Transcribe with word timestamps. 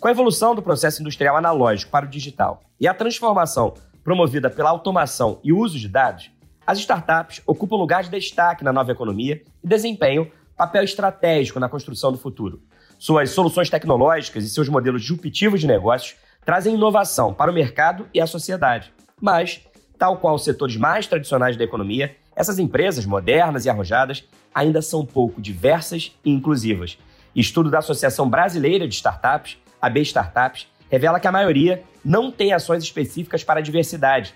com 0.00 0.08
a 0.08 0.10
evolução 0.10 0.54
do 0.54 0.62
processo 0.62 1.00
industrial 1.00 1.36
analógico 1.36 1.90
para 1.90 2.06
o 2.06 2.08
digital 2.08 2.60
e 2.78 2.86
a 2.86 2.94
transformação 2.94 3.74
promovida 4.04 4.50
pela 4.50 4.70
automação 4.70 5.40
e 5.42 5.52
uso 5.52 5.78
de 5.78 5.88
dados, 5.88 6.30
as 6.66 6.78
startups 6.78 7.42
ocupam 7.46 7.76
lugar 7.76 8.02
de 8.02 8.10
destaque 8.10 8.64
na 8.64 8.72
nova 8.72 8.92
economia 8.92 9.42
e 9.62 9.66
desempenham 9.66 10.26
papel 10.56 10.84
estratégico 10.84 11.60
na 11.60 11.68
construção 11.68 12.12
do 12.12 12.18
futuro. 12.18 12.60
Suas 12.98 13.30
soluções 13.30 13.70
tecnológicas 13.70 14.44
e 14.44 14.50
seus 14.50 14.68
modelos 14.68 15.02
disruptivos 15.02 15.60
de 15.60 15.66
negócios 15.66 16.16
trazem 16.44 16.74
inovação 16.74 17.34
para 17.34 17.50
o 17.50 17.54
mercado 17.54 18.08
e 18.12 18.20
a 18.20 18.26
sociedade. 18.26 18.92
Mas, 19.20 19.60
tal 19.98 20.18
qual 20.18 20.34
os 20.34 20.44
setores 20.44 20.76
mais 20.76 21.06
tradicionais 21.06 21.56
da 21.56 21.64
economia, 21.64 22.16
essas 22.34 22.58
empresas 22.58 23.04
modernas 23.04 23.64
e 23.64 23.70
arrojadas 23.70 24.24
ainda 24.54 24.80
são 24.80 25.04
pouco 25.04 25.40
diversas 25.40 26.12
e 26.24 26.30
inclusivas. 26.30 26.98
Estudo 27.34 27.70
da 27.70 27.78
Associação 27.78 28.28
Brasileira 28.28 28.88
de 28.88 28.94
Startups 28.94 29.58
a 29.80 29.88
B 29.88 30.00
Startups, 30.00 30.66
revela 30.90 31.20
que 31.20 31.26
a 31.26 31.32
maioria 31.32 31.82
não 32.04 32.30
tem 32.30 32.52
ações 32.52 32.82
específicas 32.82 33.42
para 33.42 33.60
a 33.60 33.62
diversidade. 33.62 34.34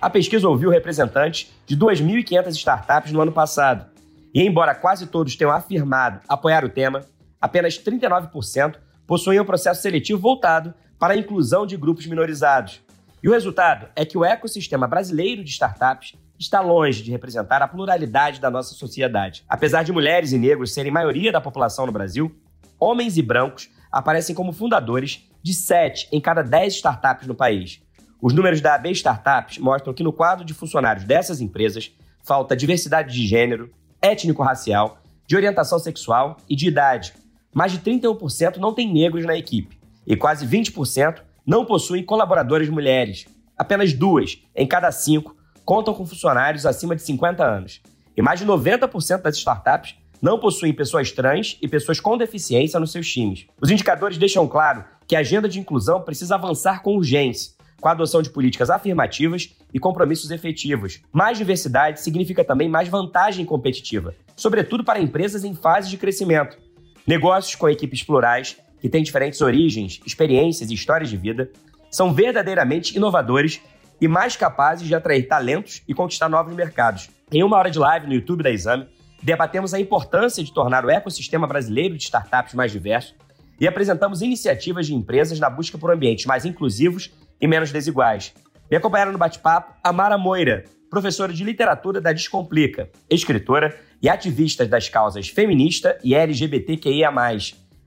A 0.00 0.10
pesquisa 0.10 0.48
ouviu 0.48 0.70
representantes 0.70 1.52
de 1.64 1.76
2.500 1.76 2.48
startups 2.56 3.12
no 3.12 3.20
ano 3.20 3.30
passado. 3.30 3.86
E, 4.34 4.42
embora 4.42 4.74
quase 4.74 5.06
todos 5.06 5.36
tenham 5.36 5.52
afirmado 5.52 6.20
apoiar 6.28 6.64
o 6.64 6.68
tema, 6.68 7.02
apenas 7.40 7.78
39% 7.78 8.76
possuem 9.06 9.38
um 9.38 9.44
processo 9.44 9.82
seletivo 9.82 10.20
voltado 10.20 10.74
para 10.98 11.14
a 11.14 11.16
inclusão 11.16 11.66
de 11.66 11.76
grupos 11.76 12.06
minorizados. 12.06 12.80
E 13.22 13.28
o 13.28 13.32
resultado 13.32 13.88
é 13.94 14.04
que 14.04 14.18
o 14.18 14.24
ecossistema 14.24 14.88
brasileiro 14.88 15.44
de 15.44 15.50
startups 15.50 16.14
está 16.38 16.60
longe 16.60 17.02
de 17.02 17.10
representar 17.10 17.62
a 17.62 17.68
pluralidade 17.68 18.40
da 18.40 18.50
nossa 18.50 18.74
sociedade. 18.74 19.44
Apesar 19.48 19.84
de 19.84 19.92
mulheres 19.92 20.32
e 20.32 20.38
negros 20.38 20.74
serem 20.74 20.90
maioria 20.90 21.30
da 21.30 21.40
população 21.40 21.86
no 21.86 21.92
Brasil, 21.92 22.34
homens 22.80 23.16
e 23.16 23.22
brancos 23.22 23.70
aparecem 23.92 24.34
como 24.34 24.52
fundadores 24.52 25.28
de 25.42 25.52
7 25.52 26.08
em 26.10 26.20
cada 26.20 26.42
10 26.42 26.74
startups 26.74 27.26
no 27.26 27.34
país. 27.34 27.82
Os 28.20 28.32
números 28.32 28.60
da 28.60 28.76
AB 28.76 28.90
Startups 28.92 29.58
mostram 29.58 29.92
que 29.92 30.04
no 30.04 30.12
quadro 30.12 30.44
de 30.44 30.54
funcionários 30.54 31.04
dessas 31.04 31.40
empresas 31.40 31.90
falta 32.22 32.56
diversidade 32.56 33.12
de 33.12 33.26
gênero, 33.26 33.70
étnico-racial, 34.00 34.98
de 35.26 35.34
orientação 35.34 35.78
sexual 35.78 36.36
e 36.48 36.54
de 36.54 36.68
idade. 36.68 37.12
Mais 37.52 37.72
de 37.72 37.80
31% 37.80 38.58
não 38.58 38.72
tem 38.72 38.92
negros 38.92 39.26
na 39.26 39.36
equipe 39.36 39.76
e 40.06 40.16
quase 40.16 40.46
20% 40.46 41.20
não 41.44 41.64
possuem 41.64 42.04
colaboradores 42.04 42.68
mulheres. 42.68 43.26
Apenas 43.58 43.92
duas 43.92 44.38
em 44.54 44.66
cada 44.68 44.92
cinco 44.92 45.36
contam 45.64 45.92
com 45.92 46.06
funcionários 46.06 46.64
acima 46.64 46.94
de 46.94 47.02
50 47.02 47.44
anos. 47.44 47.80
E 48.16 48.22
mais 48.22 48.38
de 48.38 48.46
90% 48.46 49.22
das 49.22 49.36
startups 49.36 49.96
não 50.22 50.38
possuem 50.38 50.72
pessoas 50.72 51.10
trans 51.10 51.58
e 51.60 51.66
pessoas 51.66 51.98
com 51.98 52.16
deficiência 52.16 52.78
nos 52.78 52.92
seus 52.92 53.10
times. 53.10 53.46
Os 53.60 53.70
indicadores 53.70 54.16
deixam 54.16 54.46
claro 54.46 54.84
que 55.08 55.16
a 55.16 55.18
agenda 55.18 55.48
de 55.48 55.58
inclusão 55.58 56.00
precisa 56.00 56.36
avançar 56.36 56.80
com 56.80 56.94
urgência, 56.94 57.54
com 57.80 57.88
a 57.88 57.90
adoção 57.90 58.22
de 58.22 58.30
políticas 58.30 58.70
afirmativas 58.70 59.56
e 59.74 59.80
compromissos 59.80 60.30
efetivos. 60.30 61.00
Mais 61.12 61.36
diversidade 61.36 62.00
significa 62.00 62.44
também 62.44 62.68
mais 62.68 62.88
vantagem 62.88 63.44
competitiva, 63.44 64.14
sobretudo 64.36 64.84
para 64.84 65.00
empresas 65.00 65.42
em 65.42 65.56
fase 65.56 65.90
de 65.90 65.96
crescimento. 65.96 66.56
Negócios 67.04 67.56
com 67.56 67.68
equipes 67.68 68.04
plurais, 68.04 68.56
que 68.80 68.88
têm 68.88 69.02
diferentes 69.02 69.40
origens, 69.40 70.00
experiências 70.06 70.70
e 70.70 70.74
histórias 70.74 71.10
de 71.10 71.16
vida, 71.16 71.50
são 71.90 72.14
verdadeiramente 72.14 72.96
inovadores 72.96 73.60
e 74.00 74.06
mais 74.06 74.36
capazes 74.36 74.86
de 74.86 74.94
atrair 74.94 75.26
talentos 75.26 75.82
e 75.88 75.92
conquistar 75.92 76.28
novos 76.28 76.54
mercados. 76.54 77.10
Em 77.32 77.42
uma 77.42 77.56
hora 77.56 77.70
de 77.70 77.78
live 77.78 78.06
no 78.06 78.14
YouTube 78.14 78.44
da 78.44 78.50
Exame, 78.50 78.86
debatemos 79.22 79.72
a 79.72 79.80
importância 79.80 80.42
de 80.42 80.52
tornar 80.52 80.84
o 80.84 80.90
ecossistema 80.90 81.46
brasileiro 81.46 81.96
de 81.96 82.02
startups 82.02 82.54
mais 82.54 82.72
diverso 82.72 83.14
e 83.60 83.68
apresentamos 83.68 84.22
iniciativas 84.22 84.86
de 84.86 84.94
empresas 84.94 85.38
na 85.38 85.48
busca 85.48 85.78
por 85.78 85.92
ambientes 85.92 86.26
mais 86.26 86.44
inclusivos 86.44 87.12
e 87.40 87.46
menos 87.46 87.70
desiguais. 87.70 88.34
Me 88.68 88.76
acompanharam 88.76 89.12
no 89.12 89.18
bate-papo 89.18 89.74
a 89.82 89.92
Mara 89.92 90.18
Moira, 90.18 90.64
professora 90.90 91.32
de 91.32 91.44
literatura 91.44 92.00
da 92.00 92.12
Descomplica, 92.12 92.90
escritora 93.08 93.78
e 94.02 94.08
ativista 94.08 94.66
das 94.66 94.88
causas 94.88 95.28
feminista 95.28 95.96
e 96.02 96.14
LGBTQIA+. 96.14 97.12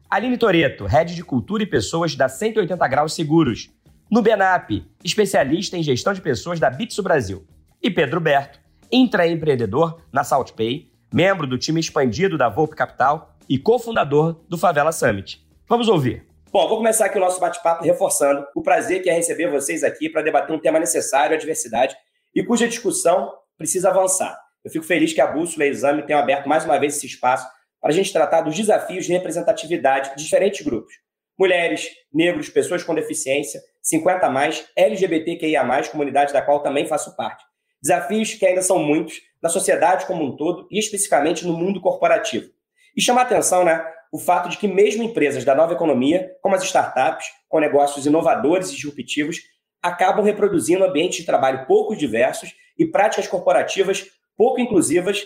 Aline 0.09 0.37
Toreto, 0.37 0.85
head 0.85 1.13
de 1.13 1.23
cultura 1.23 1.63
e 1.63 1.65
pessoas 1.67 2.15
da 2.15 2.29
180 2.29 2.87
Graus 2.87 3.13
Seguros. 3.13 3.69
Nubenap, 4.09 4.69
especialista 5.03 5.75
em 5.75 5.83
gestão 5.83 6.13
de 6.13 6.21
pessoas 6.21 6.59
da 6.59 6.69
Bitsu 6.69 7.03
Brasil. 7.03 7.45
E 7.81 7.91
Pedro 7.91 8.21
Berto, 8.21 8.59
intraempreendedor 8.91 9.99
na 10.13 10.23
SaltPay 10.23 10.94
membro 11.15 11.47
do 11.47 11.57
time 11.57 11.79
expandido 11.79 12.37
da 12.37 12.49
Volpe 12.49 12.75
Capital 12.75 13.33
e 13.47 13.57
cofundador 13.57 14.33
do 14.49 14.57
Favela 14.57 14.91
Summit. 14.91 15.41
Vamos 15.65 15.87
ouvir. 15.87 16.27
Bom, 16.51 16.67
vou 16.67 16.75
começar 16.75 17.05
aqui 17.05 17.17
o 17.17 17.21
nosso 17.21 17.39
bate-papo 17.39 17.85
reforçando 17.85 18.45
o 18.53 18.61
prazer 18.61 19.01
que 19.01 19.09
é 19.09 19.13
receber 19.13 19.49
vocês 19.49 19.81
aqui 19.81 20.09
para 20.09 20.21
debater 20.21 20.53
um 20.53 20.59
tema 20.59 20.77
necessário, 20.77 21.33
a 21.33 21.39
diversidade, 21.39 21.95
e 22.35 22.43
cuja 22.43 22.67
discussão 22.67 23.31
precisa 23.57 23.91
avançar. 23.91 24.37
Eu 24.61 24.69
fico 24.69 24.83
feliz 24.83 25.13
que 25.13 25.21
a 25.21 25.27
Bússola 25.27 25.65
e 25.65 25.69
o 25.69 25.71
Exame 25.71 26.03
tenham 26.05 26.19
aberto 26.19 26.49
mais 26.49 26.65
uma 26.65 26.77
vez 26.77 26.97
esse 26.97 27.05
espaço 27.05 27.47
para 27.79 27.91
a 27.91 27.93
gente 27.93 28.11
tratar 28.11 28.41
dos 28.41 28.53
desafios 28.53 29.05
de 29.05 29.13
representatividade 29.13 30.17
de 30.17 30.21
diferentes 30.21 30.65
grupos. 30.65 30.95
Mulheres, 31.39 31.87
negros, 32.13 32.49
pessoas 32.49 32.83
com 32.83 32.93
deficiência, 32.93 33.61
50 33.81 34.25
a 34.25 34.29
mais, 34.29 34.65
LGBTQIA+, 34.75 35.65
comunidade 35.89 36.33
da 36.33 36.41
qual 36.41 36.61
também 36.61 36.85
faço 36.85 37.15
parte. 37.15 37.41
Desafios 37.81 38.33
que 38.33 38.45
ainda 38.45 38.61
são 38.61 38.79
muitos, 38.79 39.21
na 39.41 39.49
sociedade 39.49 40.05
como 40.05 40.23
um 40.23 40.35
todo 40.35 40.67
e 40.71 40.79
especificamente 40.79 41.45
no 41.45 41.53
mundo 41.53 41.79
corporativo. 41.79 42.49
E 42.95 43.01
chama 43.01 43.21
a 43.21 43.23
atenção, 43.23 43.63
né, 43.63 43.85
o 44.11 44.17
fato 44.17 44.49
de 44.49 44.57
que 44.57 44.67
mesmo 44.67 45.03
empresas 45.03 45.43
da 45.43 45.53
nova 45.53 45.73
economia, 45.73 46.31
como 46.41 46.55
as 46.55 46.63
startups, 46.63 47.27
com 47.49 47.59
negócios 47.59 48.05
inovadores 48.05 48.69
e 48.69 48.75
disruptivos, 48.75 49.39
acabam 49.83 50.23
reproduzindo 50.23 50.83
ambientes 50.83 51.19
de 51.19 51.25
trabalho 51.25 51.67
pouco 51.67 51.95
diversos 51.95 52.55
e 52.77 52.85
práticas 52.85 53.27
corporativas 53.27 54.05
pouco 54.37 54.59
inclusivas, 54.59 55.23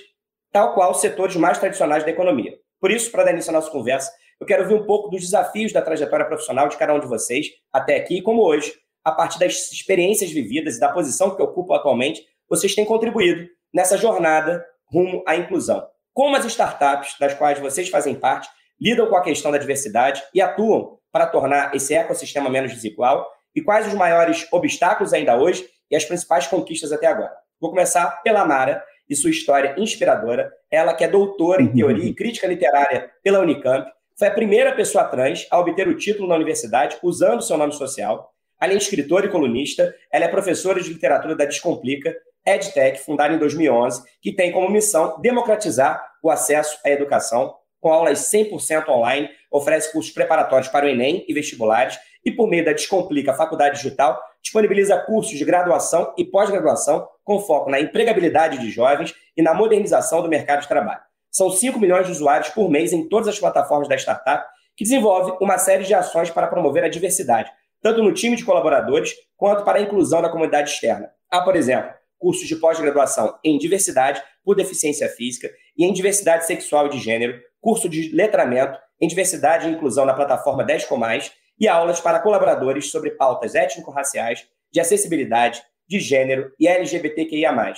tal 0.51 0.73
qual 0.73 0.91
os 0.91 1.01
setores 1.01 1.35
mais 1.35 1.57
tradicionais 1.57 2.03
da 2.03 2.11
economia. 2.11 2.57
Por 2.79 2.91
isso, 2.91 3.11
para 3.11 3.23
dar 3.23 3.31
início 3.31 3.49
à 3.49 3.53
nossa 3.53 3.71
conversa, 3.71 4.11
eu 4.39 4.47
quero 4.47 4.63
ouvir 4.63 4.75
um 4.75 4.85
pouco 4.85 5.09
dos 5.09 5.21
desafios 5.21 5.73
da 5.73 5.81
trajetória 5.81 6.25
profissional 6.25 6.69
de 6.69 6.77
cada 6.77 6.93
um 6.93 6.99
de 6.99 7.07
vocês 7.07 7.47
até 7.73 7.97
aqui 7.97 8.19
e 8.19 8.21
como 8.21 8.41
hoje, 8.41 8.73
a 9.03 9.11
partir 9.11 9.39
das 9.39 9.71
experiências 9.71 10.31
vividas 10.31 10.77
e 10.77 10.79
da 10.79 10.91
posição 10.91 11.35
que 11.35 11.41
ocupam 11.41 11.75
atualmente, 11.75 12.25
vocês 12.49 12.73
têm 12.73 12.85
contribuído 12.85 13.47
nessa 13.73 13.97
jornada 13.97 14.65
rumo 14.91 15.23
à 15.27 15.35
inclusão. 15.35 15.87
Como 16.13 16.35
as 16.35 16.45
startups 16.45 17.15
das 17.19 17.33
quais 17.33 17.59
vocês 17.59 17.89
fazem 17.89 18.15
parte 18.15 18.49
lidam 18.79 19.07
com 19.07 19.15
a 19.15 19.21
questão 19.21 19.51
da 19.51 19.57
diversidade 19.57 20.23
e 20.33 20.41
atuam 20.41 20.97
para 21.11 21.27
tornar 21.27 21.75
esse 21.75 21.93
ecossistema 21.93 22.49
menos 22.49 22.73
desigual 22.73 23.27
e 23.55 23.61
quais 23.61 23.87
os 23.87 23.93
maiores 23.93 24.47
obstáculos 24.51 25.13
ainda 25.13 25.37
hoje 25.37 25.67
e 25.89 25.95
as 25.95 26.05
principais 26.05 26.47
conquistas 26.47 26.91
até 26.91 27.07
agora. 27.07 27.33
Vou 27.59 27.69
começar 27.71 28.21
pela 28.23 28.45
Mara 28.45 28.83
e 29.09 29.15
sua 29.15 29.31
história 29.31 29.75
inspiradora. 29.77 30.51
Ela 30.71 30.93
que 30.93 31.03
é 31.03 31.07
doutora 31.07 31.61
em 31.61 31.67
uhum. 31.67 31.73
teoria 31.73 32.05
e 32.05 32.13
crítica 32.13 32.47
literária 32.47 33.11
pela 33.23 33.39
Unicamp, 33.39 33.89
foi 34.17 34.27
a 34.27 34.33
primeira 34.33 34.73
pessoa 34.73 35.05
trans 35.05 35.47
a 35.49 35.59
obter 35.59 35.87
o 35.87 35.97
título 35.97 36.27
na 36.27 36.35
universidade 36.35 36.97
usando 37.01 37.41
seu 37.41 37.57
nome 37.57 37.73
social. 37.73 38.33
Além 38.59 38.77
de 38.77 38.83
escritora 38.83 39.25
e 39.25 39.29
colunista, 39.29 39.95
ela 40.11 40.25
é 40.25 40.27
professora 40.27 40.81
de 40.81 40.91
literatura 40.91 41.35
da 41.35 41.45
Descomplica 41.45 42.13
EdTech, 42.45 42.99
fundada 42.99 43.33
em 43.33 43.37
2011, 43.37 44.03
que 44.21 44.31
tem 44.31 44.51
como 44.51 44.69
missão 44.69 45.19
democratizar 45.19 46.03
o 46.21 46.29
acesso 46.29 46.77
à 46.85 46.89
educação, 46.89 47.55
com 47.79 47.91
aulas 47.91 48.29
100% 48.31 48.89
online, 48.89 49.29
oferece 49.51 49.91
cursos 49.91 50.13
preparatórios 50.13 50.69
para 50.69 50.85
o 50.85 50.89
Enem 50.89 51.25
e 51.27 51.33
vestibulares, 51.33 51.97
e 52.25 52.31
por 52.31 52.49
meio 52.49 52.65
da 52.65 52.73
Descomplica 52.73 53.33
Faculdade 53.33 53.77
Digital, 53.77 54.21
disponibiliza 54.41 54.97
cursos 54.97 55.37
de 55.37 55.45
graduação 55.45 56.13
e 56.17 56.25
pós-graduação 56.25 57.07
com 57.23 57.39
foco 57.39 57.69
na 57.69 57.79
empregabilidade 57.79 58.57
de 58.57 58.69
jovens 58.69 59.13
e 59.35 59.41
na 59.41 59.53
modernização 59.53 60.21
do 60.21 60.27
mercado 60.27 60.61
de 60.61 60.67
trabalho. 60.67 61.01
São 61.31 61.49
5 61.49 61.79
milhões 61.79 62.07
de 62.07 62.11
usuários 62.11 62.49
por 62.49 62.69
mês 62.69 62.91
em 62.91 63.07
todas 63.07 63.27
as 63.27 63.39
plataformas 63.39 63.87
da 63.87 63.95
startup, 63.95 64.45
que 64.75 64.83
desenvolve 64.83 65.37
uma 65.41 65.57
série 65.57 65.83
de 65.83 65.93
ações 65.93 66.29
para 66.29 66.47
promover 66.47 66.83
a 66.83 66.89
diversidade, 66.89 67.51
tanto 67.81 68.01
no 68.01 68.13
time 68.13 68.35
de 68.35 68.43
colaboradores 68.43 69.13
quanto 69.37 69.63
para 69.63 69.77
a 69.77 69.81
inclusão 69.81 70.21
da 70.21 70.29
comunidade 70.29 70.71
externa. 70.71 71.11
Há, 71.29 71.41
por 71.41 71.55
exemplo, 71.55 71.93
cursos 72.19 72.47
de 72.47 72.55
pós-graduação 72.57 73.39
em 73.43 73.57
diversidade 73.57 74.21
por 74.43 74.55
deficiência 74.55 75.07
física 75.09 75.49
e 75.75 75.85
em 75.85 75.93
diversidade 75.93 76.45
sexual 76.45 76.87
e 76.87 76.89
de 76.89 76.99
gênero, 76.99 77.39
curso 77.59 77.89
de 77.89 78.13
letramento 78.13 78.77
em 79.01 79.07
diversidade 79.07 79.67
e 79.67 79.71
inclusão 79.71 80.05
na 80.05 80.13
plataforma 80.13 80.63
10 80.63 80.85
com 80.85 80.97
mais 80.97 81.31
e 81.59 81.67
aulas 81.67 81.99
para 81.99 82.19
colaboradores 82.19 82.91
sobre 82.91 83.11
pautas 83.11 83.55
étnico-raciais, 83.55 84.47
de 84.71 84.79
acessibilidade, 84.79 85.61
de 85.87 85.99
gênero 85.99 86.51
e 86.59 86.67
LGBTQIA+. 86.67 87.73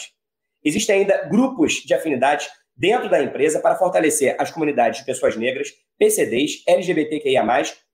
Existem 0.63 0.99
ainda 0.99 1.27
grupos 1.29 1.73
de 1.75 1.93
afinidade 1.93 2.47
dentro 2.75 3.09
da 3.09 3.21
empresa 3.21 3.59
para 3.59 3.75
fortalecer 3.75 4.35
as 4.39 4.51
comunidades 4.51 4.99
de 4.99 5.05
pessoas 5.05 5.35
negras, 5.35 5.69
PCDs, 5.97 6.63
LGBTQIA+, 6.67 7.43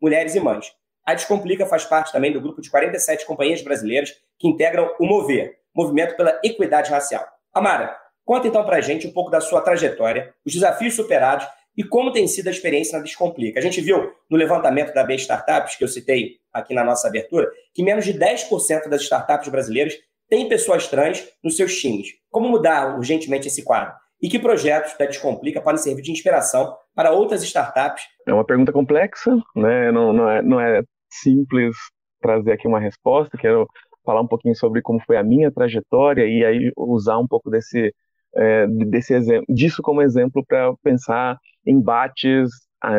mulheres 0.01 0.35
e 0.35 0.39
mães. 0.39 0.71
A 1.05 1.13
Descomplica 1.13 1.65
faz 1.65 1.85
parte 1.85 2.11
também 2.11 2.33
do 2.33 2.41
grupo 2.41 2.61
de 2.61 2.69
47 2.69 3.25
companhias 3.25 3.61
brasileiras 3.61 4.13
que 4.37 4.47
integram 4.47 4.93
o 4.99 5.05
MOVER, 5.05 5.57
Movimento 5.77 6.17
pela 6.17 6.39
Equidade 6.43 6.89
Racial. 6.89 7.23
Amara, 7.53 7.95
conta 8.25 8.47
então 8.47 8.65
para 8.65 8.77
a 8.77 8.81
gente 8.81 9.05
um 9.05 9.13
pouco 9.13 9.29
da 9.29 9.39
sua 9.39 9.61
trajetória, 9.61 10.33
os 10.43 10.51
desafios 10.51 10.95
superados 10.95 11.47
e 11.77 11.83
como 11.83 12.11
tem 12.11 12.27
sido 12.27 12.47
a 12.47 12.51
experiência 12.51 12.97
na 12.97 13.03
Descomplica. 13.03 13.59
A 13.59 13.61
gente 13.61 13.79
viu 13.79 14.11
no 14.27 14.35
levantamento 14.35 14.91
da 14.91 15.03
B 15.03 15.13
Startups, 15.13 15.75
que 15.75 15.83
eu 15.83 15.87
citei 15.87 16.37
aqui 16.51 16.73
na 16.73 16.83
nossa 16.83 17.07
abertura, 17.07 17.47
que 17.75 17.83
menos 17.83 18.03
de 18.03 18.15
10% 18.15 18.89
das 18.89 19.03
startups 19.03 19.47
brasileiras 19.49 19.93
têm 20.27 20.49
pessoas 20.49 20.87
trans 20.87 21.23
nos 21.43 21.55
seus 21.55 21.79
times. 21.79 22.07
Como 22.31 22.49
mudar 22.49 22.97
urgentemente 22.97 23.47
esse 23.47 23.63
quadro? 23.63 23.93
E 24.19 24.27
que 24.27 24.39
projetos 24.39 24.97
da 24.97 25.05
Descomplica 25.05 25.61
podem 25.61 25.79
servir 25.79 26.01
de 26.01 26.11
inspiração 26.11 26.75
para 26.95 27.11
outras 27.11 27.43
startups? 27.43 28.03
É 28.27 28.33
uma 28.33 28.43
pergunta 28.43 28.71
complexa, 28.71 29.31
né? 29.55 29.91
não, 29.91 30.11
não, 30.11 30.27
é, 30.27 30.41
não 30.41 30.59
é 30.59 30.81
simples 31.11 31.75
trazer 32.19 32.51
aqui 32.51 32.67
uma 32.67 32.79
resposta. 32.79 33.37
Quero 33.37 33.67
falar 34.07 34.21
um 34.21 34.27
pouquinho 34.27 34.55
sobre 34.55 34.81
como 34.81 35.01
foi 35.05 35.17
a 35.17 35.23
minha 35.23 35.51
trajetória 35.51 36.25
e 36.25 36.45
aí 36.45 36.71
usar 36.77 37.17
um 37.17 37.27
pouco 37.27 37.49
desse, 37.49 37.93
é, 38.33 38.65
desse 38.67 39.13
exemplo, 39.13 39.45
disso 39.53 39.81
como 39.83 40.01
exemplo 40.01 40.43
para 40.47 40.73
pensar 40.81 41.37
embates, 41.65 42.49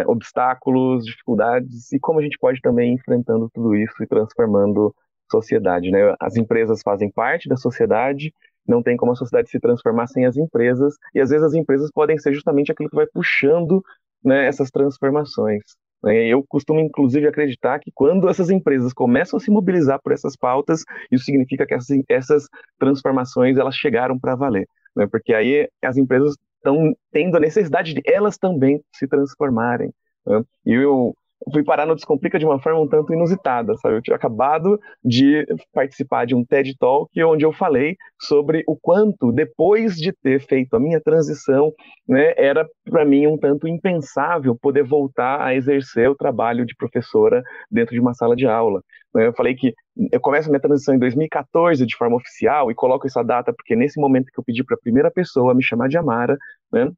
obstáculos, 0.07 1.07
dificuldades 1.07 1.91
e 1.93 1.99
como 1.99 2.19
a 2.19 2.23
gente 2.23 2.37
pode 2.39 2.61
também 2.61 2.91
ir 2.91 2.95
enfrentando 2.97 3.49
tudo 3.55 3.75
isso 3.75 4.03
e 4.03 4.07
transformando 4.07 4.95
sociedade. 5.31 5.91
Né? 5.91 6.15
As 6.21 6.37
empresas 6.37 6.83
fazem 6.83 7.11
parte 7.11 7.49
da 7.49 7.57
sociedade, 7.57 8.33
não 8.67 8.83
tem 8.83 8.97
como 8.97 9.13
a 9.13 9.17
sociedade 9.17 9.49
se 9.49 9.59
transformar 9.59 10.07
sem 10.09 10.27
as 10.27 10.37
empresas, 10.37 10.95
e 11.15 11.21
às 11.21 11.31
vezes 11.31 11.47
as 11.47 11.55
empresas 11.55 11.91
podem 11.91 12.19
ser 12.19 12.35
justamente 12.35 12.71
aquilo 12.71 12.91
que 12.91 12.97
vai 12.97 13.07
puxando 13.07 13.83
né, 14.23 14.47
essas 14.47 14.71
transformações. 14.71 15.63
Né? 16.03 16.27
Eu 16.27 16.45
costumo, 16.47 16.81
inclusive, 16.81 17.27
acreditar 17.27 17.79
que 17.79 17.91
quando 17.95 18.29
essas 18.29 18.51
empresas 18.51 18.93
começam 18.93 19.37
a 19.37 19.41
se 19.41 19.51
mobilizar 19.51 20.01
por 20.03 20.13
essas 20.13 20.37
pautas, 20.37 20.85
isso 21.11 21.25
significa 21.25 21.67
que 21.67 21.75
essas, 21.75 21.99
essas 22.09 22.49
transformações 22.79 23.57
elas 23.57 23.75
chegaram 23.75 24.19
para 24.19 24.37
valer, 24.37 24.69
né? 24.95 25.07
porque 25.07 25.35
aí 25.35 25.69
as 25.83 25.97
empresas 25.97 26.35
estão 26.57 26.95
tendo 27.13 27.37
a 27.37 27.41
necessidade 27.41 27.95
de 27.95 28.03
elas 28.05 28.37
também 28.37 28.81
se 28.95 29.07
transformarem. 29.07 29.93
Né? 30.27 30.43
E 30.67 30.73
eu 30.75 31.15
fui 31.53 31.63
parar 31.63 31.87
no 31.87 31.95
Descomplica 31.95 32.39
de 32.39 32.45
uma 32.45 32.61
forma 32.61 32.81
um 32.81 32.89
tanto 32.89 33.13
inusitada, 33.13 33.77
sabe? 33.77 33.97
Eu 33.97 34.03
tinha 34.03 34.17
acabado 34.17 34.79
de 35.05 35.47
participar 35.73 36.27
de 36.27 36.35
um 36.35 36.45
TED 36.45 36.77
Talk 36.79 37.11
onde 37.23 37.45
eu 37.45 37.53
falei 37.53 37.97
sobre 38.21 38.65
o 38.67 38.77
quanto, 38.77 39.33
depois 39.33 39.97
de 39.97 40.13
ter 40.13 40.41
feito 40.41 40.75
a 40.75 40.81
minha 40.81 41.01
transição, 41.01 41.73
né, 42.07 42.35
era 42.37 42.67
para 42.85 43.05
mim 43.05 43.27
um 43.27 43.39
tanto 43.39 43.69
impensável 43.69 44.57
poder 44.57 44.83
voltar 44.83 45.41
a 45.41 45.55
exercer 45.55 46.11
o 46.11 46.17
trabalho 46.17 46.67
de 46.67 46.75
professora 46.75 47.43
dentro 47.71 47.95
de 47.95 48.01
uma 48.01 48.15
sala 48.15 48.35
de 48.35 48.47
aula. 48.47 48.83
Né? 49.15 49.27
Eu 49.27 49.33
falei 49.33 49.55
que 49.55 49.73
eu 50.13 50.21
começo 50.21 50.49
a 50.49 50.51
minha 50.51 50.61
transição 50.61 50.95
em 50.95 50.99
2014 50.99 51.85
de 51.87 51.97
forma 51.97 52.17
oficial 52.17 52.71
e 52.71 52.75
coloco 52.75 53.07
essa 53.07 53.23
data 53.23 53.53
porque 53.53 53.77
nesse 53.77 54.01
momento 54.01 54.31
que 54.33 54.39
eu 54.39 54.45
pedi 54.45 54.65
para 54.65 54.77
a 54.77 54.81
primeira 54.81 55.11
pessoa 55.11 55.55
me 55.55 55.63
chamar 55.63 55.89
de 55.89 55.97
Amara, 55.97 56.37
né, 56.73 56.91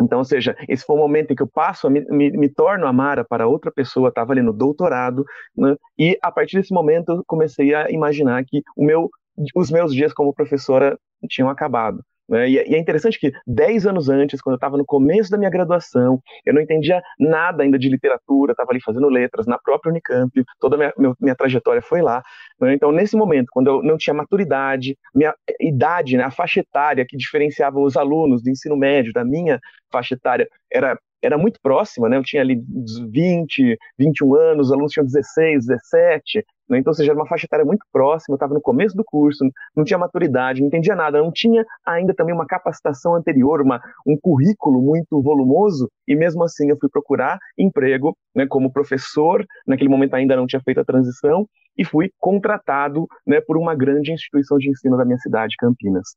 então, 0.00 0.18
ou 0.18 0.24
seja, 0.24 0.56
esse 0.68 0.84
foi 0.84 0.96
o 0.96 0.98
momento 0.98 1.32
em 1.32 1.36
que 1.36 1.42
eu 1.42 1.46
passo, 1.48 1.90
me, 1.90 2.00
me, 2.06 2.30
me 2.30 2.48
torno 2.48 2.86
Amara 2.86 3.24
para 3.24 3.46
outra 3.46 3.70
pessoa, 3.70 4.08
estava 4.08 4.32
ali 4.32 4.42
no 4.42 4.52
doutorado, 4.52 5.24
né? 5.56 5.76
e 5.98 6.18
a 6.22 6.30
partir 6.30 6.56
desse 6.56 6.72
momento 6.72 7.12
eu 7.12 7.24
comecei 7.26 7.74
a 7.74 7.90
imaginar 7.90 8.44
que 8.44 8.62
meu, 8.76 9.10
os 9.54 9.70
meus 9.70 9.92
dias 9.92 10.12
como 10.12 10.34
professora 10.34 10.98
tinham 11.28 11.48
acabado. 11.48 12.02
Né? 12.28 12.50
E, 12.50 12.58
é 12.58 12.78
interessante 12.78 13.18
que 13.18 13.32
dez 13.46 13.86
anos 13.86 14.08
antes, 14.08 14.40
quando 14.40 14.54
eu 14.54 14.58
estava 14.58 14.76
no 14.76 14.84
começo 14.84 15.30
da 15.30 15.38
minha 15.38 15.50
graduação, 15.50 16.20
eu 16.44 16.52
não 16.52 16.60
entendia 16.60 17.02
nada 17.18 17.62
ainda 17.62 17.78
de 17.78 17.88
literatura, 17.88 18.52
estava 18.52 18.70
ali 18.72 18.80
fazendo 18.82 19.08
letras 19.08 19.46
na 19.46 19.58
própria 19.58 19.90
Unicamp, 19.90 20.30
toda 20.60 20.76
a 20.76 20.78
minha, 20.78 20.92
minha, 20.98 21.14
minha 21.20 21.34
trajetória 21.34 21.80
foi 21.80 22.02
lá. 22.02 22.22
Né? 22.60 22.74
Então, 22.74 22.92
nesse 22.92 23.16
momento, 23.16 23.48
quando 23.50 23.68
eu 23.68 23.82
não 23.82 23.96
tinha 23.96 24.14
maturidade, 24.14 24.96
minha 25.14 25.34
idade, 25.60 26.16
né, 26.16 26.24
a 26.24 26.30
faixa 26.30 26.60
etária 26.60 27.06
que 27.08 27.16
diferenciava 27.16 27.78
os 27.80 27.96
alunos 27.96 28.42
do 28.42 28.50
ensino 28.50 28.76
médio 28.76 29.12
da 29.12 29.24
minha 29.24 29.58
faixa 29.90 30.14
etária 30.14 30.48
era 30.70 30.98
era 31.22 31.36
muito 31.36 31.58
próxima, 31.62 32.08
né? 32.08 32.16
Eu 32.16 32.22
tinha 32.22 32.42
ali 32.42 32.62
20, 33.10 33.76
21 33.98 34.34
anos, 34.34 34.66
os 34.66 34.72
alunos 34.72 34.92
tinham 34.92 35.06
16, 35.06 35.66
17, 35.66 36.44
né? 36.68 36.78
Então, 36.78 36.90
ou 36.90 36.94
seja, 36.94 37.12
era 37.12 37.18
uma 37.18 37.26
faixa 37.26 37.46
etária 37.46 37.64
muito 37.64 37.84
próxima, 37.92 38.34
eu 38.34 38.36
estava 38.36 38.54
no 38.54 38.60
começo 38.60 38.96
do 38.96 39.04
curso, 39.04 39.44
não 39.74 39.84
tinha 39.84 39.98
maturidade, 39.98 40.60
não 40.60 40.68
entendia 40.68 40.94
nada, 40.94 41.18
não 41.18 41.32
tinha 41.32 41.64
ainda 41.84 42.14
também 42.14 42.34
uma 42.34 42.46
capacitação 42.46 43.14
anterior, 43.14 43.60
uma, 43.62 43.80
um 44.06 44.16
currículo 44.20 44.80
muito 44.80 45.20
volumoso, 45.22 45.88
e 46.06 46.14
mesmo 46.14 46.44
assim 46.44 46.70
eu 46.70 46.76
fui 46.78 46.88
procurar 46.88 47.38
emprego 47.56 48.16
né, 48.34 48.46
como 48.46 48.72
professor, 48.72 49.44
naquele 49.66 49.88
momento 49.88 50.14
ainda 50.14 50.36
não 50.36 50.46
tinha 50.46 50.60
feito 50.62 50.80
a 50.80 50.84
transição, 50.84 51.46
e 51.76 51.84
fui 51.84 52.10
contratado 52.18 53.06
né, 53.26 53.40
por 53.40 53.56
uma 53.56 53.74
grande 53.74 54.12
instituição 54.12 54.58
de 54.58 54.68
ensino 54.68 54.96
da 54.96 55.04
minha 55.04 55.18
cidade, 55.18 55.54
Campinas. 55.56 56.16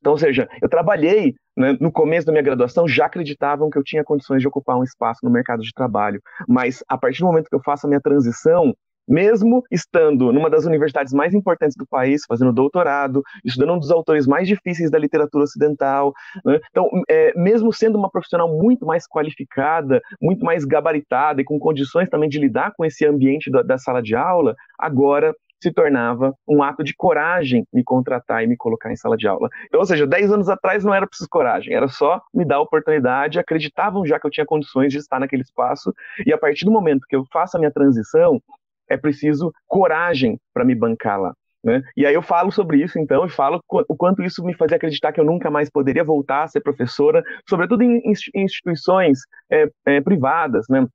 Então, 0.00 0.12
ou 0.12 0.18
seja, 0.18 0.48
eu 0.62 0.68
trabalhei 0.68 1.34
né, 1.56 1.76
no 1.80 1.92
começo 1.92 2.26
da 2.26 2.32
minha 2.32 2.42
graduação, 2.42 2.88
já 2.88 3.06
acreditavam 3.06 3.70
que 3.70 3.78
eu 3.78 3.84
tinha 3.84 4.02
condições 4.02 4.40
de 4.40 4.48
ocupar 4.48 4.76
um 4.76 4.84
espaço 4.84 5.20
no 5.22 5.30
mercado 5.30 5.62
de 5.62 5.72
trabalho, 5.72 6.20
mas 6.48 6.82
a 6.88 6.96
partir 6.96 7.20
do 7.20 7.26
momento 7.26 7.48
que 7.48 7.54
eu 7.54 7.62
faço 7.62 7.86
a 7.86 7.88
minha 7.88 8.00
transição, 8.00 8.74
mesmo 9.10 9.62
estando 9.70 10.32
numa 10.32 10.48
das 10.48 10.64
universidades 10.64 11.12
mais 11.12 11.34
importantes 11.34 11.76
do 11.76 11.86
país, 11.86 12.22
fazendo 12.26 12.52
doutorado, 12.52 13.22
estudando 13.44 13.74
um 13.74 13.78
dos 13.78 13.90
autores 13.90 14.26
mais 14.26 14.46
difíceis 14.46 14.90
da 14.90 14.98
literatura 14.98 15.44
ocidental, 15.44 16.12
né? 16.44 16.60
então, 16.70 16.88
é, 17.08 17.32
mesmo 17.36 17.72
sendo 17.72 17.98
uma 17.98 18.10
profissional 18.10 18.48
muito 18.48 18.86
mais 18.86 19.06
qualificada, 19.08 20.00
muito 20.20 20.44
mais 20.44 20.64
gabaritada 20.64 21.40
e 21.40 21.44
com 21.44 21.58
condições 21.58 22.08
também 22.08 22.28
de 22.28 22.38
lidar 22.38 22.72
com 22.76 22.84
esse 22.84 23.04
ambiente 23.04 23.50
da, 23.50 23.62
da 23.62 23.78
sala 23.78 24.00
de 24.00 24.14
aula, 24.14 24.54
agora 24.78 25.34
se 25.60 25.72
tornava 25.72 26.34
um 26.48 26.62
ato 26.62 26.82
de 26.82 26.94
coragem 26.94 27.66
me 27.72 27.84
contratar 27.84 28.42
e 28.42 28.46
me 28.46 28.56
colocar 28.56 28.90
em 28.92 28.96
sala 28.96 29.16
de 29.16 29.28
aula. 29.28 29.48
Então, 29.66 29.80
ou 29.80 29.86
seja, 29.86 30.06
10 30.06 30.32
anos 30.32 30.48
atrás 30.48 30.84
não 30.84 30.94
era 30.94 31.06
preciso 31.06 31.28
coragem, 31.28 31.74
era 31.74 31.88
só 31.88 32.20
me 32.32 32.44
dar 32.44 32.56
a 32.56 32.60
oportunidade, 32.62 33.38
acreditavam 33.38 34.06
já 34.06 34.18
que 34.18 34.26
eu 34.26 34.30
tinha 34.30 34.46
condições 34.46 34.92
de 34.92 34.98
estar 34.98 35.20
naquele 35.20 35.42
espaço, 35.42 35.94
e 36.26 36.32
a 36.32 36.38
partir 36.38 36.64
do 36.64 36.70
momento 36.70 37.06
que 37.08 37.16
eu 37.16 37.24
faço 37.32 37.56
a 37.56 37.60
minha 37.60 37.70
transição, 37.70 38.40
é 38.88 38.96
preciso 38.96 39.52
coragem 39.68 40.38
para 40.52 40.64
me 40.64 40.74
bancar 40.74 41.20
lá. 41.20 41.32
Né? 41.62 41.82
E 41.94 42.06
aí 42.06 42.14
eu 42.14 42.22
falo 42.22 42.50
sobre 42.50 42.82
isso, 42.82 42.98
então, 42.98 43.26
e 43.26 43.28
falo 43.28 43.60
o 43.68 43.96
quanto 43.96 44.22
isso 44.22 44.42
me 44.42 44.54
fazia 44.54 44.76
acreditar 44.76 45.12
que 45.12 45.20
eu 45.20 45.24
nunca 45.24 45.50
mais 45.50 45.68
poderia 45.68 46.02
voltar 46.02 46.44
a 46.44 46.48
ser 46.48 46.60
professora, 46.62 47.22
sobretudo 47.48 47.82
em 47.82 48.00
instituições 48.34 49.20
é, 49.50 49.68
é, 49.86 50.00
privadas, 50.00 50.64
né? 50.70 50.86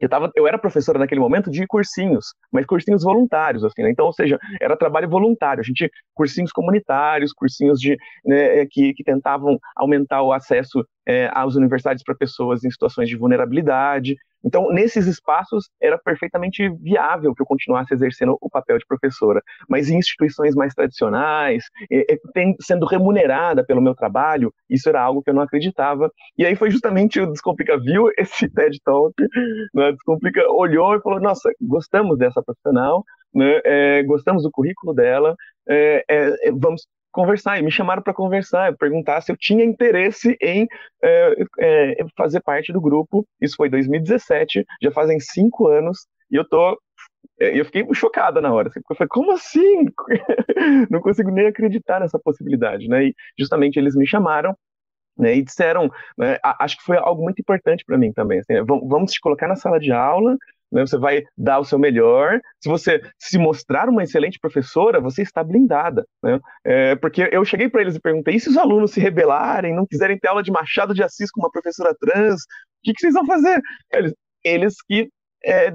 Eu, 0.00 0.08
tava, 0.08 0.30
eu 0.34 0.46
era 0.46 0.58
professora 0.58 0.98
naquele 0.98 1.20
momento 1.20 1.50
de 1.50 1.66
cursinhos, 1.66 2.34
mas 2.52 2.66
cursinhos 2.66 3.02
voluntários, 3.02 3.64
assim, 3.64 3.82
né? 3.82 3.90
Então, 3.90 4.06
ou 4.06 4.12
seja, 4.12 4.38
era 4.60 4.76
trabalho 4.76 5.08
voluntário. 5.08 5.60
A 5.60 5.64
gente, 5.64 5.90
cursinhos 6.14 6.52
comunitários, 6.52 7.32
cursinhos 7.32 7.80
de, 7.80 7.96
né, 8.24 8.64
que, 8.66 8.94
que 8.94 9.04
tentavam 9.04 9.58
aumentar 9.76 10.22
o 10.22 10.32
acesso 10.32 10.86
é, 11.06 11.30
às 11.32 11.54
universidades 11.56 12.04
para 12.04 12.14
pessoas 12.14 12.64
em 12.64 12.70
situações 12.70 13.08
de 13.08 13.16
vulnerabilidade. 13.16 14.16
Então, 14.44 14.70
nesses 14.70 15.06
espaços, 15.06 15.68
era 15.80 15.98
perfeitamente 15.98 16.68
viável 16.80 17.34
que 17.34 17.42
eu 17.42 17.46
continuasse 17.46 17.92
exercendo 17.92 18.36
o 18.40 18.48
papel 18.48 18.78
de 18.78 18.86
professora. 18.86 19.42
Mas 19.68 19.90
em 19.90 19.98
instituições 19.98 20.54
mais 20.54 20.74
tradicionais, 20.74 21.64
é, 21.90 22.14
é, 22.14 22.18
sendo 22.60 22.86
remunerada 22.86 23.64
pelo 23.64 23.82
meu 23.82 23.94
trabalho, 23.94 24.52
isso 24.68 24.88
era 24.88 25.02
algo 25.02 25.22
que 25.22 25.30
eu 25.30 25.34
não 25.34 25.42
acreditava. 25.42 26.10
E 26.36 26.44
aí 26.46 26.54
foi 26.54 26.70
justamente 26.70 27.20
o 27.20 27.30
Descomplica 27.30 27.78
viu 27.78 28.10
esse 28.18 28.48
TED 28.48 28.78
Talk, 28.84 29.14
né? 29.74 29.92
Descomplica 29.92 30.42
olhou 30.50 30.94
e 30.94 31.00
falou: 31.00 31.20
Nossa, 31.20 31.50
gostamos 31.60 32.18
dessa 32.18 32.42
profissional, 32.42 33.04
né? 33.34 33.60
É, 33.64 34.02
gostamos 34.04 34.42
do 34.42 34.50
currículo 34.50 34.94
dela, 34.94 35.34
é, 35.68 36.04
é, 36.08 36.52
vamos 36.52 36.86
conversar, 37.10 37.58
e 37.58 37.62
me 37.62 37.70
chamaram 37.70 38.02
para 38.02 38.14
conversar, 38.14 38.76
perguntar 38.76 39.20
se 39.20 39.32
eu 39.32 39.36
tinha 39.36 39.64
interesse 39.64 40.36
em 40.40 40.66
é, 41.02 41.34
é, 41.60 41.96
fazer 42.16 42.40
parte 42.40 42.72
do 42.72 42.80
grupo. 42.80 43.26
Isso 43.40 43.56
foi 43.56 43.68
2017, 43.68 44.64
já 44.82 44.90
fazem 44.90 45.18
cinco 45.20 45.68
anos, 45.68 46.06
e 46.30 46.36
eu 46.36 46.48
tô. 46.48 46.78
É, 47.40 47.58
eu 47.58 47.64
fiquei 47.64 47.86
chocada 47.94 48.40
na 48.40 48.52
hora. 48.52 48.68
Assim, 48.68 48.80
eu 48.88 48.96
falei, 48.96 49.08
como 49.08 49.32
assim? 49.32 49.86
Não 50.90 51.00
consigo 51.00 51.30
nem 51.30 51.46
acreditar 51.46 52.00
nessa 52.00 52.18
possibilidade, 52.18 52.88
né? 52.88 53.06
E 53.06 53.14
justamente 53.38 53.78
eles 53.78 53.94
me 53.96 54.06
chamaram 54.06 54.56
né, 55.18 55.36
e 55.36 55.42
disseram, 55.42 55.90
né, 56.16 56.38
acho 56.60 56.78
que 56.78 56.84
foi 56.84 56.96
algo 56.96 57.22
muito 57.22 57.40
importante 57.40 57.84
para 57.84 57.98
mim 57.98 58.12
também. 58.12 58.38
Assim, 58.38 58.54
vamos 58.64 59.12
te 59.12 59.20
colocar 59.20 59.48
na 59.48 59.56
sala 59.56 59.80
de 59.80 59.90
aula, 59.90 60.36
né, 60.70 60.86
você 60.86 60.98
vai 60.98 61.22
dar 61.36 61.58
o 61.58 61.64
seu 61.64 61.78
melhor. 61.78 62.40
Se 62.62 62.68
você 62.68 63.00
se 63.18 63.38
mostrar 63.38 63.88
uma 63.88 64.02
excelente 64.02 64.38
professora, 64.38 65.00
você 65.00 65.22
está 65.22 65.42
blindada. 65.42 66.06
Né? 66.22 66.38
É, 66.64 66.96
porque 66.96 67.28
eu 67.32 67.44
cheguei 67.44 67.68
para 67.68 67.80
eles 67.80 67.96
e 67.96 68.00
perguntei: 68.00 68.36
e 68.36 68.40
se 68.40 68.48
os 68.48 68.56
alunos 68.56 68.92
se 68.92 69.00
rebelarem, 69.00 69.74
não 69.74 69.86
quiserem 69.86 70.18
ter 70.18 70.28
aula 70.28 70.42
de 70.42 70.52
Machado 70.52 70.94
de 70.94 71.02
Assis 71.02 71.30
com 71.30 71.40
uma 71.40 71.50
professora 71.50 71.94
trans, 71.98 72.42
o 72.42 72.46
que, 72.84 72.92
que 72.92 73.00
vocês 73.00 73.14
vão 73.14 73.26
fazer? 73.26 73.60
Eles, 73.92 74.14
eles 74.44 74.74
que 74.86 75.08
é, 75.44 75.72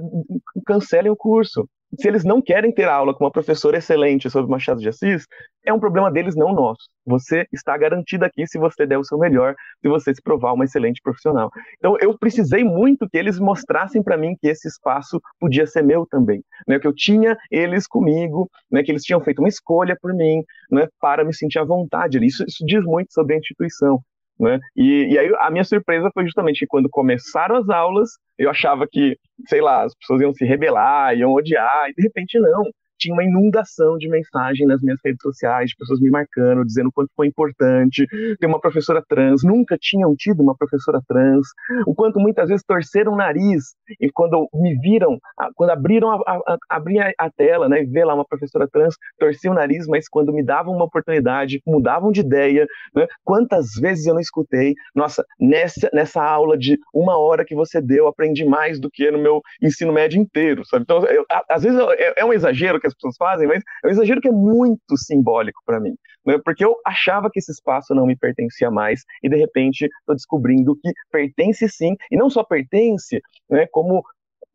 cancelem 0.66 1.10
o 1.10 1.16
curso 1.16 1.68
se 1.98 2.08
eles 2.08 2.24
não 2.24 2.40
querem 2.40 2.72
ter 2.72 2.88
aula 2.88 3.14
com 3.14 3.24
uma 3.24 3.30
professora 3.30 3.78
excelente 3.78 4.30
sobre 4.30 4.50
Machado 4.50 4.80
de 4.80 4.88
Assis, 4.88 5.26
é 5.64 5.72
um 5.72 5.80
problema 5.80 6.10
deles, 6.10 6.36
não 6.36 6.52
nosso. 6.52 6.88
Você 7.06 7.46
está 7.52 7.76
garantido 7.76 8.24
aqui 8.24 8.46
se 8.46 8.58
você 8.58 8.86
der 8.86 8.98
o 8.98 9.04
seu 9.04 9.18
melhor, 9.18 9.54
se 9.80 9.88
você 9.88 10.14
se 10.14 10.22
provar 10.22 10.52
uma 10.52 10.64
excelente 10.64 11.00
profissional. 11.02 11.50
Então, 11.78 11.96
eu 12.00 12.16
precisei 12.18 12.64
muito 12.64 13.08
que 13.08 13.18
eles 13.18 13.38
mostrassem 13.38 14.02
para 14.02 14.16
mim 14.16 14.36
que 14.40 14.48
esse 14.48 14.68
espaço 14.68 15.20
podia 15.38 15.66
ser 15.66 15.82
meu 15.82 16.06
também, 16.06 16.42
né? 16.66 16.78
Que 16.78 16.86
eu 16.86 16.94
tinha 16.94 17.36
eles 17.50 17.86
comigo, 17.86 18.48
né? 18.70 18.82
Que 18.82 18.92
eles 18.92 19.02
tinham 19.02 19.20
feito 19.20 19.40
uma 19.40 19.48
escolha 19.48 19.96
por 20.00 20.14
mim, 20.14 20.42
né? 20.70 20.88
Para 21.00 21.24
me 21.24 21.34
sentir 21.34 21.58
à 21.58 21.64
vontade. 21.64 22.24
Isso, 22.24 22.44
isso 22.46 22.64
diz 22.66 22.84
muito 22.84 23.12
sobre 23.12 23.34
a 23.34 23.38
instituição. 23.38 24.00
Né? 24.38 24.58
E, 24.76 25.12
e 25.12 25.18
aí 25.18 25.32
a 25.38 25.50
minha 25.50 25.64
surpresa 25.64 26.10
foi 26.12 26.24
justamente 26.24 26.60
que 26.60 26.66
quando 26.66 26.88
começaram 26.90 27.56
as 27.56 27.68
aulas, 27.68 28.10
eu 28.38 28.50
achava 28.50 28.86
que, 28.90 29.16
sei 29.46 29.60
lá, 29.60 29.84
as 29.84 29.94
pessoas 29.94 30.20
iam 30.20 30.34
se 30.34 30.44
rebelar, 30.44 31.16
iam 31.16 31.32
odiar, 31.32 31.88
e 31.88 31.94
de 31.94 32.02
repente 32.02 32.38
não 32.40 32.64
tinha 33.04 33.14
uma 33.14 33.24
inundação 33.24 33.98
de 33.98 34.08
mensagem 34.08 34.66
nas 34.66 34.80
minhas 34.80 34.98
redes 35.04 35.20
sociais, 35.20 35.70
de 35.70 35.76
pessoas 35.76 36.00
me 36.00 36.10
marcando, 36.10 36.64
dizendo 36.64 36.88
o 36.88 36.92
quanto 36.92 37.10
foi 37.14 37.26
importante 37.26 38.06
ter 38.38 38.46
uma 38.46 38.60
professora 38.60 39.02
trans. 39.06 39.42
Nunca 39.44 39.76
tinham 39.78 40.14
tido 40.16 40.42
uma 40.42 40.56
professora 40.56 41.00
trans. 41.06 41.46
O 41.86 41.94
quanto 41.94 42.18
muitas 42.18 42.48
vezes 42.48 42.64
torceram 42.66 43.12
o 43.12 43.16
nariz 43.16 43.74
e 44.00 44.10
quando 44.10 44.48
me 44.54 44.74
viram, 44.80 45.18
quando 45.54 45.70
abriram 45.70 46.10
a, 46.10 46.14
a, 46.26 46.58
a, 46.70 46.80
a 47.18 47.30
tela, 47.30 47.68
né, 47.68 47.82
e 47.82 47.86
ver 47.86 48.04
lá 48.04 48.14
uma 48.14 48.24
professora 48.24 48.66
trans, 48.68 48.94
torciam 49.18 49.52
o 49.52 49.56
nariz, 49.56 49.86
mas 49.86 50.08
quando 50.08 50.32
me 50.32 50.42
davam 50.42 50.74
uma 50.74 50.84
oportunidade, 50.84 51.60
mudavam 51.66 52.10
de 52.10 52.20
ideia, 52.20 52.66
né, 52.94 53.06
quantas 53.22 53.74
vezes 53.80 54.06
eu 54.06 54.14
não 54.14 54.20
escutei, 54.20 54.74
nossa, 54.94 55.24
nessa, 55.38 55.90
nessa 55.92 56.22
aula 56.22 56.56
de 56.56 56.78
uma 56.92 57.18
hora 57.18 57.44
que 57.44 57.54
você 57.54 57.80
deu, 57.80 58.06
aprendi 58.06 58.44
mais 58.44 58.80
do 58.80 58.90
que 58.90 59.10
no 59.10 59.18
meu 59.18 59.42
ensino 59.62 59.92
médio 59.92 60.20
inteiro, 60.20 60.64
sabe? 60.64 60.84
Então, 60.84 61.04
eu, 61.06 61.24
às 61.48 61.62
vezes 61.62 61.78
é, 61.98 62.20
é 62.20 62.24
um 62.24 62.32
exagero 62.32 62.80
que 62.80 62.86
as 62.86 62.93
pessoas 62.94 63.16
fazem, 63.16 63.46
mas 63.46 63.62
é 63.84 63.88
um 63.88 63.90
exagero 63.90 64.20
que 64.20 64.28
é 64.28 64.32
muito 64.32 64.96
simbólico 64.96 65.60
para 65.64 65.80
mim, 65.80 65.94
né? 66.24 66.38
porque 66.44 66.64
eu 66.64 66.76
achava 66.86 67.30
que 67.30 67.38
esse 67.38 67.52
espaço 67.52 67.94
não 67.94 68.06
me 68.06 68.16
pertencia 68.16 68.70
mais 68.70 69.02
e 69.22 69.28
de 69.28 69.36
repente 69.36 69.84
estou 69.84 70.14
descobrindo 70.14 70.76
que 70.76 70.90
pertence 71.10 71.68
sim, 71.68 71.94
e 72.10 72.16
não 72.16 72.30
só 72.30 72.42
pertence, 72.42 73.20
né, 73.50 73.66
como 73.70 74.02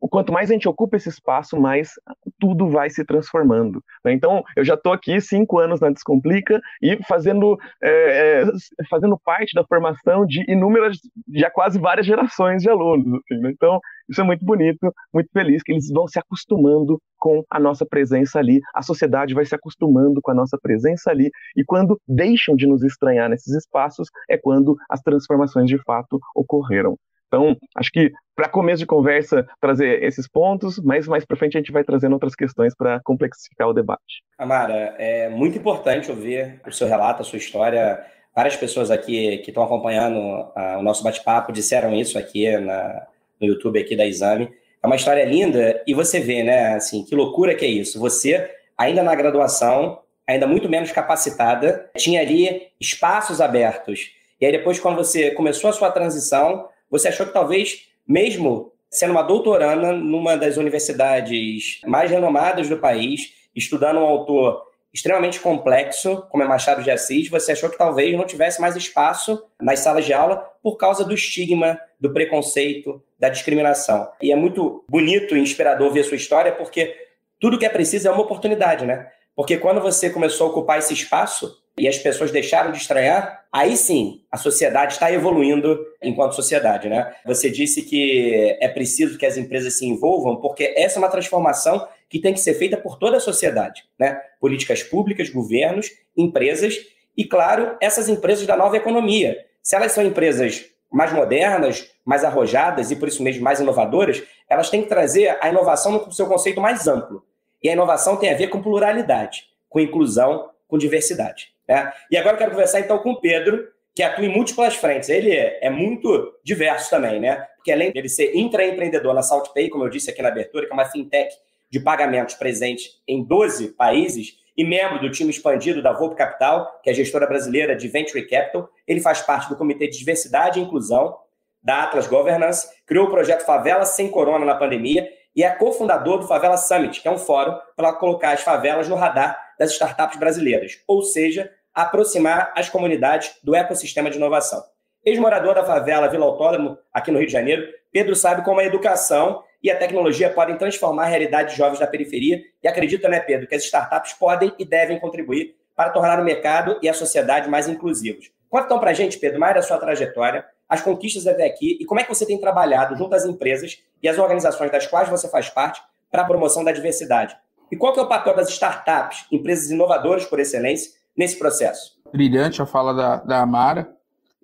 quanto 0.08 0.32
mais 0.32 0.50
a 0.50 0.54
gente 0.54 0.68
ocupa 0.68 0.96
esse 0.96 1.08
espaço, 1.08 1.60
mais 1.60 1.92
tudo 2.38 2.68
vai 2.68 2.88
se 2.88 3.04
transformando. 3.04 3.82
Né? 4.04 4.12
Então, 4.12 4.42
eu 4.56 4.64
já 4.64 4.74
estou 4.74 4.92
aqui 4.92 5.20
cinco 5.20 5.58
anos 5.58 5.80
na 5.80 5.90
Descomplica 5.90 6.60
e 6.80 6.98
fazendo, 7.04 7.58
é, 7.82 8.42
é, 8.42 8.44
fazendo 8.88 9.18
parte 9.18 9.54
da 9.54 9.64
formação 9.64 10.24
de 10.24 10.42
inúmeras, 10.50 10.96
já 11.34 11.50
quase 11.50 11.78
várias 11.78 12.06
gerações 12.06 12.62
de 12.62 12.70
alunos. 12.70 13.20
Assim, 13.24 13.40
né? 13.40 13.50
Então, 13.50 13.80
isso 14.10 14.20
é 14.20 14.24
muito 14.24 14.44
bonito, 14.44 14.92
muito 15.14 15.30
feliz 15.32 15.62
que 15.62 15.72
eles 15.72 15.88
vão 15.88 16.08
se 16.08 16.18
acostumando 16.18 17.00
com 17.18 17.44
a 17.50 17.60
nossa 17.60 17.86
presença 17.86 18.38
ali, 18.38 18.60
a 18.74 18.82
sociedade 18.82 19.34
vai 19.34 19.44
se 19.44 19.54
acostumando 19.54 20.20
com 20.22 20.30
a 20.30 20.34
nossa 20.34 20.58
presença 20.60 21.10
ali, 21.10 21.30
e 21.56 21.64
quando 21.64 22.00
deixam 22.08 22.56
de 22.56 22.66
nos 22.66 22.82
estranhar 22.82 23.28
nesses 23.28 23.54
espaços, 23.54 24.08
é 24.28 24.36
quando 24.36 24.76
as 24.88 25.00
transformações 25.00 25.68
de 25.68 25.78
fato 25.84 26.18
ocorreram. 26.34 26.96
Então, 27.28 27.56
acho 27.76 27.92
que 27.92 28.10
para 28.34 28.48
começo 28.48 28.80
de 28.80 28.86
conversa 28.86 29.46
trazer 29.60 30.02
esses 30.02 30.26
pontos, 30.26 30.80
mas 30.80 31.06
mais 31.06 31.24
para 31.24 31.36
frente 31.36 31.56
a 31.56 31.60
gente 31.60 31.70
vai 31.70 31.84
trazendo 31.84 32.14
outras 32.14 32.34
questões 32.34 32.74
para 32.74 33.00
complexificar 33.04 33.68
o 33.68 33.72
debate. 33.72 34.24
Amara, 34.36 34.96
é 34.98 35.28
muito 35.28 35.56
importante 35.56 36.10
ouvir 36.10 36.60
o 36.66 36.72
seu 36.72 36.88
relato, 36.88 37.22
a 37.22 37.24
sua 37.24 37.38
história. 37.38 38.04
Várias 38.34 38.56
pessoas 38.56 38.90
aqui 38.90 39.38
que 39.38 39.50
estão 39.50 39.62
acompanhando 39.62 40.18
uh, 40.18 40.78
o 40.78 40.82
nosso 40.82 41.04
bate-papo 41.04 41.52
disseram 41.52 41.94
isso 41.94 42.18
aqui 42.18 42.50
na, 42.58 43.06
no 43.40 43.46
YouTube 43.46 43.78
aqui 43.78 43.96
da 43.96 44.06
Exame. 44.06 44.50
É 44.82 44.86
uma 44.86 44.96
história 44.96 45.24
linda 45.24 45.82
e 45.86 45.94
você 45.94 46.20
vê, 46.20 46.42
né, 46.42 46.74
assim, 46.74 47.04
que 47.04 47.14
loucura 47.14 47.54
que 47.54 47.64
é 47.64 47.68
isso. 47.68 47.98
Você, 48.00 48.50
ainda 48.76 49.02
na 49.02 49.14
graduação, 49.14 50.00
ainda 50.26 50.46
muito 50.46 50.68
menos 50.68 50.92
capacitada, 50.92 51.90
tinha 51.96 52.20
ali 52.20 52.68
espaços 52.80 53.40
abertos. 53.40 54.12
E 54.40 54.46
aí 54.46 54.52
depois, 54.52 54.78
quando 54.78 54.96
você 54.96 55.32
começou 55.32 55.70
a 55.70 55.72
sua 55.72 55.90
transição, 55.90 56.66
você 56.90 57.08
achou 57.08 57.26
que 57.26 57.32
talvez, 57.32 57.88
mesmo 58.06 58.72
sendo 58.90 59.12
uma 59.12 59.22
doutoranda 59.22 59.92
numa 59.92 60.36
das 60.36 60.56
universidades 60.56 61.80
mais 61.86 62.10
renomadas 62.10 62.68
do 62.68 62.78
país, 62.78 63.32
estudando 63.54 64.00
um 64.00 64.04
autor 64.04 64.69
extremamente 64.92 65.40
complexo, 65.40 66.26
como 66.30 66.42
é 66.42 66.46
Machado 66.46 66.82
de 66.82 66.90
Assis, 66.90 67.28
você 67.28 67.52
achou 67.52 67.70
que 67.70 67.78
talvez 67.78 68.16
não 68.16 68.26
tivesse 68.26 68.60
mais 68.60 68.76
espaço 68.76 69.42
nas 69.60 69.80
salas 69.80 70.04
de 70.04 70.12
aula 70.12 70.36
por 70.62 70.76
causa 70.76 71.04
do 71.04 71.14
estigma, 71.14 71.80
do 71.98 72.12
preconceito, 72.12 73.02
da 73.18 73.28
discriminação. 73.28 74.08
E 74.20 74.32
é 74.32 74.36
muito 74.36 74.84
bonito 74.88 75.36
e 75.36 75.40
inspirador 75.40 75.92
ver 75.92 76.00
a 76.00 76.04
sua 76.04 76.16
história, 76.16 76.52
porque 76.52 76.96
tudo 77.38 77.58
que 77.58 77.66
é 77.66 77.70
preciso 77.70 78.08
é 78.08 78.10
uma 78.10 78.22
oportunidade, 78.22 78.84
né? 78.84 79.08
Porque 79.34 79.56
quando 79.56 79.80
você 79.80 80.10
começou 80.10 80.48
a 80.48 80.50
ocupar 80.50 80.78
esse 80.78 80.92
espaço, 80.92 81.60
e 81.80 81.88
as 81.88 81.96
pessoas 81.96 82.30
deixaram 82.30 82.72
de 82.72 82.76
estranhar, 82.76 83.44
aí 83.50 83.74
sim 83.74 84.22
a 84.30 84.36
sociedade 84.36 84.92
está 84.92 85.10
evoluindo 85.10 85.78
enquanto 86.02 86.34
sociedade, 86.34 86.90
né? 86.90 87.14
Você 87.24 87.48
disse 87.48 87.82
que 87.82 88.56
é 88.60 88.68
preciso 88.68 89.16
que 89.16 89.24
as 89.24 89.38
empresas 89.38 89.78
se 89.78 89.86
envolvam, 89.86 90.36
porque 90.36 90.74
essa 90.76 90.98
é 90.98 91.00
uma 91.00 91.08
transformação 91.08 91.88
que 92.10 92.18
tem 92.18 92.34
que 92.34 92.40
ser 92.40 92.54
feita 92.54 92.76
por 92.76 92.98
toda 92.98 93.16
a 93.16 93.20
sociedade, 93.20 93.84
né? 93.96 94.20
Políticas 94.40 94.82
públicas, 94.82 95.30
governos, 95.30 95.90
empresas 96.16 96.76
e, 97.16 97.24
claro, 97.24 97.76
essas 97.80 98.08
empresas 98.08 98.46
da 98.46 98.56
nova 98.56 98.76
economia. 98.76 99.46
Se 99.62 99.76
elas 99.76 99.92
são 99.92 100.04
empresas 100.04 100.66
mais 100.90 101.12
modernas, 101.12 101.88
mais 102.04 102.24
arrojadas 102.24 102.90
e 102.90 102.96
por 102.96 103.06
isso 103.06 103.22
mesmo 103.22 103.44
mais 103.44 103.60
inovadoras, 103.60 104.22
elas 104.48 104.68
têm 104.68 104.82
que 104.82 104.88
trazer 104.88 105.38
a 105.40 105.48
inovação 105.48 105.92
no 105.92 106.12
seu 106.12 106.26
conceito 106.26 106.60
mais 106.60 106.88
amplo. 106.88 107.24
E 107.62 107.68
a 107.68 107.72
inovação 107.72 108.16
tem 108.16 108.32
a 108.32 108.36
ver 108.36 108.48
com 108.48 108.60
pluralidade, 108.60 109.44
com 109.68 109.78
inclusão, 109.78 110.50
com 110.66 110.76
diversidade. 110.76 111.52
Né? 111.68 111.92
E 112.10 112.16
agora 112.16 112.34
eu 112.34 112.38
quero 112.38 112.50
conversar 112.50 112.80
então 112.80 112.98
com 112.98 113.12
o 113.12 113.20
Pedro, 113.20 113.68
que 113.94 114.02
atua 114.02 114.24
em 114.24 114.34
múltiplas 114.34 114.74
frentes. 114.74 115.08
Ele 115.08 115.30
é, 115.30 115.60
é 115.62 115.70
muito 115.70 116.34
diverso 116.42 116.90
também, 116.90 117.20
né? 117.20 117.46
Porque 117.56 117.70
além 117.70 117.92
de 117.92 118.08
ser 118.08 118.34
intraempreendedor 118.34 119.14
na 119.14 119.22
SaltPay, 119.22 119.68
como 119.68 119.84
eu 119.84 119.90
disse 119.90 120.10
aqui 120.10 120.22
na 120.22 120.28
abertura, 120.28 120.66
que 120.66 120.72
é 120.72 120.74
uma 120.74 120.86
fintech 120.86 121.34
de 121.70 121.80
pagamentos 121.80 122.34
presente 122.34 123.00
em 123.06 123.22
12 123.24 123.68
países, 123.68 124.40
e 124.56 124.64
membro 124.64 125.00
do 125.00 125.10
time 125.10 125.30
expandido 125.30 125.82
da 125.82 125.90
Volpe 125.92 126.16
Capital, 126.16 126.80
que 126.82 126.90
é 126.90 126.92
gestora 126.92 127.26
brasileira 127.26 127.74
de 127.74 127.88
Venture 127.88 128.28
Capital, 128.28 128.68
ele 128.86 129.00
faz 129.00 129.22
parte 129.22 129.48
do 129.48 129.56
Comitê 129.56 129.88
de 129.88 129.96
Diversidade 129.96 130.58
e 130.58 130.62
Inclusão 130.62 131.16
da 131.62 131.84
Atlas 131.84 132.06
Governance, 132.06 132.68
criou 132.84 133.06
o 133.06 133.10
projeto 133.10 133.46
Favela 133.46 133.86
Sem 133.86 134.10
Corona 134.10 134.44
na 134.44 134.54
pandemia 134.54 135.08
e 135.34 135.42
é 135.42 135.50
cofundador 135.50 136.18
do 136.18 136.26
Favela 136.26 136.58
Summit, 136.58 137.00
que 137.00 137.08
é 137.08 137.10
um 137.10 137.18
fórum 137.18 137.56
para 137.74 137.92
colocar 137.94 138.32
as 138.32 138.42
favelas 138.42 138.86
no 138.86 138.96
radar 138.96 139.38
das 139.58 139.72
startups 139.72 140.18
brasileiras. 140.18 140.82
Ou 140.86 141.02
seja, 141.02 141.50
aproximar 141.72 142.52
as 142.54 142.68
comunidades 142.68 143.36
do 143.42 143.54
ecossistema 143.54 144.10
de 144.10 144.16
inovação. 144.16 144.62
Ex-morador 145.04 145.54
da 145.54 145.64
favela 145.64 146.08
Vila 146.08 146.26
Autódromo, 146.26 146.76
aqui 146.92 147.10
no 147.10 147.18
Rio 147.18 147.26
de 147.26 147.32
Janeiro, 147.32 147.66
Pedro 147.92 148.14
sabe 148.14 148.42
como 148.44 148.60
a 148.60 148.64
educação 148.64 149.42
e 149.62 149.70
a 149.70 149.76
tecnologia 149.76 150.30
podem 150.30 150.56
transformar 150.56 151.04
a 151.04 151.06
realidade 151.06 151.50
de 151.50 151.56
jovens 151.56 151.78
da 151.78 151.86
periferia 151.86 152.40
e 152.62 152.68
acredita, 152.68 153.08
né, 153.08 153.20
Pedro, 153.20 153.46
que 153.46 153.54
as 153.54 153.64
startups 153.64 154.12
podem 154.14 154.52
e 154.58 154.64
devem 154.64 154.98
contribuir 154.98 155.56
para 155.76 155.90
tornar 155.90 156.20
o 156.20 156.24
mercado 156.24 156.78
e 156.82 156.88
a 156.88 156.94
sociedade 156.94 157.48
mais 157.48 157.68
inclusivos. 157.68 158.30
Conta 158.48 158.66
então 158.66 158.78
para 158.78 158.90
a 158.90 158.94
gente, 158.94 159.18
Pedro, 159.18 159.38
mais 159.38 159.54
da 159.54 159.62
sua 159.62 159.78
trajetória, 159.78 160.44
as 160.68 160.80
conquistas 160.80 161.26
até 161.26 161.46
aqui 161.46 161.78
e 161.80 161.84
como 161.84 162.00
é 162.00 162.04
que 162.04 162.08
você 162.08 162.26
tem 162.26 162.40
trabalhado 162.40 162.96
junto 162.96 163.14
às 163.14 163.24
empresas 163.24 163.82
e 164.02 164.08
às 164.08 164.18
organizações 164.18 164.70
das 164.70 164.86
quais 164.86 165.08
você 165.08 165.28
faz 165.28 165.48
parte 165.48 165.82
para 166.10 166.22
a 166.22 166.24
promoção 166.24 166.64
da 166.64 166.72
diversidade. 166.72 167.36
E 167.70 167.76
qual 167.76 167.92
que 167.92 168.00
é 168.00 168.02
o 168.02 168.08
papel 168.08 168.34
das 168.34 168.48
startups, 168.48 169.26
empresas 169.30 169.70
inovadoras 169.70 170.24
por 170.24 170.40
excelência, 170.40 170.92
nesse 171.16 171.38
processo? 171.38 171.98
Brilhante 172.12 172.60
a 172.60 172.66
fala 172.66 172.92
da, 172.92 173.16
da 173.16 173.40
Amara, 173.40 173.94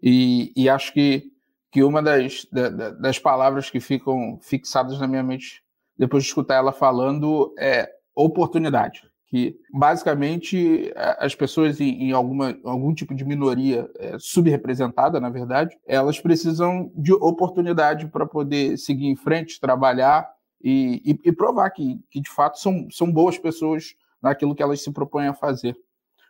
e, 0.03 0.53
e 0.55 0.69
acho 0.69 0.93
que, 0.93 1.33
que 1.71 1.83
uma 1.83 2.03
das, 2.03 2.47
da, 2.51 2.91
das 2.91 3.19
palavras 3.19 3.71
que 3.71 3.81
ficam 3.81 4.39
fixadas 4.43 4.99
na 4.99 5.07
minha 5.07 5.23
mente 5.23 5.63
depois 5.99 6.23
de 6.23 6.29
escutar 6.29 6.57
ela 6.57 6.73
falando 6.73 7.55
é 7.59 7.91
oportunidade. 8.15 9.03
Que 9.29 9.57
basicamente 9.73 10.93
as 11.19 11.35
pessoas 11.35 11.81
em, 11.81 12.05
em 12.05 12.13
alguma, 12.13 12.57
algum 12.65 12.95
tipo 12.95 13.15
de 13.15 13.25
minoria 13.25 13.91
é, 13.99 14.17
subrepresentada, 14.19 15.19
na 15.19 15.29
verdade, 15.29 15.77
elas 15.85 16.21
precisam 16.21 16.93
de 16.95 17.13
oportunidade 17.13 18.07
para 18.07 18.25
poder 18.25 18.79
seguir 18.79 19.07
em 19.07 19.17
frente, 19.17 19.61
trabalhar 19.61 20.31
e, 20.63 21.03
e, 21.05 21.29
e 21.29 21.33
provar 21.33 21.71
que, 21.71 21.99
que 22.09 22.21
de 22.21 22.31
fato 22.31 22.59
são, 22.61 22.89
são 22.91 23.11
boas 23.11 23.37
pessoas 23.37 23.95
naquilo 24.23 24.55
que 24.55 24.63
elas 24.63 24.83
se 24.83 24.93
propõem 24.93 25.27
a 25.27 25.35
fazer. 25.35 25.77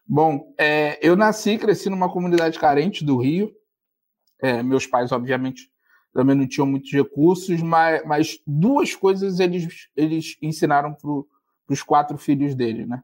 Bom, 0.09 0.55
é, 0.59 0.99
eu 1.07 1.17
nasci 1.17 1.51
e 1.51 1.59
cresci 1.59 1.91
numa 1.91 2.11
comunidade 2.11 2.59
carente 2.59 3.05
do 3.05 3.19
Rio. 3.19 3.53
É, 4.41 4.63
meus 4.63 4.87
pais, 4.87 5.13
obviamente, 5.13 5.71
também 6.13 6.35
não 6.35 6.47
tinham 6.47 6.67
muitos 6.67 6.91
recursos, 6.93 7.61
mas, 7.61 8.05
mas 8.05 8.39
duas 8.47 8.95
coisas 8.95 9.39
eles, 9.39 9.89
eles 9.95 10.37
ensinaram 10.41 10.95
para 10.95 11.11
os 11.69 11.83
quatro 11.83 12.17
filhos 12.17 12.55
dele. 12.55 12.87
Né? 12.87 13.03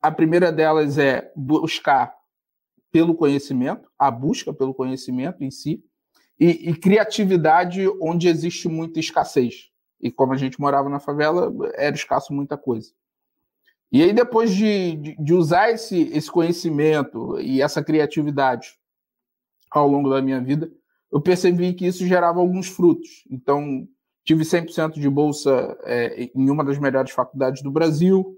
A 0.00 0.10
primeira 0.10 0.52
delas 0.52 0.98
é 0.98 1.32
buscar 1.34 2.14
pelo 2.92 3.14
conhecimento, 3.14 3.88
a 3.98 4.10
busca 4.10 4.52
pelo 4.52 4.74
conhecimento 4.74 5.42
em 5.42 5.50
si, 5.50 5.82
e, 6.38 6.70
e 6.70 6.74
criatividade 6.74 7.86
onde 8.00 8.28
existe 8.28 8.68
muita 8.68 8.98
escassez. 8.98 9.68
E 10.00 10.10
como 10.10 10.32
a 10.32 10.36
gente 10.36 10.58
morava 10.58 10.88
na 10.88 10.98
favela, 10.98 11.52
era 11.74 11.94
escasso 11.94 12.32
muita 12.32 12.56
coisa. 12.56 12.90
E 13.92 14.02
aí, 14.02 14.12
depois 14.12 14.54
de, 14.54 14.96
de, 14.96 15.16
de 15.16 15.34
usar 15.34 15.70
esse, 15.70 16.02
esse 16.12 16.30
conhecimento 16.30 17.38
e 17.40 17.60
essa 17.60 17.82
criatividade 17.82 18.79
ao 19.70 19.88
longo 19.88 20.10
da 20.10 20.20
minha 20.20 20.40
vida, 20.40 20.70
eu 21.12 21.20
percebi 21.20 21.72
que 21.74 21.86
isso 21.86 22.06
gerava 22.06 22.40
alguns 22.40 22.68
frutos. 22.68 23.08
Então, 23.30 23.86
tive 24.24 24.44
100% 24.44 24.94
de 24.94 25.08
bolsa 25.08 25.76
é, 25.84 26.30
em 26.34 26.50
uma 26.50 26.64
das 26.64 26.78
melhores 26.78 27.10
faculdades 27.10 27.62
do 27.62 27.70
Brasil, 27.70 28.36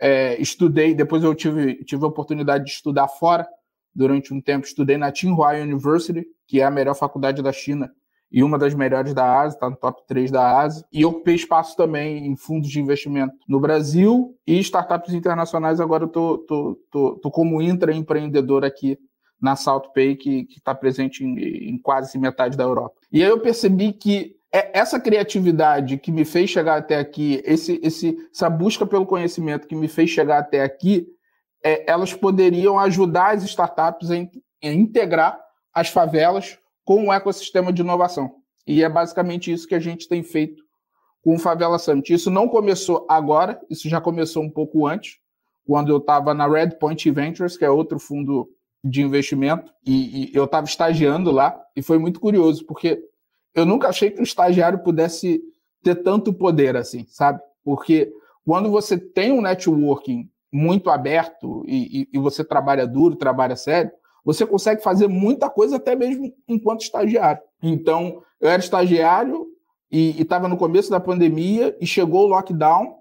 é, 0.00 0.40
estudei, 0.40 0.94
depois 0.94 1.22
eu 1.22 1.34
tive, 1.34 1.84
tive 1.84 2.04
a 2.04 2.08
oportunidade 2.08 2.64
de 2.64 2.70
estudar 2.70 3.08
fora, 3.08 3.46
durante 3.94 4.34
um 4.34 4.40
tempo, 4.40 4.66
estudei 4.66 4.96
na 4.96 5.12
Tsinghua 5.12 5.54
University, 5.54 6.26
que 6.48 6.60
é 6.60 6.64
a 6.64 6.70
melhor 6.70 6.94
faculdade 6.94 7.42
da 7.42 7.52
China 7.52 7.90
e 8.34 8.42
uma 8.42 8.58
das 8.58 8.74
melhores 8.74 9.14
da 9.14 9.40
Ásia, 9.40 9.54
está 9.54 9.70
no 9.70 9.76
top 9.76 10.02
3 10.08 10.28
da 10.28 10.58
Ásia. 10.58 10.84
E 10.92 11.04
ocupei 11.04 11.36
espaço 11.36 11.76
também 11.76 12.26
em 12.26 12.34
fundos 12.34 12.68
de 12.68 12.80
investimento 12.80 13.32
no 13.48 13.60
Brasil 13.60 14.36
e 14.44 14.58
startups 14.58 15.14
internacionais. 15.14 15.78
Agora 15.78 16.02
eu 16.02 16.08
tô, 16.08 16.38
tô, 16.38 16.76
tô, 16.90 17.14
tô 17.22 17.30
como 17.30 17.62
intraempreendedor 17.62 18.64
aqui 18.64 18.98
na 19.44 19.56
SaltPay, 19.56 20.16
que 20.16 20.48
está 20.56 20.74
presente 20.74 21.22
em, 21.22 21.68
em 21.68 21.78
quase 21.78 22.16
metade 22.16 22.56
da 22.56 22.64
Europa. 22.64 22.94
E 23.12 23.22
aí 23.22 23.28
eu 23.28 23.38
percebi 23.38 23.92
que 23.92 24.36
é 24.50 24.78
essa 24.78 24.98
criatividade 24.98 25.98
que 25.98 26.10
me 26.10 26.24
fez 26.24 26.48
chegar 26.48 26.78
até 26.78 26.96
aqui, 26.96 27.42
esse, 27.44 27.78
esse, 27.82 28.16
essa 28.32 28.48
busca 28.48 28.86
pelo 28.86 29.04
conhecimento 29.04 29.68
que 29.68 29.76
me 29.76 29.86
fez 29.86 30.08
chegar 30.08 30.38
até 30.38 30.62
aqui, 30.62 31.06
é, 31.62 31.84
elas 31.90 32.14
poderiam 32.14 32.78
ajudar 32.78 33.34
as 33.34 33.42
startups 33.44 34.10
a, 34.10 34.16
in, 34.16 34.30
a 34.62 34.68
integrar 34.68 35.38
as 35.74 35.90
favelas 35.90 36.58
com 36.82 37.08
o 37.08 37.12
ecossistema 37.12 37.70
de 37.70 37.82
inovação. 37.82 38.36
E 38.66 38.82
é 38.82 38.88
basicamente 38.88 39.52
isso 39.52 39.68
que 39.68 39.74
a 39.74 39.80
gente 39.80 40.08
tem 40.08 40.22
feito 40.22 40.62
com 41.22 41.34
o 41.34 41.38
Favela 41.38 41.78
Summit. 41.78 42.14
Isso 42.14 42.30
não 42.30 42.48
começou 42.48 43.04
agora, 43.10 43.60
isso 43.68 43.90
já 43.90 44.00
começou 44.00 44.42
um 44.42 44.50
pouco 44.50 44.86
antes, 44.86 45.18
quando 45.66 45.90
eu 45.90 45.98
estava 45.98 46.32
na 46.32 46.46
Red 46.46 46.76
Point 46.78 47.10
Ventures, 47.10 47.58
que 47.58 47.64
é 47.64 47.70
outro 47.70 47.98
fundo 47.98 48.48
de 48.84 49.00
investimento, 49.00 49.72
e, 49.84 50.30
e 50.30 50.36
eu 50.36 50.44
estava 50.44 50.66
estagiando 50.66 51.30
lá, 51.30 51.58
e 51.74 51.80
foi 51.80 51.98
muito 51.98 52.20
curioso, 52.20 52.66
porque 52.66 53.02
eu 53.54 53.64
nunca 53.64 53.88
achei 53.88 54.10
que 54.10 54.20
um 54.20 54.24
estagiário 54.24 54.80
pudesse 54.80 55.42
ter 55.82 55.96
tanto 55.96 56.34
poder 56.34 56.76
assim, 56.76 57.06
sabe? 57.08 57.40
Porque 57.64 58.12
quando 58.44 58.70
você 58.70 58.98
tem 58.98 59.32
um 59.32 59.40
networking 59.40 60.28
muito 60.52 60.90
aberto 60.90 61.64
e, 61.66 62.02
e, 62.02 62.08
e 62.12 62.18
você 62.18 62.44
trabalha 62.44 62.86
duro, 62.86 63.16
trabalha 63.16 63.56
sério, 63.56 63.90
você 64.24 64.46
consegue 64.46 64.82
fazer 64.82 65.08
muita 65.08 65.48
coisa 65.48 65.76
até 65.76 65.94
mesmo 65.94 66.32
enquanto 66.46 66.82
estagiário. 66.82 67.42
Então, 67.62 68.22
eu 68.40 68.48
era 68.48 68.60
estagiário 68.62 69.46
e 69.90 70.20
estava 70.20 70.48
no 70.48 70.56
começo 70.56 70.90
da 70.90 71.00
pandemia 71.00 71.76
e 71.80 71.86
chegou 71.86 72.24
o 72.24 72.28
lockdown, 72.28 72.96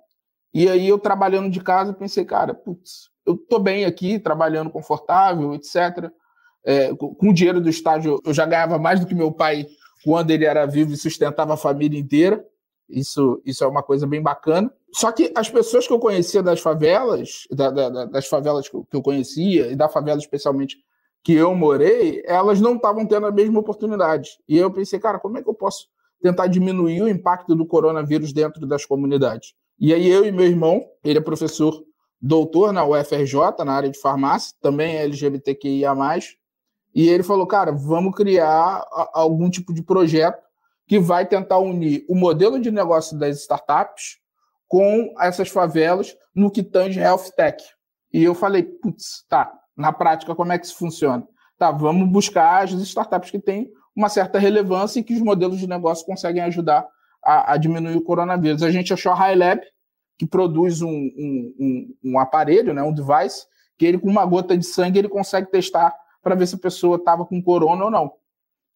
e 0.53 0.69
aí 0.69 0.87
eu 0.87 0.99
trabalhando 0.99 1.49
de 1.49 1.61
casa 1.61 1.93
pensei, 1.93 2.23
cara, 2.23 2.53
putz, 2.53 3.09
eu 3.25 3.35
estou 3.35 3.59
bem 3.59 3.85
aqui, 3.85 4.19
trabalhando 4.19 4.69
confortável, 4.69 5.53
etc. 5.53 6.11
É, 6.65 6.93
com 6.95 7.29
o 7.29 7.33
dinheiro 7.33 7.61
do 7.61 7.69
estágio, 7.69 8.21
eu 8.25 8.33
já 8.33 8.45
ganhava 8.45 8.77
mais 8.77 8.99
do 8.99 9.05
que 9.05 9.15
meu 9.15 9.31
pai 9.31 9.67
quando 10.03 10.31
ele 10.31 10.45
era 10.45 10.65
vivo 10.65 10.93
e 10.93 10.97
sustentava 10.97 11.53
a 11.53 11.57
família 11.57 11.99
inteira. 11.99 12.45
Isso, 12.89 13.41
isso 13.45 13.63
é 13.63 13.67
uma 13.67 13.81
coisa 13.81 14.05
bem 14.05 14.21
bacana. 14.21 14.71
Só 14.93 15.11
que 15.11 15.31
as 15.35 15.49
pessoas 15.49 15.87
que 15.87 15.93
eu 15.93 15.99
conhecia 15.99 16.43
das 16.43 16.59
favelas, 16.59 17.47
da, 17.49 17.71
da, 17.71 18.05
das 18.05 18.27
favelas 18.27 18.69
que 18.69 18.77
eu 18.91 19.01
conhecia, 19.01 19.71
e 19.71 19.75
da 19.75 19.89
favela 19.89 20.19
especialmente 20.19 20.77
que 21.23 21.33
eu 21.33 21.55
morei, 21.55 22.21
elas 22.25 22.59
não 22.59 22.75
estavam 22.75 23.05
tendo 23.05 23.25
a 23.25 23.31
mesma 23.31 23.59
oportunidade. 23.59 24.31
E 24.47 24.57
eu 24.57 24.69
pensei, 24.69 24.99
cara, 24.99 25.19
como 25.19 25.37
é 25.37 25.41
que 25.41 25.49
eu 25.49 25.53
posso 25.53 25.87
tentar 26.21 26.47
diminuir 26.47 27.01
o 27.01 27.07
impacto 27.07 27.55
do 27.55 27.65
coronavírus 27.65 28.33
dentro 28.33 28.67
das 28.67 28.85
comunidades? 28.85 29.53
E 29.79 29.93
aí 29.93 30.07
eu 30.07 30.25
e 30.25 30.31
meu 30.31 30.45
irmão, 30.45 30.86
ele 31.03 31.17
é 31.17 31.21
professor 31.21 31.81
doutor 32.25 32.71
na 32.71 32.86
UFRJ, 32.86 33.65
na 33.65 33.73
área 33.73 33.89
de 33.89 33.99
farmácia, 33.99 34.55
também 34.62 34.95
é 34.95 35.03
LGBTQIA+, 35.03 35.93
e 36.95 37.09
ele 37.09 37.21
falou, 37.21 37.45
cara, 37.45 37.73
vamos 37.73 38.15
criar 38.15 38.81
algum 39.13 39.49
tipo 39.49 39.73
de 39.73 39.83
projeto 39.83 40.41
que 40.88 40.99
vai 40.99 41.25
tentar 41.25 41.57
unir 41.57 42.05
o 42.07 42.15
modelo 42.15 42.59
de 42.59 42.71
negócio 42.71 43.17
das 43.17 43.41
startups 43.41 44.19
com 44.69 45.13
essas 45.19 45.49
favelas 45.49 46.15
no 46.33 46.49
que 46.49 46.63
tange 46.63 46.99
health 46.99 47.31
tech. 47.36 47.62
E 48.12 48.23
eu 48.23 48.33
falei, 48.33 48.63
putz, 48.63 49.25
tá, 49.27 49.51
na 49.75 49.91
prática, 49.91 50.33
como 50.33 50.53
é 50.53 50.57
que 50.57 50.65
isso 50.65 50.77
funciona? 50.77 51.27
Tá, 51.57 51.71
vamos 51.71 52.07
buscar 52.09 52.63
as 52.63 52.71
startups 52.71 53.31
que 53.31 53.39
têm 53.39 53.69
uma 53.95 54.07
certa 54.07 54.39
relevância 54.39 54.99
e 54.99 55.03
que 55.03 55.13
os 55.13 55.21
modelos 55.21 55.59
de 55.59 55.67
negócio 55.67 56.05
conseguem 56.05 56.43
ajudar 56.43 56.88
a, 57.23 57.53
a 57.53 57.57
diminuir 57.57 57.97
o 57.97 58.03
coronavírus. 58.03 58.63
A 58.63 58.71
gente 58.71 58.93
achou 58.93 59.12
a 59.12 59.15
HighLab, 59.15 59.62
que 60.17 60.26
produz 60.26 60.82
um, 60.82 60.89
um, 60.89 61.95
um, 62.04 62.19
aparelho, 62.19 62.73
né, 62.73 62.82
um 62.84 62.93
device, 62.93 63.45
que 63.78 63.86
ele, 63.86 63.97
com 63.97 64.10
uma 64.10 64.26
gota 64.26 64.58
de 64.58 64.65
sangue, 64.65 64.99
ele 64.99 65.10
consegue 65.10 65.49
testar 65.49 65.93
para 66.21 66.36
ver 66.36 66.47
se 66.47 66.56
a 66.56 66.60
pessoa 66.60 66.97
estava 66.97 67.26
com 67.26 67.41
corona 67.41 67.86
ou 67.86 67.91
não. 67.91 68.13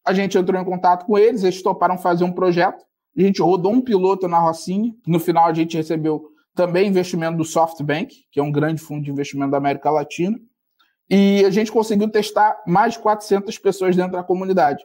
A 0.05 0.13
gente 0.13 0.37
entrou 0.37 0.59
em 0.59 0.65
contato 0.65 1.05
com 1.05 1.17
eles, 1.17 1.43
eles 1.43 1.61
toparam 1.61 1.97
fazer 1.97 2.23
um 2.23 2.31
projeto, 2.31 2.83
a 3.15 3.21
gente 3.21 3.41
rodou 3.41 3.71
um 3.71 3.81
piloto 3.81 4.27
na 4.27 4.39
Rocinha, 4.39 4.93
no 5.05 5.19
final 5.19 5.47
a 5.47 5.53
gente 5.53 5.77
recebeu 5.77 6.29
também 6.53 6.87
investimento 6.87 7.37
do 7.37 7.45
SoftBank, 7.45 8.25
que 8.31 8.39
é 8.39 8.43
um 8.43 8.51
grande 8.51 8.81
fundo 8.81 9.03
de 9.03 9.11
investimento 9.11 9.51
da 9.51 9.57
América 9.57 9.91
Latina, 9.91 10.39
e 11.09 11.45
a 11.45 11.49
gente 11.49 11.71
conseguiu 11.71 12.09
testar 12.09 12.61
mais 12.67 12.93
de 12.93 12.99
400 12.99 13.57
pessoas 13.59 13.95
dentro 13.95 14.13
da 14.13 14.23
comunidade. 14.23 14.83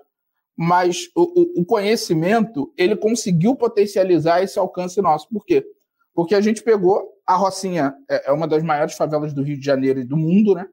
Mas 0.57 1.09
o, 1.17 1.63
o, 1.63 1.65
conhecimento, 1.65 2.73
ele 2.77 2.95
conseguiu 2.95 3.57
potencializar 3.57 4.43
esse 4.43 4.59
alcance 4.59 5.01
nosso. 5.01 5.29
Por 5.29 5.45
quê? 5.45 5.65
Porque 6.15 6.35
a 6.35 6.41
gente 6.41 6.63
pegou 6.63 7.09
a 7.27 7.35
Rocinha, 7.35 7.95
é, 8.11 8.31
é 8.31 8.33
uma 8.33 8.47
das 8.47 8.63
maiores 8.63 8.95
favelas 8.95 9.33
do 9.33 9.43
Rio 9.43 9.59
de 9.59 9.65
Janeiro 9.65 10.01
e 10.01 10.05
do 10.05 10.17
mundo, 10.17 10.55
né? 10.55 10.67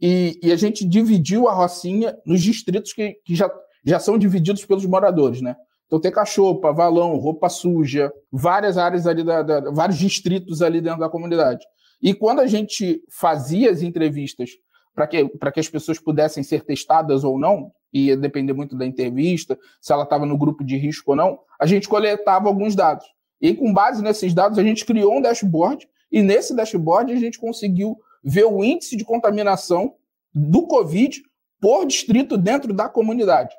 E, 0.00 0.38
e 0.42 0.52
a 0.52 0.56
gente 0.56 0.84
dividiu 0.84 1.48
a 1.48 1.54
Rocinha 1.54 2.16
nos 2.24 2.42
distritos 2.42 2.92
que, 2.92 3.14
que 3.24 3.34
já, 3.34 3.50
já 3.84 3.98
são 3.98 4.18
divididos 4.18 4.64
pelos 4.64 4.84
moradores, 4.84 5.40
né? 5.40 5.56
Então 5.86 6.00
tem 6.00 6.10
cachorro, 6.10 6.60
valão, 6.74 7.16
roupa 7.16 7.48
suja, 7.48 8.12
várias 8.30 8.76
áreas 8.76 9.06
ali, 9.06 9.24
da, 9.24 9.42
da, 9.42 9.70
vários 9.70 9.98
distritos 9.98 10.60
ali 10.60 10.80
dentro 10.80 11.00
da 11.00 11.08
comunidade. 11.08 11.64
E 12.02 12.12
quando 12.12 12.40
a 12.40 12.46
gente 12.46 13.00
fazia 13.08 13.70
as 13.70 13.82
entrevistas 13.82 14.50
para 14.94 15.06
que, 15.06 15.28
que 15.28 15.60
as 15.60 15.68
pessoas 15.68 15.98
pudessem 15.98 16.42
ser 16.42 16.64
testadas 16.64 17.22
ou 17.22 17.38
não, 17.38 17.70
ia 17.92 18.16
depender 18.16 18.52
muito 18.52 18.76
da 18.76 18.84
entrevista, 18.84 19.58
se 19.80 19.92
ela 19.92 20.02
estava 20.02 20.26
no 20.26 20.36
grupo 20.36 20.64
de 20.64 20.76
risco 20.76 21.12
ou 21.12 21.16
não, 21.16 21.38
a 21.60 21.66
gente 21.66 21.88
coletava 21.88 22.48
alguns 22.48 22.74
dados. 22.74 23.06
E 23.40 23.54
com 23.54 23.72
base 23.72 24.02
nesses 24.02 24.32
dados, 24.32 24.58
a 24.58 24.62
gente 24.62 24.84
criou 24.84 25.16
um 25.16 25.20
dashboard, 25.20 25.88
e 26.10 26.22
nesse 26.22 26.54
dashboard 26.54 27.12
a 27.12 27.16
gente 27.16 27.38
conseguiu 27.38 27.96
ver 28.22 28.44
o 28.44 28.64
índice 28.64 28.96
de 28.96 29.04
contaminação 29.04 29.94
do 30.34 30.66
Covid 30.66 31.22
por 31.60 31.86
distrito 31.86 32.36
dentro 32.36 32.72
da 32.72 32.88
comunidade. 32.88 33.54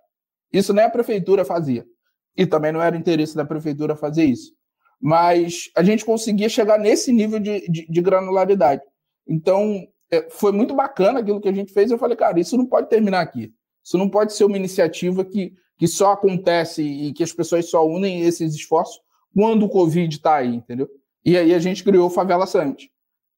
Isso 0.51 0.73
nem 0.73 0.85
a 0.85 0.89
prefeitura 0.89 1.43
fazia. 1.43 1.85
E 2.35 2.45
também 2.45 2.71
não 2.71 2.81
era 2.81 2.95
interesse 2.95 3.35
da 3.35 3.45
prefeitura 3.45 3.95
fazer 3.95 4.25
isso. 4.25 4.51
Mas 4.99 5.69
a 5.75 5.83
gente 5.83 6.05
conseguia 6.05 6.49
chegar 6.49 6.79
nesse 6.79 7.11
nível 7.11 7.39
de, 7.39 7.67
de, 7.67 7.87
de 7.87 8.01
granularidade. 8.01 8.81
Então, 9.27 9.87
é, 10.11 10.29
foi 10.29 10.51
muito 10.51 10.73
bacana 10.75 11.19
aquilo 11.19 11.41
que 11.41 11.49
a 11.49 11.53
gente 11.53 11.73
fez. 11.73 11.91
Eu 11.91 11.97
falei, 11.97 12.15
cara, 12.15 12.39
isso 12.39 12.57
não 12.57 12.65
pode 12.65 12.89
terminar 12.89 13.21
aqui. 13.21 13.51
Isso 13.83 13.97
não 13.97 14.09
pode 14.09 14.33
ser 14.33 14.45
uma 14.45 14.57
iniciativa 14.57 15.23
que, 15.23 15.53
que 15.77 15.87
só 15.87 16.11
acontece 16.11 16.81
e 16.81 17.13
que 17.13 17.23
as 17.23 17.31
pessoas 17.31 17.69
só 17.69 17.85
unem 17.85 18.21
esses 18.21 18.53
esforços 18.55 18.99
quando 19.37 19.67
o 19.67 19.69
Covid 19.69 20.15
está 20.15 20.37
aí, 20.37 20.55
entendeu? 20.55 20.89
E 21.23 21.37
aí 21.37 21.53
a 21.53 21.59
gente 21.59 21.83
criou 21.83 22.07
o 22.07 22.09
Favela 22.09 22.47
Summit, 22.47 22.91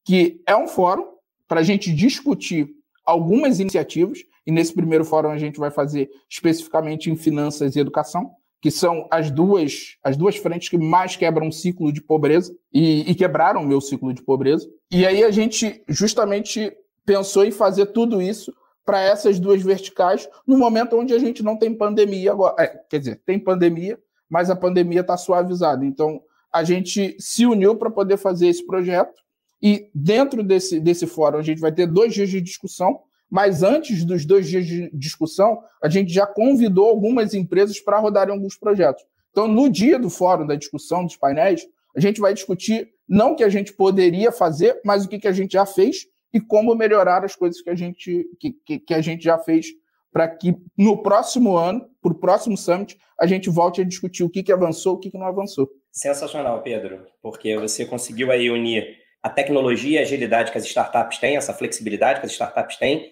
que 0.05 0.41
é 0.47 0.55
um 0.55 0.65
fórum 0.65 1.05
para 1.45 1.59
a 1.59 1.63
gente 1.63 1.93
discutir 1.93 2.69
algumas 3.05 3.59
iniciativas, 3.59 4.19
e 4.47 4.51
nesse 4.51 4.73
primeiro 4.73 5.03
fórum 5.03 5.29
a 5.29 5.37
gente 5.37 5.59
vai 5.59 5.69
fazer 5.69 6.09
especificamente 6.29 7.11
em 7.11 7.17
finanças 7.17 7.75
e 7.75 7.81
educação, 7.81 8.31
que 8.61 8.71
são 8.71 9.09
as 9.11 9.29
duas, 9.29 9.97
as 10.01 10.15
duas 10.15 10.37
frentes 10.37 10.69
que 10.69 10.77
mais 10.77 11.17
quebram 11.17 11.49
o 11.49 11.51
ciclo 11.51 11.91
de 11.91 12.01
pobreza 12.01 12.55
e, 12.73 13.01
e 13.01 13.13
quebraram 13.13 13.61
o 13.61 13.67
meu 13.67 13.81
ciclo 13.81 14.13
de 14.13 14.21
pobreza. 14.21 14.69
E 14.89 15.05
aí 15.05 15.21
a 15.21 15.31
gente 15.31 15.83
justamente 15.85 16.71
pensou 17.05 17.43
em 17.43 17.51
fazer 17.51 17.87
tudo 17.87 18.21
isso 18.21 18.53
para 18.85 19.01
essas 19.01 19.37
duas 19.37 19.61
verticais 19.61 20.29
no 20.47 20.57
momento 20.57 20.95
onde 20.95 21.13
a 21.13 21.19
gente 21.19 21.43
não 21.43 21.57
tem 21.57 21.75
pandemia 21.75 22.31
agora. 22.31 22.55
É, 22.57 22.67
quer 22.89 22.99
dizer, 22.99 23.21
tem 23.25 23.37
pandemia, 23.37 23.99
mas 24.29 24.49
a 24.49 24.55
pandemia 24.55 25.01
está 25.01 25.17
suavizada. 25.17 25.85
Então, 25.85 26.21
a 26.51 26.63
gente 26.63 27.15
se 27.19 27.45
uniu 27.45 27.75
para 27.75 27.89
poder 27.89 28.17
fazer 28.17 28.47
esse 28.47 28.65
projeto 28.65 29.19
e 29.61 29.89
dentro 29.93 30.43
desse, 30.43 30.79
desse 30.79 31.05
fórum 31.05 31.37
a 31.37 31.43
gente 31.43 31.59
vai 31.59 31.71
ter 31.71 31.85
dois 31.85 32.13
dias 32.13 32.29
de 32.29 32.41
discussão 32.41 33.01
mas 33.29 33.61
antes 33.61 34.03
dos 34.03 34.25
dois 34.25 34.47
dias 34.47 34.65
de 34.65 34.89
discussão, 34.91 35.61
a 35.83 35.87
gente 35.87 36.11
já 36.11 36.25
convidou 36.25 36.87
algumas 36.87 37.33
empresas 37.33 37.79
para 37.79 37.99
rodarem 37.99 38.33
alguns 38.33 38.57
projetos. 38.57 39.03
Então, 39.29 39.47
no 39.47 39.69
dia 39.69 39.99
do 39.99 40.09
fórum, 40.09 40.47
da 40.47 40.55
discussão, 40.55 41.05
dos 41.05 41.15
painéis, 41.15 41.67
a 41.95 41.99
gente 41.99 42.19
vai 42.19 42.33
discutir 42.33 42.89
não 43.07 43.33
o 43.33 43.35
que 43.35 43.43
a 43.43 43.49
gente 43.49 43.71
poderia 43.73 44.31
fazer, 44.31 44.79
mas 44.83 45.05
o 45.05 45.07
que, 45.07 45.19
que 45.19 45.27
a 45.27 45.31
gente 45.31 45.53
já 45.53 45.65
fez 45.65 46.07
e 46.33 46.39
como 46.39 46.75
melhorar 46.75 47.23
as 47.23 47.35
coisas 47.35 47.61
que 47.61 47.69
a 47.69 47.75
gente, 47.75 48.27
que, 48.39 48.51
que, 48.65 48.79
que 48.79 48.93
a 48.93 49.01
gente 49.01 49.23
já 49.23 49.37
fez 49.37 49.67
para 50.11 50.27
que 50.27 50.55
no 50.77 51.01
próximo 51.01 51.55
ano, 51.55 51.87
para 52.01 52.11
o 52.11 52.19
próximo 52.19 52.57
summit, 52.57 52.97
a 53.19 53.27
gente 53.27 53.49
volte 53.49 53.81
a 53.81 53.83
discutir 53.83 54.23
o 54.23 54.29
que, 54.29 54.43
que 54.43 54.51
avançou, 54.51 54.95
o 54.95 54.99
que, 54.99 55.11
que 55.11 55.17
não 55.17 55.27
avançou. 55.27 55.69
Sensacional, 55.91 56.61
Pedro, 56.61 57.05
porque 57.21 57.57
você 57.57 57.85
conseguiu 57.85 58.31
aí 58.31 58.49
unir 58.49 58.97
a 59.21 59.29
tecnologia 59.29 59.97
e 59.97 59.97
a 59.99 60.01
agilidade 60.01 60.51
que 60.51 60.57
as 60.57 60.65
startups 60.65 61.17
têm, 61.17 61.35
essa 61.35 61.53
flexibilidade 61.53 62.19
que 62.19 62.25
as 62.25 62.31
startups 62.31 62.77
têm, 62.77 63.11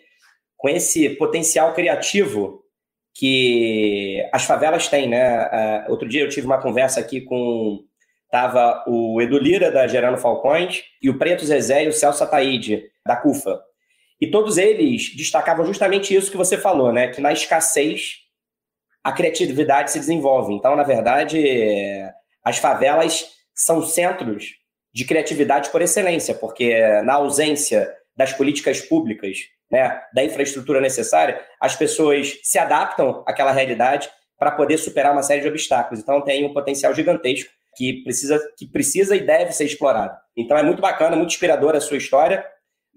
com 0.55 0.69
esse 0.69 1.09
potencial 1.09 1.73
criativo 1.73 2.63
que 3.13 4.23
as 4.31 4.45
favelas 4.45 4.87
têm, 4.87 5.09
né? 5.09 5.45
Uh, 5.47 5.91
outro 5.91 6.07
dia 6.07 6.21
eu 6.21 6.29
tive 6.29 6.45
uma 6.45 6.61
conversa 6.61 6.99
aqui 6.99 7.21
com 7.21 7.83
tava 8.29 8.83
o 8.87 9.21
Edu 9.21 9.37
Lira 9.37 9.71
da 9.71 9.87
Gerando 9.87 10.17
Falcões 10.17 10.83
e 11.01 11.09
o 11.09 11.17
Preto 11.17 11.45
Zezé 11.45 11.85
e 11.85 11.87
o 11.87 11.93
Celso 11.93 12.23
Ataíde 12.23 12.83
da 13.05 13.15
CUFA. 13.15 13.59
E 14.19 14.31
todos 14.31 14.57
eles 14.57 15.15
destacavam 15.15 15.65
justamente 15.65 16.15
isso 16.15 16.31
que 16.31 16.37
você 16.37 16.57
falou, 16.57 16.91
né? 16.91 17.09
Que 17.09 17.21
na 17.21 17.31
escassez 17.31 18.17
a 19.03 19.11
criatividade 19.11 19.91
se 19.91 19.99
desenvolve. 19.99 20.53
Então, 20.53 20.75
na 20.75 20.83
verdade, 20.83 21.41
as 22.43 22.57
favelas 22.57 23.29
são 23.53 23.81
centros 23.81 24.55
de 24.93 25.05
criatividade 25.05 25.69
por 25.69 25.81
excelência, 25.81 26.33
porque 26.33 26.81
na 27.03 27.13
ausência 27.13 27.89
das 28.15 28.33
políticas 28.33 28.81
públicas, 28.81 29.37
né, 29.71 30.01
da 30.13 30.23
infraestrutura 30.23 30.81
necessária, 30.81 31.39
as 31.61 31.75
pessoas 31.75 32.39
se 32.43 32.57
adaptam 32.57 33.23
àquela 33.27 33.51
realidade 33.51 34.09
para 34.37 34.51
poder 34.51 34.77
superar 34.77 35.13
uma 35.13 35.23
série 35.23 35.41
de 35.41 35.47
obstáculos. 35.47 35.99
Então, 35.99 36.21
tem 36.21 36.43
um 36.45 36.53
potencial 36.53 36.93
gigantesco 36.93 37.49
que 37.75 38.03
precisa, 38.03 38.41
que 38.57 38.67
precisa 38.67 39.15
e 39.15 39.19
deve 39.19 39.51
ser 39.51 39.65
explorado. 39.65 40.17
Então, 40.35 40.57
é 40.57 40.63
muito 40.63 40.81
bacana, 40.81 41.15
muito 41.15 41.29
inspiradora 41.29 41.77
a 41.77 41.81
sua 41.81 41.97
história 41.97 42.43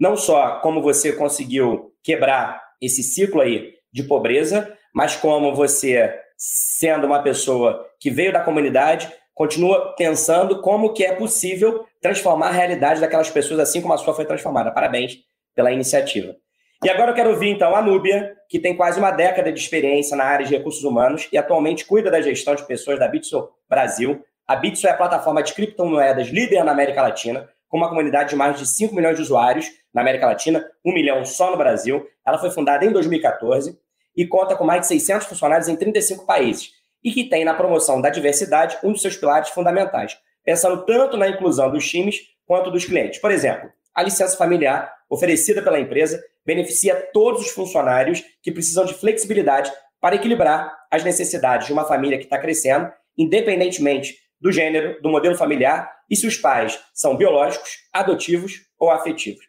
não 0.00 0.16
só 0.16 0.60
como 0.60 0.80
você 0.80 1.12
conseguiu 1.12 1.92
quebrar 2.02 2.60
esse 2.80 3.02
ciclo 3.02 3.42
aí 3.42 3.74
de 3.92 4.02
pobreza, 4.02 4.74
mas 4.94 5.14
como 5.14 5.54
você, 5.54 6.14
sendo 6.36 7.06
uma 7.06 7.22
pessoa 7.22 7.86
que 8.00 8.10
veio 8.10 8.32
da 8.32 8.40
comunidade, 8.40 9.12
continua 9.34 9.94
pensando 9.96 10.60
como 10.62 10.92
que 10.94 11.04
é 11.04 11.14
possível 11.14 11.84
transformar 12.00 12.48
a 12.48 12.52
realidade 12.52 13.00
daquelas 13.00 13.30
pessoas 13.30 13.60
assim 13.60 13.82
como 13.82 13.92
a 13.92 13.98
sua 13.98 14.14
foi 14.14 14.24
transformada. 14.24 14.70
Parabéns 14.70 15.18
pela 15.54 15.70
iniciativa. 15.70 16.34
E 16.82 16.88
agora 16.88 17.10
eu 17.10 17.14
quero 17.14 17.30
ouvir, 17.30 17.50
então, 17.50 17.76
a 17.76 17.82
Núbia, 17.82 18.34
que 18.48 18.58
tem 18.58 18.74
quase 18.74 18.98
uma 18.98 19.10
década 19.10 19.52
de 19.52 19.60
experiência 19.60 20.16
na 20.16 20.24
área 20.24 20.46
de 20.46 20.56
recursos 20.56 20.82
humanos 20.82 21.28
e 21.30 21.36
atualmente 21.36 21.84
cuida 21.84 22.10
da 22.10 22.22
gestão 22.22 22.54
de 22.54 22.66
pessoas 22.66 22.98
da 22.98 23.06
Bitso 23.06 23.50
Brasil. 23.68 24.24
A 24.48 24.56
Bitso 24.56 24.86
é 24.86 24.90
a 24.90 24.96
plataforma 24.96 25.42
de 25.42 25.52
criptomoedas 25.52 26.28
líder 26.28 26.64
na 26.64 26.72
América 26.72 27.02
Latina, 27.02 27.46
com 27.70 27.78
uma 27.78 27.88
comunidade 27.88 28.30
de 28.30 28.36
mais 28.36 28.58
de 28.58 28.66
5 28.66 28.94
milhões 28.94 29.16
de 29.16 29.22
usuários 29.22 29.70
na 29.94 30.02
América 30.02 30.26
Latina, 30.26 30.68
1 30.84 30.92
milhão 30.92 31.24
só 31.24 31.50
no 31.50 31.56
Brasil. 31.56 32.04
Ela 32.26 32.36
foi 32.36 32.50
fundada 32.50 32.84
em 32.84 32.92
2014 32.92 33.78
e 34.14 34.26
conta 34.26 34.56
com 34.56 34.64
mais 34.64 34.82
de 34.82 34.88
600 34.88 35.26
funcionários 35.28 35.68
em 35.68 35.76
35 35.76 36.26
países 36.26 36.72
e 37.02 37.12
que 37.12 37.24
tem 37.24 37.44
na 37.44 37.54
promoção 37.54 38.00
da 38.00 38.10
diversidade 38.10 38.76
um 38.82 38.92
dos 38.92 39.00
seus 39.00 39.16
pilares 39.16 39.48
fundamentais, 39.50 40.18
pensando 40.44 40.84
tanto 40.84 41.16
na 41.16 41.28
inclusão 41.28 41.70
dos 41.70 41.88
times 41.88 42.20
quanto 42.44 42.70
dos 42.70 42.84
clientes. 42.84 43.20
Por 43.20 43.30
exemplo, 43.30 43.70
a 43.94 44.02
licença 44.02 44.36
familiar 44.36 44.92
oferecida 45.08 45.62
pela 45.62 45.78
empresa 45.80 46.22
beneficia 46.44 47.08
todos 47.12 47.42
os 47.42 47.50
funcionários 47.50 48.22
que 48.42 48.52
precisam 48.52 48.84
de 48.84 48.94
flexibilidade 48.94 49.72
para 50.00 50.16
equilibrar 50.16 50.76
as 50.90 51.04
necessidades 51.04 51.68
de 51.68 51.72
uma 51.72 51.84
família 51.84 52.18
que 52.18 52.24
está 52.24 52.38
crescendo, 52.38 52.90
independentemente 53.16 54.16
do 54.40 54.50
gênero, 54.50 55.00
do 55.02 55.08
modelo 55.08 55.36
familiar 55.36 55.90
e 56.08 56.16
se 56.16 56.26
os 56.26 56.36
pais 56.36 56.78
são 56.94 57.16
biológicos, 57.16 57.70
adotivos 57.92 58.62
ou 58.78 58.90
afetivos. 58.90 59.44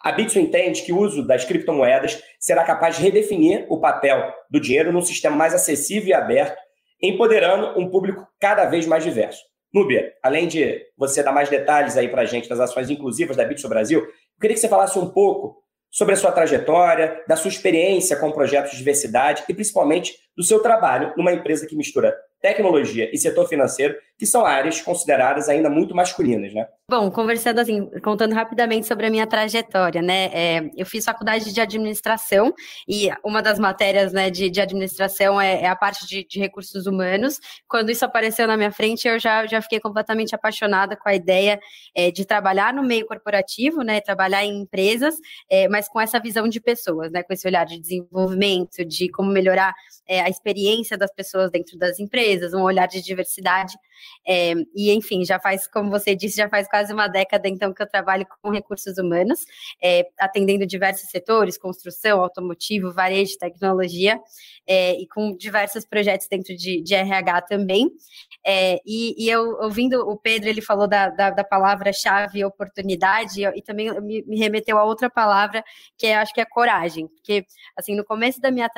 A 0.00 0.12
Bitso 0.12 0.38
entende 0.38 0.82
que 0.82 0.92
o 0.92 0.98
uso 0.98 1.26
das 1.26 1.46
criptomoedas 1.46 2.22
será 2.38 2.62
capaz 2.62 2.96
de 2.96 3.02
redefinir 3.02 3.64
o 3.70 3.80
papel 3.80 4.32
do 4.50 4.60
dinheiro 4.60 4.92
num 4.92 5.00
sistema 5.00 5.34
mais 5.34 5.54
acessível 5.54 6.10
e 6.10 6.12
aberto, 6.12 6.60
empoderando 7.00 7.78
um 7.80 7.88
público 7.88 8.26
cada 8.38 8.66
vez 8.66 8.86
mais 8.86 9.02
diverso. 9.02 9.40
Núbia, 9.72 10.12
além 10.22 10.46
de 10.46 10.80
você 10.96 11.22
dar 11.22 11.32
mais 11.32 11.48
detalhes 11.48 11.96
aí 11.96 12.08
para 12.08 12.22
a 12.22 12.26
gente 12.26 12.48
das 12.48 12.60
ações 12.60 12.90
inclusivas 12.90 13.36
da 13.36 13.44
Bitso 13.44 13.68
Brasil, 13.68 14.00
eu 14.00 14.40
queria 14.40 14.54
que 14.54 14.60
você 14.60 14.68
falasse 14.68 14.98
um 14.98 15.08
pouco 15.08 15.64
sobre 15.90 16.14
a 16.14 16.16
sua 16.16 16.32
trajetória, 16.32 17.22
da 17.26 17.36
sua 17.36 17.48
experiência 17.48 18.16
com 18.16 18.30
projetos 18.30 18.72
de 18.72 18.78
diversidade 18.78 19.44
e 19.48 19.54
principalmente 19.54 20.12
do 20.36 20.42
seu 20.42 20.60
trabalho 20.60 21.14
numa 21.16 21.32
empresa 21.32 21.66
que 21.66 21.76
mistura 21.76 22.14
tecnologia 22.40 23.08
e 23.12 23.16
setor 23.16 23.48
financeiro, 23.48 23.96
que 24.18 24.26
são 24.26 24.46
áreas 24.46 24.80
consideradas 24.80 25.48
ainda 25.48 25.68
muito 25.68 25.94
masculinas, 25.94 26.54
né? 26.54 26.66
Bom, 26.86 27.10
conversando 27.10 27.60
assim, 27.60 27.88
contando 28.02 28.34
rapidamente 28.34 28.86
sobre 28.86 29.06
a 29.06 29.10
minha 29.10 29.26
trajetória, 29.26 30.02
né? 30.02 30.26
É, 30.34 30.70
eu 30.76 30.84
fiz 30.84 31.02
faculdade 31.02 31.50
de 31.50 31.58
administração 31.58 32.52
e 32.86 33.08
uma 33.24 33.40
das 33.40 33.58
matérias 33.58 34.12
né, 34.12 34.28
de, 34.28 34.50
de 34.50 34.60
administração 34.60 35.40
é, 35.40 35.62
é, 35.62 35.66
a 35.66 35.74
parte 35.74 36.06
de, 36.06 36.26
de, 36.28 36.38
recursos 36.38 36.86
humanos. 36.86 37.40
Quando 37.66 37.88
isso 37.88 38.04
apareceu 38.04 38.46
na 38.46 38.54
minha 38.54 38.70
frente, 38.70 39.08
eu 39.08 39.18
já, 39.18 39.46
já 39.46 39.62
fiquei 39.62 39.80
completamente 39.80 40.34
apaixonada 40.34 40.94
com 40.94 41.08
a 41.08 41.14
ideia 41.14 41.58
é, 41.96 42.10
de 42.10 42.26
trabalhar 42.26 42.74
no 42.74 42.82
meio 42.82 43.06
corporativo, 43.06 43.80
né? 43.80 44.02
Trabalhar 44.02 44.44
em 44.44 44.60
empresas, 44.60 45.14
é, 45.50 45.66
mas 45.68 45.88
com 45.88 45.98
essa 45.98 46.20
visão 46.20 46.46
de 46.46 46.60
pessoas, 46.60 47.10
né? 47.10 47.22
Com 47.22 47.32
esse 47.32 47.48
olhar 47.48 47.64
de 47.64 47.80
desenvolvimento, 47.80 48.84
de 48.84 49.08
como 49.08 49.30
melhorar 49.30 49.72
é, 50.06 50.20
a 50.20 50.28
experiência 50.28 50.98
das 50.98 51.12
pessoas 51.14 51.50
dentro 51.50 51.78
das 51.78 51.98
empresas, 51.98 52.52
um 52.52 52.62
olhar 52.62 52.86
de 52.86 53.02
diversidade. 53.02 53.74
É, 54.26 54.54
e, 54.74 54.92
enfim, 54.92 55.24
já 55.24 55.38
faz, 55.38 55.66
como 55.66 55.90
você 55.90 56.14
disse, 56.14 56.36
já 56.36 56.48
faz 56.48 56.68
quase 56.68 56.92
uma 56.92 57.08
década, 57.08 57.48
então, 57.48 57.72
que 57.72 57.82
eu 57.82 57.88
trabalho 57.88 58.26
com 58.42 58.50
recursos 58.50 58.98
humanos, 58.98 59.40
é, 59.82 60.06
atendendo 60.18 60.66
diversos 60.66 61.10
setores, 61.10 61.58
construção, 61.58 62.20
automotivo, 62.20 62.92
varejo, 62.92 63.38
tecnologia, 63.38 64.18
é, 64.66 64.92
e 65.00 65.06
com 65.08 65.36
diversos 65.36 65.84
projetos 65.84 66.26
dentro 66.28 66.56
de, 66.56 66.82
de 66.82 66.94
RH 66.94 67.42
também. 67.42 67.90
É, 68.46 68.78
e, 68.84 69.14
e, 69.24 69.30
eu, 69.30 69.58
ouvindo 69.62 70.00
o 70.00 70.16
Pedro, 70.16 70.48
ele 70.48 70.60
falou 70.60 70.86
da, 70.86 71.08
da, 71.08 71.30
da 71.30 71.44
palavra-chave 71.44 72.44
oportunidade, 72.44 73.42
e, 73.42 73.58
e 73.58 73.62
também 73.62 73.90
me, 74.00 74.22
me, 74.26 74.38
remeteu 74.38 74.78
a 74.78 74.84
outra 74.84 75.08
palavra, 75.08 75.64
que 75.96 76.06
é, 76.06 76.16
acho 76.16 76.32
que 76.32 76.40
é 76.40 76.44
coragem, 76.44 77.08
porque, 77.08 77.46
assim, 77.76 77.94
no 77.94 78.04
começo 78.04 78.40
da 78.40 78.50
minha, 78.50 78.68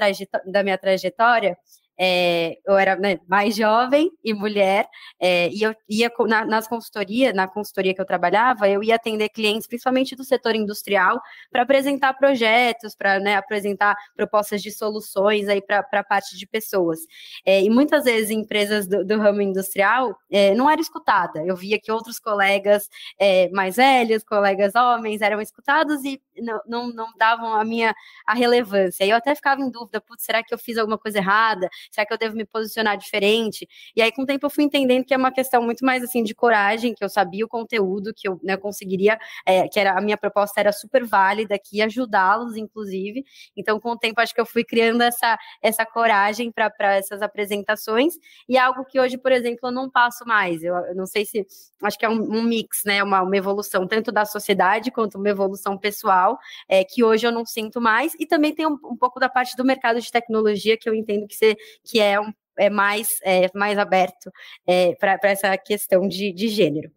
da 0.46 0.62
minha 0.62 0.78
trajetória, 0.78 1.56
é, 1.98 2.58
eu 2.66 2.76
era 2.76 2.96
né, 2.96 3.18
mais 3.26 3.56
jovem 3.56 4.10
e 4.22 4.34
mulher, 4.34 4.86
é, 5.20 5.48
e 5.48 5.62
eu 5.62 5.74
ia 5.88 6.10
na, 6.26 6.44
nas 6.44 6.68
consultorias, 6.68 7.34
na 7.34 7.48
consultoria 7.48 7.94
que 7.94 8.00
eu 8.00 8.06
trabalhava, 8.06 8.68
eu 8.68 8.82
ia 8.82 8.96
atender 8.96 9.28
clientes, 9.28 9.66
principalmente 9.66 10.14
do 10.14 10.24
setor 10.24 10.54
industrial, 10.54 11.20
para 11.50 11.62
apresentar 11.62 12.14
projetos, 12.14 12.94
para 12.94 13.18
né, 13.18 13.36
apresentar 13.36 13.96
propostas 14.14 14.62
de 14.62 14.70
soluções 14.70 15.48
aí 15.48 15.60
para 15.62 15.86
a 15.92 16.04
parte 16.04 16.36
de 16.36 16.46
pessoas. 16.46 16.98
É, 17.44 17.62
e 17.62 17.70
muitas 17.70 18.04
vezes 18.04 18.30
empresas 18.30 18.86
do, 18.86 19.04
do 19.04 19.18
ramo 19.18 19.40
industrial 19.40 20.16
é, 20.30 20.54
não 20.54 20.70
era 20.70 20.80
escutada. 20.80 21.44
Eu 21.44 21.56
via 21.56 21.78
que 21.80 21.90
outros 21.90 22.18
colegas 22.18 22.88
é, 23.18 23.48
mais 23.50 23.76
velhos, 23.76 24.22
colegas 24.22 24.74
homens, 24.74 25.22
eram 25.22 25.40
escutados 25.40 26.04
e 26.04 26.20
não, 26.38 26.60
não, 26.66 26.88
não 26.88 27.08
davam 27.16 27.54
a 27.54 27.64
minha 27.64 27.94
a 28.26 28.34
relevância. 28.34 29.04
E 29.04 29.10
eu 29.10 29.16
até 29.16 29.34
ficava 29.34 29.60
em 29.60 29.70
dúvida, 29.70 30.02
será 30.18 30.42
que 30.42 30.52
eu 30.52 30.58
fiz 30.58 30.76
alguma 30.76 30.98
coisa 30.98 31.18
errada? 31.18 31.68
Será 31.90 32.06
que 32.06 32.12
eu 32.12 32.18
devo 32.18 32.36
me 32.36 32.44
posicionar 32.44 32.96
diferente? 32.96 33.68
E 33.94 34.02
aí, 34.02 34.12
com 34.12 34.22
o 34.22 34.26
tempo, 34.26 34.46
eu 34.46 34.50
fui 34.50 34.64
entendendo 34.64 35.04
que 35.04 35.14
é 35.14 35.16
uma 35.16 35.32
questão 35.32 35.62
muito 35.62 35.84
mais 35.84 36.02
assim 36.02 36.22
de 36.22 36.34
coragem, 36.34 36.94
que 36.94 37.04
eu 37.04 37.08
sabia 37.08 37.44
o 37.44 37.48
conteúdo, 37.48 38.12
que 38.14 38.28
eu 38.28 38.40
né, 38.42 38.56
conseguiria, 38.56 39.18
é, 39.44 39.68
que 39.68 39.78
era 39.78 39.96
a 39.96 40.00
minha 40.00 40.16
proposta 40.16 40.60
era 40.60 40.72
super 40.72 41.04
válida, 41.04 41.58
que 41.58 41.78
ia 41.78 41.86
ajudá-los, 41.86 42.56
inclusive. 42.56 43.24
Então, 43.56 43.80
com 43.80 43.90
o 43.90 43.98
tempo, 43.98 44.20
acho 44.20 44.34
que 44.34 44.40
eu 44.40 44.46
fui 44.46 44.64
criando 44.64 45.02
essa, 45.02 45.38
essa 45.62 45.84
coragem 45.86 46.50
para 46.52 46.96
essas 46.96 47.22
apresentações, 47.22 48.14
e 48.48 48.56
é 48.56 48.60
algo 48.60 48.84
que 48.84 49.00
hoje, 49.00 49.18
por 49.18 49.32
exemplo, 49.32 49.68
eu 49.68 49.72
não 49.72 49.90
passo 49.90 50.24
mais. 50.26 50.62
Eu, 50.62 50.74
eu 50.74 50.94
não 50.94 51.06
sei 51.06 51.24
se 51.24 51.46
acho 51.82 51.98
que 51.98 52.04
é 52.04 52.08
um, 52.08 52.20
um 52.20 52.42
mix, 52.42 52.82
né? 52.84 53.02
Uma, 53.02 53.22
uma 53.22 53.36
evolução 53.36 53.86
tanto 53.86 54.10
da 54.10 54.24
sociedade 54.24 54.90
quanto 54.90 55.18
uma 55.18 55.28
evolução 55.28 55.76
pessoal, 55.76 56.38
é, 56.68 56.84
que 56.84 57.04
hoje 57.04 57.26
eu 57.26 57.32
não 57.32 57.44
sinto 57.44 57.80
mais, 57.80 58.14
e 58.18 58.26
também 58.26 58.54
tem 58.54 58.66
um, 58.66 58.78
um 58.84 58.96
pouco 58.96 59.20
da 59.20 59.28
parte 59.28 59.56
do 59.56 59.64
mercado 59.64 60.00
de 60.00 60.10
tecnologia 60.10 60.76
que 60.76 60.88
eu 60.88 60.94
entendo 60.94 61.26
que, 61.26 61.34
ser, 61.34 61.56
que 61.84 62.00
é, 62.00 62.20
um, 62.20 62.32
é, 62.58 62.70
mais, 62.70 63.18
é 63.22 63.50
mais 63.54 63.78
aberto 63.78 64.30
é, 64.66 64.94
para 64.94 65.18
essa 65.24 65.56
questão 65.58 66.06
de, 66.08 66.32
de 66.32 66.48
gênero. 66.48 66.90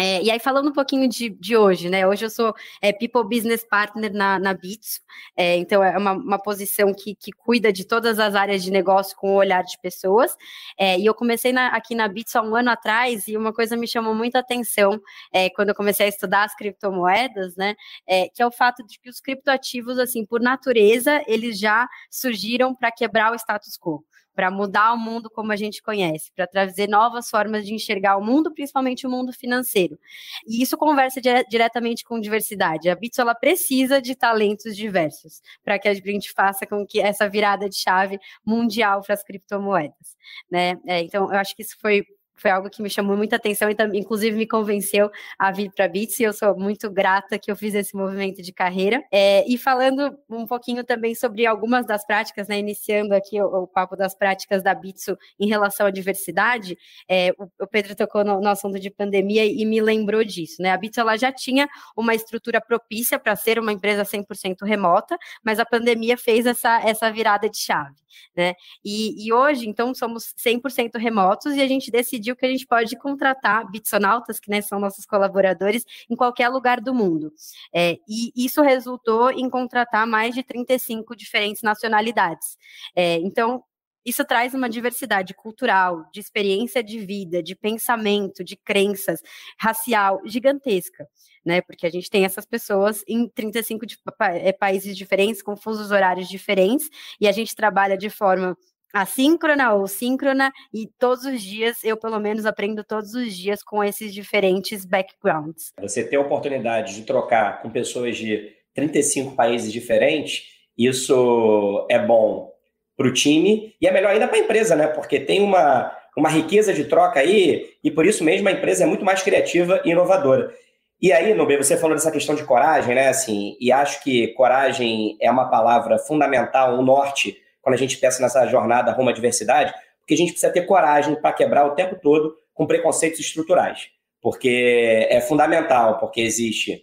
É, 0.00 0.22
e 0.22 0.30
aí, 0.30 0.38
falando 0.38 0.68
um 0.68 0.72
pouquinho 0.72 1.08
de, 1.08 1.28
de 1.28 1.56
hoje, 1.56 1.90
né? 1.90 2.06
Hoje 2.06 2.24
eu 2.24 2.30
sou 2.30 2.54
é, 2.80 2.92
People 2.92 3.24
Business 3.24 3.66
Partner 3.68 4.12
na, 4.12 4.38
na 4.38 4.54
Bitso, 4.54 5.00
é, 5.36 5.56
então 5.56 5.82
é 5.82 5.98
uma, 5.98 6.12
uma 6.12 6.38
posição 6.38 6.94
que, 6.94 7.16
que 7.16 7.32
cuida 7.32 7.72
de 7.72 7.84
todas 7.84 8.20
as 8.20 8.36
áreas 8.36 8.62
de 8.62 8.70
negócio 8.70 9.16
com 9.16 9.32
o 9.32 9.36
olhar 9.36 9.62
de 9.64 9.76
pessoas. 9.82 10.36
É, 10.78 10.96
e 10.96 11.04
eu 11.04 11.14
comecei 11.14 11.52
na, 11.52 11.68
aqui 11.68 11.96
na 11.96 12.06
Bitso 12.06 12.38
há 12.38 12.42
um 12.42 12.54
ano 12.54 12.70
atrás, 12.70 13.26
e 13.26 13.36
uma 13.36 13.52
coisa 13.52 13.76
me 13.76 13.88
chamou 13.88 14.14
muita 14.14 14.38
atenção 14.38 15.00
é, 15.32 15.50
quando 15.50 15.70
eu 15.70 15.74
comecei 15.74 16.06
a 16.06 16.08
estudar 16.08 16.44
as 16.44 16.54
criptomoedas, 16.54 17.56
né? 17.56 17.74
É, 18.06 18.28
que 18.28 18.40
é 18.40 18.46
o 18.46 18.52
fato 18.52 18.86
de 18.86 19.00
que 19.00 19.10
os 19.10 19.20
criptoativos, 19.20 19.98
assim, 19.98 20.24
por 20.24 20.40
natureza, 20.40 21.22
eles 21.26 21.58
já 21.58 21.88
surgiram 22.08 22.72
para 22.72 22.92
quebrar 22.92 23.32
o 23.32 23.34
status 23.34 23.76
quo 23.76 24.04
para 24.38 24.52
mudar 24.52 24.92
o 24.92 24.96
mundo 24.96 25.28
como 25.28 25.50
a 25.50 25.56
gente 25.56 25.82
conhece, 25.82 26.30
para 26.30 26.46
trazer 26.46 26.88
novas 26.88 27.28
formas 27.28 27.66
de 27.66 27.74
enxergar 27.74 28.16
o 28.16 28.24
mundo, 28.24 28.54
principalmente 28.54 29.04
o 29.04 29.10
mundo 29.10 29.32
financeiro. 29.32 29.98
E 30.46 30.62
isso 30.62 30.76
conversa 30.76 31.20
dire 31.20 31.42
diretamente 31.50 32.04
com 32.04 32.20
diversidade. 32.20 32.88
A 32.88 32.94
Bitso 32.94 33.20
ela 33.20 33.34
precisa 33.34 34.00
de 34.00 34.14
talentos 34.14 34.76
diversos 34.76 35.42
para 35.64 35.76
que 35.76 35.88
a 35.88 35.94
gente 35.94 36.30
faça 36.32 36.64
com 36.64 36.86
que 36.86 37.00
essa 37.00 37.28
virada 37.28 37.68
de 37.68 37.74
chave 37.74 38.16
mundial 38.46 39.02
para 39.02 39.14
as 39.14 39.24
criptomoedas, 39.24 40.16
né? 40.48 40.78
É, 40.86 41.00
então, 41.00 41.32
eu 41.32 41.38
acho 41.40 41.56
que 41.56 41.62
isso 41.62 41.76
foi 41.80 42.04
foi 42.40 42.50
algo 42.50 42.70
que 42.70 42.82
me 42.82 42.90
chamou 42.90 43.16
muita 43.16 43.36
atenção 43.36 43.68
e 43.70 43.76
inclusive, 43.94 44.36
me 44.36 44.46
convenceu 44.46 45.10
a 45.38 45.50
vir 45.50 45.70
para 45.70 45.88
Bits 45.88 46.18
e 46.20 46.24
eu 46.24 46.32
sou 46.32 46.56
muito 46.56 46.90
grata 46.90 47.38
que 47.38 47.50
eu 47.50 47.56
fiz 47.56 47.74
esse 47.74 47.96
movimento 47.96 48.42
de 48.42 48.52
carreira. 48.52 49.02
É, 49.10 49.44
e 49.48 49.56
falando 49.58 50.16
um 50.28 50.46
pouquinho 50.46 50.84
também 50.84 51.14
sobre 51.14 51.46
algumas 51.46 51.86
das 51.86 52.04
práticas, 52.06 52.48
né, 52.48 52.58
iniciando 52.58 53.14
aqui 53.14 53.40
o, 53.40 53.62
o 53.62 53.66
papo 53.66 53.96
das 53.96 54.14
práticas 54.14 54.62
da 54.62 54.74
Bitso 54.74 55.16
em 55.38 55.48
relação 55.48 55.86
à 55.86 55.90
diversidade, 55.90 56.76
é, 57.08 57.32
o, 57.38 57.48
o, 57.60 57.66
Pedro 57.66 57.94
tocou 57.94 58.24
no, 58.24 58.40
no, 58.40 58.48
assunto 58.48 58.78
de 58.78 58.90
pandemia 58.90 59.44
e 59.44 59.64
me 59.64 59.80
lembrou 59.80 60.24
disso, 60.24 60.62
né? 60.62 60.70
A 60.70 60.76
Bitso 60.76 61.00
ela 61.00 61.16
já 61.16 61.32
tinha 61.32 61.68
uma 61.96 62.14
estrutura 62.14 62.60
propícia 62.60 63.18
para 63.18 63.36
ser 63.36 63.58
uma 63.58 63.72
empresa 63.72 64.04
100% 64.04 64.64
remota, 64.64 65.16
mas 65.42 65.58
a 65.58 65.66
pandemia 65.66 66.16
fez 66.16 66.46
essa, 66.46 66.80
essa 66.80 67.10
virada 67.10 67.48
de 67.48 67.58
chave, 67.58 67.96
né? 68.36 68.54
E, 68.84 69.26
e 69.26 69.32
hoje, 69.32 69.68
então, 69.68 69.94
somos 69.94 70.34
100% 70.34 70.98
remotos 70.98 71.54
e 71.54 71.60
a 71.60 71.68
gente 71.68 71.90
decidiu 71.90 72.27
decidiu 72.28 72.36
que 72.36 72.46
a 72.46 72.50
gente 72.50 72.66
pode 72.66 72.96
contratar 72.96 73.70
bitsonautas, 73.70 74.38
que 74.38 74.50
né, 74.50 74.60
são 74.60 74.78
nossos 74.78 75.06
colaboradores, 75.06 75.84
em 76.08 76.16
qualquer 76.16 76.48
lugar 76.48 76.80
do 76.80 76.94
mundo. 76.94 77.32
É, 77.74 77.98
e 78.08 78.32
isso 78.36 78.62
resultou 78.62 79.30
em 79.30 79.48
contratar 79.48 80.06
mais 80.06 80.34
de 80.34 80.42
35 80.42 81.16
diferentes 81.16 81.62
nacionalidades. 81.62 82.56
É, 82.94 83.16
então, 83.16 83.62
isso 84.04 84.24
traz 84.24 84.54
uma 84.54 84.68
diversidade 84.68 85.34
cultural, 85.34 86.08
de 86.12 86.20
experiência 86.20 86.82
de 86.82 86.98
vida, 86.98 87.42
de 87.42 87.54
pensamento, 87.54 88.42
de 88.42 88.56
crenças, 88.56 89.20
racial 89.58 90.20
gigantesca, 90.24 91.06
né? 91.44 91.60
Porque 91.60 91.86
a 91.86 91.90
gente 91.90 92.08
tem 92.08 92.24
essas 92.24 92.46
pessoas 92.46 93.04
em 93.06 93.28
35 93.28 93.84
de, 93.84 93.98
é, 94.20 94.52
países 94.52 94.96
diferentes, 94.96 95.42
com 95.42 95.56
fusos 95.56 95.90
horários 95.90 96.28
diferentes, 96.28 96.88
e 97.20 97.28
a 97.28 97.32
gente 97.32 97.54
trabalha 97.54 97.98
de 97.98 98.08
forma 98.08 98.56
assíncrona 98.92 99.74
ou 99.74 99.86
síncrona, 99.86 100.52
e 100.72 100.88
todos 100.98 101.24
os 101.24 101.42
dias, 101.42 101.78
eu 101.84 101.96
pelo 101.96 102.18
menos 102.18 102.46
aprendo 102.46 102.82
todos 102.84 103.14
os 103.14 103.36
dias 103.36 103.62
com 103.62 103.82
esses 103.82 104.12
diferentes 104.12 104.84
backgrounds. 104.84 105.72
Você 105.80 106.04
ter 106.04 106.16
a 106.16 106.20
oportunidade 106.20 106.94
de 106.94 107.02
trocar 107.02 107.62
com 107.62 107.70
pessoas 107.70 108.16
de 108.16 108.52
35 108.74 109.34
países 109.34 109.72
diferentes, 109.72 110.44
isso 110.76 111.86
é 111.90 111.98
bom 111.98 112.52
para 112.96 113.08
o 113.08 113.12
time 113.12 113.74
e 113.80 113.86
é 113.86 113.92
melhor 113.92 114.10
ainda 114.10 114.28
para 114.28 114.36
a 114.36 114.40
empresa, 114.40 114.74
né? 114.74 114.86
Porque 114.88 115.20
tem 115.20 115.42
uma, 115.42 115.96
uma 116.16 116.28
riqueza 116.28 116.72
de 116.72 116.84
troca 116.84 117.20
aí 117.20 117.70
e 117.82 117.90
por 117.90 118.06
isso 118.06 118.24
mesmo 118.24 118.48
a 118.48 118.52
empresa 118.52 118.84
é 118.84 118.86
muito 118.86 119.04
mais 119.04 119.22
criativa 119.22 119.80
e 119.84 119.90
inovadora. 119.90 120.52
E 121.00 121.12
aí, 121.12 121.32
Nubê, 121.32 121.56
você 121.56 121.76
falou 121.76 121.94
dessa 121.94 122.10
questão 122.10 122.34
de 122.34 122.42
coragem, 122.42 122.92
né? 122.92 123.08
Assim, 123.08 123.56
e 123.60 123.70
acho 123.70 124.02
que 124.02 124.28
coragem 124.28 125.16
é 125.20 125.30
uma 125.30 125.48
palavra 125.48 125.96
fundamental, 125.96 126.76
um 126.76 126.82
norte 126.82 127.36
quando 127.60 127.74
a 127.74 127.78
gente 127.78 127.96
pensa 127.96 128.22
nessa 128.22 128.46
jornada 128.46 128.92
rumo 128.92 129.10
à 129.10 129.12
diversidade, 129.12 129.72
porque 129.98 130.14
a 130.14 130.16
gente 130.16 130.32
precisa 130.32 130.52
ter 130.52 130.62
coragem 130.62 131.14
para 131.20 131.32
quebrar 131.32 131.66
o 131.66 131.74
tempo 131.74 131.96
todo 132.00 132.34
com 132.54 132.66
preconceitos 132.66 133.20
estruturais. 133.20 133.88
Porque 134.20 135.06
é 135.10 135.20
fundamental, 135.20 135.98
porque 135.98 136.20
existe 136.20 136.82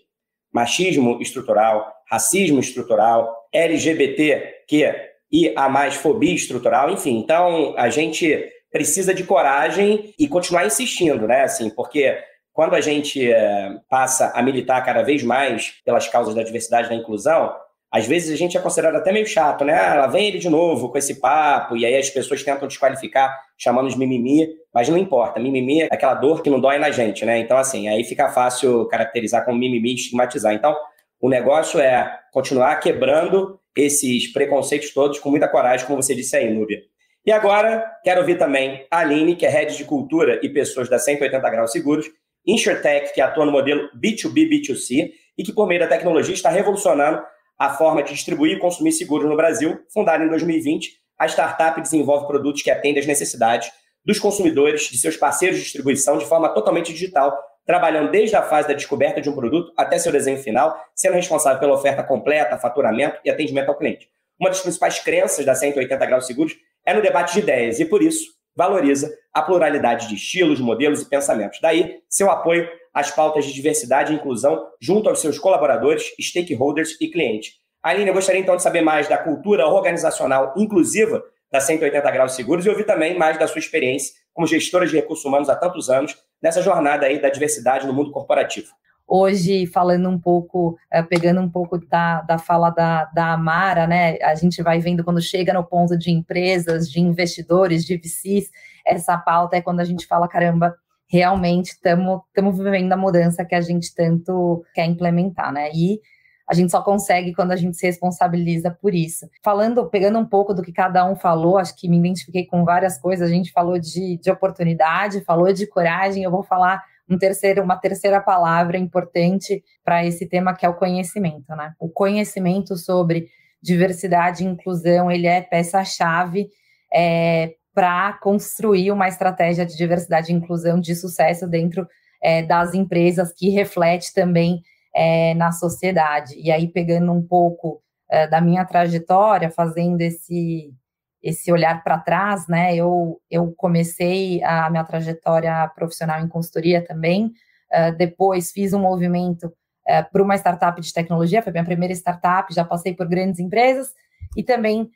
machismo 0.54 1.22
estrutural, 1.22 1.92
racismo 2.10 2.60
estrutural, 2.60 3.48
LGBT, 3.52 4.64
que 4.68 4.86
e 5.32 5.52
a 5.56 5.68
mais 5.68 5.96
fobia 5.96 6.34
estrutural, 6.34 6.90
enfim. 6.90 7.18
Então, 7.18 7.74
a 7.78 7.90
gente 7.90 8.50
precisa 8.72 9.14
de 9.14 9.24
coragem 9.24 10.14
e 10.18 10.28
continuar 10.28 10.66
insistindo, 10.66 11.28
né? 11.28 11.42
Assim, 11.42 11.70
porque 11.70 12.18
quando 12.54 12.74
a 12.76 12.80
gente 12.80 13.30
é, 13.30 13.72
passa 13.90 14.32
a 14.34 14.42
militar 14.42 14.84
cada 14.86 15.02
vez 15.02 15.24
mais 15.24 15.82
pelas 15.84 16.08
causas 16.08 16.36
da 16.36 16.44
diversidade 16.44 16.88
e 16.88 16.90
da 16.90 16.96
inclusão, 16.96 17.54
às 17.96 18.06
vezes 18.06 18.30
a 18.30 18.36
gente 18.36 18.58
é 18.58 18.60
considerado 18.60 18.98
até 18.98 19.10
meio 19.10 19.26
chato, 19.26 19.64
né? 19.64 19.74
Ah, 19.74 19.96
lá 19.96 20.08
vem 20.08 20.28
ele 20.28 20.38
de 20.38 20.50
novo 20.50 20.90
com 20.90 20.98
esse 20.98 21.16
papo, 21.16 21.78
e 21.78 21.86
aí 21.86 21.96
as 21.96 22.10
pessoas 22.10 22.44
tentam 22.44 22.68
desqualificar, 22.68 23.34
chamando 23.58 23.90
de 23.90 23.98
mimimi, 23.98 24.50
mas 24.74 24.90
não 24.90 24.98
importa. 24.98 25.40
Mimimi 25.40 25.84
é 25.84 25.88
aquela 25.90 26.14
dor 26.14 26.44
que 26.44 26.50
não 26.50 26.60
dói 26.60 26.78
na 26.78 26.92
gente, 26.92 27.24
né? 27.24 27.38
Então, 27.40 27.56
assim, 27.58 27.88
aí 27.88 28.04
fica 28.04 28.28
fácil 28.28 28.86
caracterizar 28.90 29.46
como 29.46 29.58
mimimi 29.58 29.92
e 29.92 29.96
estigmatizar. 29.96 30.54
Então, 30.54 30.76
o 31.22 31.30
negócio 31.30 31.80
é 31.80 32.20
continuar 32.34 32.76
quebrando 32.82 33.58
esses 33.74 34.28
preconceitos 34.34 34.94
todos 34.94 35.18
com 35.18 35.30
muita 35.30 35.48
coragem, 35.48 35.88
como 35.88 36.04
você 36.04 36.14
disse 36.14 36.36
aí, 36.36 36.54
Núbia. 36.54 36.82
E 37.26 37.32
agora, 37.32 37.82
quero 38.04 38.20
ouvir 38.20 38.38
também 38.38 38.86
a 38.92 39.00
Aline, 39.00 39.38
que 39.38 39.46
é 39.46 39.50
head 39.50 39.74
de 39.74 39.86
cultura 39.86 40.42
e 40.44 40.50
pessoas 40.50 40.90
da 40.90 41.00
180 41.00 41.50
Graus 41.50 41.72
Seguros, 41.72 42.08
InsurTech, 42.46 43.14
que 43.14 43.22
atua 43.22 43.46
no 43.46 43.54
modelo 43.54 43.90
B2B, 43.98 44.50
B2C, 44.50 45.12
e 45.38 45.44
que, 45.46 45.54
por 45.54 45.66
meio 45.66 45.80
da 45.80 45.88
tecnologia, 45.88 46.34
está 46.34 46.50
revolucionando 46.50 47.24
a 47.58 47.70
forma 47.70 48.04
de 48.04 48.14
distribuir 48.14 48.58
e 48.58 48.60
consumir 48.60 48.92
seguros 48.92 49.30
no 49.30 49.36
Brasil, 49.36 49.80
fundada 49.94 50.24
em 50.24 50.30
2020, 50.30 51.00
a 51.18 51.26
startup 51.28 51.80
desenvolve 51.82 52.28
produtos 52.28 52.62
que 52.62 52.70
atendem 52.70 53.00
às 53.00 53.08
necessidades 53.08 53.72
dos 54.04 54.20
consumidores, 54.20 54.84
de 54.84 54.98
seus 54.98 55.18
parceiros 55.18 55.58
de 55.58 55.64
distribuição, 55.64 56.18
de 56.18 56.26
forma 56.26 56.50
totalmente 56.50 56.94
digital, 56.94 57.36
trabalhando 57.66 58.12
desde 58.12 58.36
a 58.36 58.44
fase 58.44 58.68
da 58.68 58.74
descoberta 58.74 59.20
de 59.20 59.30
um 59.30 59.36
produto 59.36 59.74
até 59.76 59.98
seu 59.98 60.12
desenho 60.12 60.38
final, 60.38 60.78
sendo 60.94 61.16
responsável 61.16 61.60
pela 61.60 61.74
oferta 61.74 62.04
completa, 62.04 62.58
faturamento 62.58 63.20
e 63.26 63.30
atendimento 63.32 63.70
ao 63.70 63.78
cliente. 63.78 64.08
Uma 64.40 64.50
das 64.50 64.62
principais 64.62 65.00
crenças 65.00 65.46
da 65.46 65.56
180 65.56 66.06
Graus 66.06 66.28
Seguros 66.28 66.56
é 66.86 66.94
no 66.94 67.02
debate 67.02 67.34
de 67.34 67.40
ideias 67.40 67.80
e, 67.80 67.86
por 67.86 68.04
isso, 68.04 68.36
valoriza 68.56 69.12
a 69.34 69.42
pluralidade 69.42 70.08
de 70.08 70.16
estilos, 70.16 70.60
modelos 70.60 71.02
e 71.02 71.10
pensamentos. 71.10 71.60
Daí, 71.60 72.00
seu 72.08 72.30
apoio 72.30 72.70
às 72.96 73.12
pautas 73.12 73.46
de 73.46 73.54
diversidade 73.54 74.14
e 74.14 74.16
inclusão 74.16 74.68
junto 74.80 75.10
aos 75.10 75.20
seus 75.20 75.38
colaboradores, 75.38 76.14
stakeholders 76.18 76.96
e 77.02 77.10
clientes. 77.10 77.56
Aline, 77.84 78.08
eu 78.08 78.14
gostaria 78.14 78.40
então 78.40 78.56
de 78.56 78.64
saber 78.64 78.82
mais 78.82 79.10
da 79.10 79.18
cultura 79.18 79.68
organizacional 79.68 80.54
inclusiva 80.56 81.22
da 81.52 81.60
180 81.60 82.10
Graus 82.10 82.32
Seguros 82.34 82.66
e 82.66 82.70
ouvir 82.70 82.86
também 82.86 83.18
mais 83.18 83.38
da 83.38 83.48
sua 83.48 83.60
experiência 83.60 84.14
como 84.34 84.48
gestora 84.48 84.88
de 84.88 84.96
recursos 84.96 85.26
humanos 85.26 85.50
há 85.50 85.56
tantos 85.56 85.90
anos 85.90 86.16
nessa 86.42 86.62
jornada 86.62 87.06
aí 87.06 87.22
da 87.22 87.30
diversidade 87.30 87.86
no 87.86 87.94
mundo 87.94 88.12
corporativo. 88.12 88.68
Hoje, 89.08 89.68
falando 89.68 90.10
um 90.10 90.20
pouco, 90.20 90.78
eh, 90.92 91.04
pegando 91.04 91.40
um 91.40 91.50
pouco 91.50 91.78
da, 91.78 92.22
da 92.22 92.40
fala 92.40 92.72
da, 92.72 93.06
da 93.06 93.34
Amara, 93.34 93.86
né? 93.86 94.18
A 94.24 94.34
gente 94.34 94.64
vai 94.64 94.80
vendo 94.80 95.04
quando 95.04 95.22
chega 95.22 95.54
no 95.54 95.64
ponto 95.64 95.96
de 95.96 96.10
empresas, 96.10 96.90
de 96.90 97.00
investidores, 97.00 97.86
de 97.86 97.98
VCs, 97.98 98.50
essa 98.86 99.16
pauta 99.16 99.58
é 99.58 99.62
quando 99.62 99.80
a 99.80 99.86
gente 99.86 100.08
fala, 100.08 100.28
caramba, 100.28 100.76
realmente 101.16 101.68
estamos 101.68 102.58
vivendo 102.58 102.92
a 102.92 102.98
mudança 102.98 103.46
que 103.46 103.56
a 103.56 103.62
gente 103.62 103.94
tanto 103.96 104.64
quer 104.74 104.86
implementar, 104.86 105.52
né? 105.52 105.70
E 105.74 106.00
a 106.48 106.54
gente 106.54 106.72
só 106.72 106.82
consegue 106.82 107.34
quando 107.34 107.54
a 107.54 107.56
gente 107.56 107.78
se 107.78 107.88
responsabiliza 107.88 108.70
por 108.70 108.94
isso. 108.94 109.28
Falando, 109.44 109.90
pegando 109.90 110.20
um 110.20 110.26
pouco 110.26 110.54
do 110.54 110.62
que 110.62 110.72
cada 110.72 111.04
um 111.10 111.16
falou, 111.16 111.58
acho 111.58 111.76
que 111.76 111.90
me 111.90 111.98
identifiquei 111.98 112.46
com 112.46 112.64
várias 112.64 113.00
coisas. 113.00 113.28
A 113.28 113.34
gente 113.34 113.52
falou 113.52 113.80
de, 113.80 114.18
de 114.18 114.30
oportunidade, 114.30 115.24
falou 115.24 115.52
de 115.52 115.66
coragem. 115.66 116.24
Eu 116.24 116.32
vou 116.32 116.44
falar 116.44 116.84
um 117.10 117.18
terceiro, 117.18 117.64
uma 117.64 117.78
terceira 117.78 118.20
palavra 118.22 118.78
importante 118.78 119.64
para 119.84 120.06
esse 120.06 120.28
tema 120.28 120.54
que 120.54 120.66
é 120.66 120.70
o 120.70 120.76
conhecimento, 120.76 121.56
né? 121.56 121.74
O 121.80 121.90
conhecimento 121.90 122.76
sobre 122.78 123.28
diversidade 123.62 124.44
e 124.44 124.48
inclusão 124.48 125.10
ele 125.10 125.26
é 125.26 125.42
peça-chave 125.42 126.48
é, 126.94 127.56
para 127.76 128.14
construir 128.14 128.92
uma 128.92 129.10
estratégia 129.10 129.66
de 129.66 129.76
diversidade 129.76 130.32
e 130.32 130.36
inclusão 130.36 130.80
de 130.80 130.96
sucesso 130.96 131.46
dentro 131.46 131.86
é, 132.24 132.42
das 132.42 132.74
empresas 132.74 133.34
que 133.34 133.50
reflete 133.50 134.14
também 134.14 134.62
é, 134.96 135.34
na 135.34 135.52
sociedade. 135.52 136.34
E 136.38 136.50
aí, 136.50 136.70
pegando 136.70 137.12
um 137.12 137.22
pouco 137.22 137.82
é, 138.10 138.28
da 138.28 138.40
minha 138.40 138.64
trajetória, 138.64 139.52
fazendo 139.52 140.00
esse, 140.00 140.74
esse 141.22 141.52
olhar 141.52 141.84
para 141.84 142.00
trás, 142.00 142.48
né? 142.48 142.74
Eu, 142.74 143.20
eu 143.30 143.54
comecei 143.58 144.42
a 144.42 144.70
minha 144.70 144.86
trajetória 144.86 145.70
profissional 145.76 146.22
em 146.22 146.30
consultoria 146.30 146.82
também, 146.82 147.34
é, 147.70 147.92
depois 147.92 148.52
fiz 148.52 148.72
um 148.72 148.80
movimento 148.80 149.52
é, 149.86 150.02
para 150.02 150.24
uma 150.24 150.36
startup 150.36 150.80
de 150.80 150.94
tecnologia, 150.94 151.42
foi 151.42 151.52
minha 151.52 151.66
primeira 151.66 151.94
startup, 151.94 152.54
já 152.54 152.64
passei 152.64 152.96
por 152.96 153.08
grandes 153.08 153.40
empresas, 153.40 153.94
e 154.36 154.44
também 154.44 154.90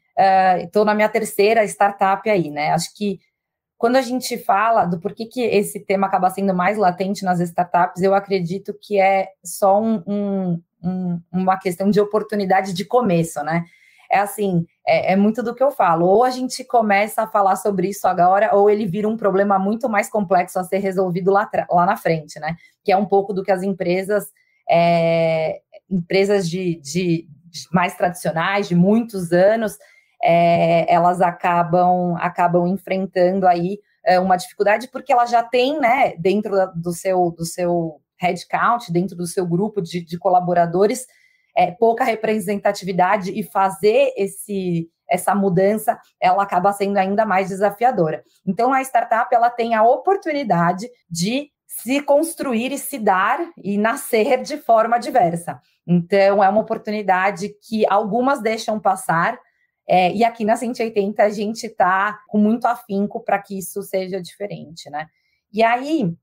estou 0.63 0.83
uh, 0.83 0.85
na 0.85 0.95
minha 0.95 1.09
terceira 1.09 1.63
startup 1.65 2.29
aí, 2.29 2.49
né? 2.49 2.71
Acho 2.71 2.93
que 2.95 3.19
quando 3.79 3.95
a 3.95 4.01
gente 4.01 4.37
fala 4.37 4.83
do 4.85 4.99
porquê 4.99 5.25
que 5.25 5.41
esse 5.41 5.79
tema 5.79 6.07
acaba 6.07 6.29
sendo 6.29 6.53
mais 6.53 6.77
latente 6.77 7.23
nas 7.23 7.39
startups, 7.39 8.01
eu 8.01 8.13
acredito 8.13 8.73
que 8.73 8.99
é 8.99 9.29
só 9.41 9.81
um, 9.81 10.03
um, 10.05 10.61
um, 10.83 11.21
uma 11.31 11.57
questão 11.57 11.89
de 11.89 12.01
oportunidade 12.01 12.73
de 12.73 12.83
começo, 12.83 13.41
né? 13.41 13.63
É 14.11 14.19
assim, 14.19 14.65
é, 14.85 15.13
é, 15.13 15.15
muito 15.15 15.41
do 15.41 15.55
que 15.55 15.63
eu 15.63 15.71
falo. 15.71 16.05
Ou 16.07 16.25
a 16.25 16.29
gente 16.29 16.63
começa 16.65 17.21
a 17.21 17.27
falar 17.27 17.55
sobre 17.55 17.87
isso 17.87 18.05
agora, 18.05 18.53
ou 18.53 18.69
ele 18.69 18.85
vira 18.85 19.07
um 19.07 19.15
problema 19.15 19.57
muito 19.57 19.87
mais 19.87 20.09
complexo 20.09 20.59
a 20.59 20.63
ser 20.65 20.79
resolvido 20.79 21.31
lá, 21.31 21.49
lá 21.69 21.85
na 21.85 21.95
frente, 21.95 22.37
né? 22.37 22.57
Que 22.83 22.91
é 22.91 22.97
um 22.97 23.05
pouco 23.05 23.31
do 23.33 23.43
que 23.43 23.51
as 23.51 23.63
empresas, 23.63 24.25
é, 24.69 25.61
empresas 25.89 26.49
de, 26.49 26.81
de, 26.81 27.27
de 27.45 27.67
mais 27.71 27.95
tradicionais, 27.95 28.67
de 28.67 28.75
muitos 28.75 29.31
anos, 29.31 29.77
é, 30.23 30.91
elas 30.93 31.21
acabam, 31.21 32.15
acabam 32.19 32.67
enfrentando 32.67 33.47
aí 33.47 33.79
é, 34.05 34.19
uma 34.19 34.35
dificuldade 34.35 34.89
porque 34.91 35.13
ela 35.13 35.25
já 35.25 35.43
tem, 35.43 35.79
né, 35.79 36.15
dentro 36.17 36.55
do 36.75 36.91
seu, 36.91 37.31
do 37.31 37.45
seu 37.45 38.01
headcount, 38.19 38.91
dentro 38.91 39.15
do 39.15 39.27
seu 39.27 39.45
grupo 39.45 39.81
de, 39.81 40.03
de 40.03 40.17
colaboradores, 40.17 41.05
é, 41.55 41.71
pouca 41.71 42.03
representatividade 42.03 43.31
e 43.31 43.43
fazer 43.43 44.13
esse 44.17 44.89
essa 45.11 45.33
mudança 45.33 45.99
ela 46.21 46.43
acaba 46.43 46.71
sendo 46.71 46.97
ainda 46.97 47.25
mais 47.25 47.49
desafiadora. 47.49 48.23
Então 48.45 48.71
a 48.71 48.79
startup 48.81 49.33
ela 49.33 49.49
tem 49.49 49.73
a 49.73 49.81
oportunidade 49.81 50.87
de 51.09 51.49
se 51.65 52.01
construir 52.01 52.71
e 52.71 52.77
se 52.77 52.99
dar 52.99 53.39
e 53.57 53.77
nascer 53.77 54.41
de 54.43 54.57
forma 54.57 54.99
diversa. 54.99 55.59
Então 55.87 56.43
é 56.43 56.49
uma 56.49 56.61
oportunidade 56.61 57.49
que 57.67 57.85
algumas 57.89 58.41
deixam 58.41 58.79
passar, 58.79 59.39
é, 59.91 60.13
e 60.13 60.23
aqui 60.23 60.45
na 60.45 60.55
180 60.55 61.23
a 61.23 61.29
gente 61.29 61.65
está 61.65 62.19
com 62.27 62.37
muito 62.37 62.67
afinco 62.67 63.19
para 63.21 63.39
que 63.39 63.57
isso 63.57 63.81
seja 63.81 64.21
diferente, 64.21 64.87
né? 64.87 65.07
E 65.51 65.63
aí 65.63 66.15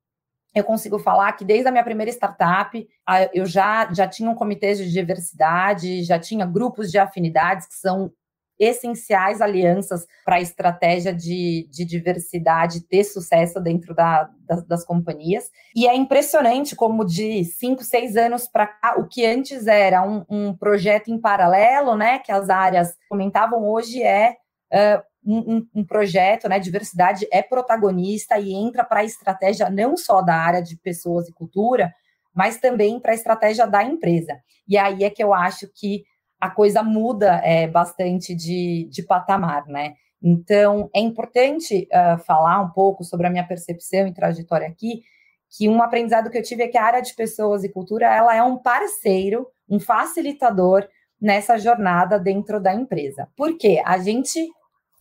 eu 0.54 0.62
consigo 0.62 1.00
falar 1.00 1.32
que 1.32 1.44
desde 1.44 1.66
a 1.66 1.72
minha 1.72 1.82
primeira 1.82 2.10
startup 2.12 2.88
eu 3.34 3.44
já, 3.44 3.92
já 3.92 4.06
tinha 4.06 4.30
um 4.30 4.36
comitê 4.36 4.72
de 4.74 4.90
diversidade, 4.90 6.04
já 6.04 6.16
tinha 6.16 6.46
grupos 6.46 6.92
de 6.92 6.98
afinidades 6.98 7.66
que 7.66 7.74
são 7.74 8.12
essenciais 8.58 9.40
alianças 9.40 10.06
para 10.24 10.36
a 10.36 10.40
estratégia 10.40 11.12
de, 11.12 11.68
de 11.70 11.84
diversidade 11.84 12.80
ter 12.80 13.04
sucesso 13.04 13.60
dentro 13.60 13.94
da, 13.94 14.30
das, 14.40 14.66
das 14.66 14.84
companhias. 14.84 15.50
E 15.74 15.86
é 15.86 15.94
impressionante 15.94 16.74
como 16.74 17.04
de 17.04 17.44
cinco, 17.44 17.84
seis 17.84 18.16
anos 18.16 18.48
para 18.48 18.66
cá, 18.66 18.96
o 18.98 19.06
que 19.06 19.24
antes 19.26 19.66
era 19.66 20.02
um, 20.02 20.24
um, 20.28 20.56
projeto 20.56 21.08
em 21.08 21.20
paralelo, 21.20 21.96
né, 21.96 22.18
que 22.18 22.32
as 22.32 22.48
áreas 22.48 22.96
comentavam 23.08 23.68
hoje 23.68 24.02
é 24.02 24.36
uh, 24.72 25.02
um, 25.24 25.66
um, 25.74 25.84
projeto, 25.84 26.48
né, 26.48 26.58
diversidade 26.58 27.26
é 27.32 27.42
protagonista 27.42 28.38
e 28.38 28.52
entra 28.52 28.84
para 28.84 29.00
a 29.00 29.04
estratégia 29.04 29.68
não 29.68 29.96
só 29.96 30.22
da 30.22 30.34
área 30.34 30.62
de 30.62 30.76
pessoas 30.76 31.28
e 31.28 31.32
cultura, 31.32 31.92
mas 32.34 32.58
também 32.58 33.00
para 33.00 33.12
a 33.12 33.14
estratégia 33.14 33.66
da 33.66 33.82
empresa. 33.82 34.38
E 34.68 34.76
aí 34.76 35.04
é 35.04 35.10
que 35.10 35.22
eu 35.22 35.32
acho 35.32 35.68
que 35.74 36.04
a 36.40 36.50
coisa 36.50 36.82
muda 36.82 37.40
é, 37.44 37.66
bastante 37.66 38.34
de, 38.34 38.88
de 38.90 39.02
patamar, 39.02 39.66
né? 39.66 39.94
Então, 40.22 40.90
é 40.94 41.00
importante 41.00 41.88
uh, 41.92 42.18
falar 42.24 42.60
um 42.60 42.70
pouco 42.70 43.04
sobre 43.04 43.26
a 43.26 43.30
minha 43.30 43.46
percepção 43.46 44.06
e 44.06 44.14
trajetória 44.14 44.66
aqui, 44.66 45.02
que 45.50 45.68
um 45.68 45.82
aprendizado 45.82 46.30
que 46.30 46.38
eu 46.38 46.42
tive 46.42 46.64
é 46.64 46.68
que 46.68 46.78
a 46.78 46.84
área 46.84 47.02
de 47.02 47.14
pessoas 47.14 47.64
e 47.64 47.68
cultura, 47.68 48.06
ela 48.06 48.34
é 48.34 48.42
um 48.42 48.56
parceiro, 48.56 49.46
um 49.68 49.78
facilitador 49.78 50.86
nessa 51.20 51.56
jornada 51.58 52.18
dentro 52.18 52.60
da 52.60 52.74
empresa. 52.74 53.28
Por 53.36 53.56
quê? 53.56 53.82
A 53.84 53.98
gente 53.98 54.46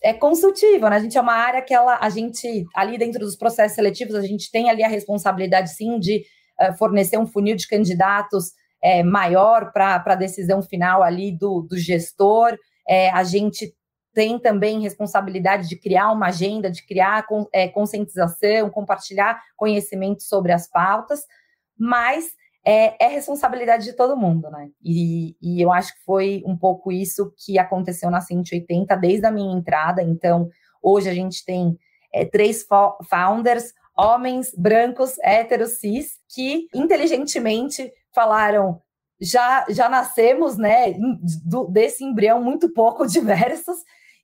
é 0.02 0.12
consultiva, 0.12 0.88
né? 0.88 0.96
A 0.96 1.00
gente 1.00 1.18
é 1.18 1.20
uma 1.20 1.34
área 1.34 1.62
que 1.62 1.74
ela, 1.74 1.98
a 2.00 2.08
gente, 2.08 2.64
ali 2.74 2.96
dentro 2.96 3.20
dos 3.20 3.36
processos 3.36 3.74
seletivos, 3.74 4.14
a 4.14 4.22
gente 4.22 4.50
tem 4.50 4.70
ali 4.70 4.84
a 4.84 4.88
responsabilidade, 4.88 5.70
sim, 5.70 5.98
de 5.98 6.24
uh, 6.60 6.76
fornecer 6.76 7.18
um 7.18 7.26
funil 7.26 7.56
de 7.56 7.66
candidatos 7.66 8.52
é, 8.86 9.02
maior 9.02 9.72
para 9.72 10.00
a 10.06 10.14
decisão 10.14 10.62
final 10.62 11.02
ali 11.02 11.32
do, 11.32 11.62
do 11.62 11.76
gestor. 11.76 12.56
É, 12.88 13.10
a 13.10 13.24
gente 13.24 13.74
tem 14.14 14.38
também 14.38 14.80
responsabilidade 14.80 15.68
de 15.68 15.74
criar 15.74 16.12
uma 16.12 16.28
agenda, 16.28 16.70
de 16.70 16.86
criar 16.86 17.26
é, 17.52 17.66
conscientização, 17.66 18.70
compartilhar 18.70 19.42
conhecimento 19.56 20.22
sobre 20.22 20.52
as 20.52 20.70
pautas, 20.70 21.22
mas 21.76 22.26
é, 22.64 23.04
é, 23.04 23.08
responsabilidade 23.08 23.84
de 23.84 23.92
todo 23.92 24.16
mundo, 24.16 24.48
né? 24.50 24.70
E, 24.80 25.36
e, 25.42 25.60
eu 25.60 25.72
acho 25.72 25.92
que 25.92 26.04
foi 26.04 26.44
um 26.46 26.56
pouco 26.56 26.92
isso 26.92 27.32
que 27.44 27.58
aconteceu 27.58 28.08
na 28.08 28.20
180 28.20 28.94
desde 28.96 29.26
a 29.26 29.32
minha 29.32 29.52
entrada. 29.52 30.00
Então, 30.00 30.48
hoje 30.80 31.10
a 31.10 31.14
gente 31.14 31.44
tem 31.44 31.76
é, 32.14 32.24
três 32.24 32.64
founders, 33.10 33.72
homens 33.96 34.52
brancos, 34.56 35.18
héteros, 35.22 35.78
cis, 35.80 36.18
que 36.28 36.68
inteligentemente 36.72 37.92
falaram 38.16 38.80
já 39.20 39.66
já 39.68 39.88
nascemos, 39.88 40.56
né, 40.56 40.94
do, 41.44 41.64
desse 41.68 42.02
embrião 42.02 42.42
muito 42.42 42.72
pouco 42.72 43.06
diversos 43.06 43.76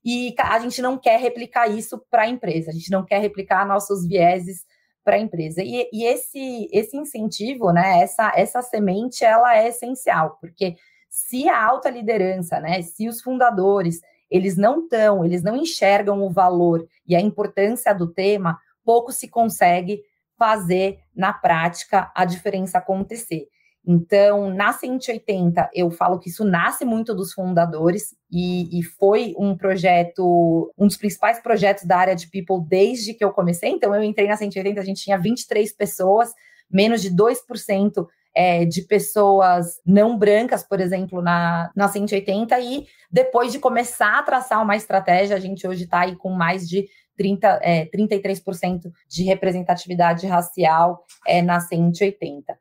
e 0.05 0.35
a 0.39 0.59
gente 0.59 0.83
não 0.83 0.99
quer 0.99 1.21
replicar 1.21 1.69
isso 1.69 2.03
para 2.11 2.23
a 2.23 2.29
empresa, 2.29 2.71
a 2.71 2.75
gente 2.75 2.91
não 2.91 3.05
quer 3.05 3.21
replicar 3.21 3.67
nossos 3.67 4.07
vieses 4.07 4.65
para 5.05 5.17
a 5.17 5.19
empresa. 5.19 5.63
E, 5.63 5.89
e, 5.93 6.05
esse 6.05 6.69
esse 6.73 6.97
incentivo, 6.97 7.71
né, 7.73 8.01
essa 8.01 8.33
essa 8.35 8.63
semente, 8.63 9.25
ela 9.25 9.57
é 9.57 9.69
essencial, 9.69 10.39
porque 10.41 10.77
se 11.09 11.49
a 11.49 11.63
alta 11.63 11.91
liderança, 11.91 12.59
né, 12.59 12.81
se 12.83 13.07
os 13.09 13.21
fundadores, 13.21 14.01
eles 14.31 14.57
não 14.57 14.81
estão, 14.85 15.25
eles 15.25 15.43
não 15.43 15.55
enxergam 15.57 16.23
o 16.23 16.31
valor 16.31 16.87
e 17.07 17.15
a 17.15 17.21
importância 17.21 17.95
do 17.95 18.13
tema, 18.13 18.59
pouco 18.85 19.13
se 19.13 19.29
consegue 19.29 20.03
fazer 20.39 20.99
na 21.15 21.33
prática 21.33 22.11
a 22.15 22.25
diferença 22.25 22.79
acontecer. 22.79 23.47
Então, 23.85 24.49
na 24.55 24.73
180, 24.73 25.71
eu 25.75 25.91
falo 25.91 26.19
que 26.19 26.29
isso 26.29 26.45
nasce 26.45 26.85
muito 26.85 27.13
dos 27.15 27.33
fundadores 27.33 28.15
e, 28.31 28.79
e, 28.79 28.83
foi 28.83 29.35
um 29.37 29.57
projeto, 29.57 30.73
um 30.79 30.87
dos 30.87 30.97
principais 30.97 31.41
projetos 31.41 31.85
da 31.85 31.97
área 31.97 32.15
de 32.15 32.31
People 32.31 32.65
desde 32.65 33.13
que 33.13 33.25
eu 33.25 33.33
comecei. 33.33 33.71
Então, 33.71 33.95
eu 33.95 34.03
entrei 34.03 34.29
na 34.29 34.37
180, 34.37 34.81
a 34.81 34.85
gente 34.85 35.03
tinha 35.03 35.19
23 35.19 35.73
pessoas, 35.73 36.33
menos 36.71 37.03
de 37.03 37.11
2% 37.11 38.07
é, 38.35 38.65
de 38.65 38.83
pessoas 38.83 39.81
não 39.85 40.17
brancas, 40.17 40.63
por 40.63 40.81
exemplo, 40.81 41.21
na, 41.21 41.71
na 41.75 41.89
180, 41.89 42.59
e 42.61 42.87
depois 43.11 43.53
de 43.53 43.59
começar 43.59 44.19
a 44.19 44.23
traçar 44.23 44.63
uma 44.63 44.77
estratégia, 44.77 45.37
a 45.37 45.41
gente 45.41 45.67
hoje 45.67 45.85
está 45.85 46.01
aí 46.01 46.17
com 46.17 46.31
mais 46.31 46.69
de 46.69 46.87
30, 47.17 47.61
é, 47.63 47.87
33% 47.87 48.91
de 49.09 49.25
representatividade 49.25 50.27
racial 50.27 51.05
é, 51.27 51.43
na 51.43 51.61
180. 51.61 52.57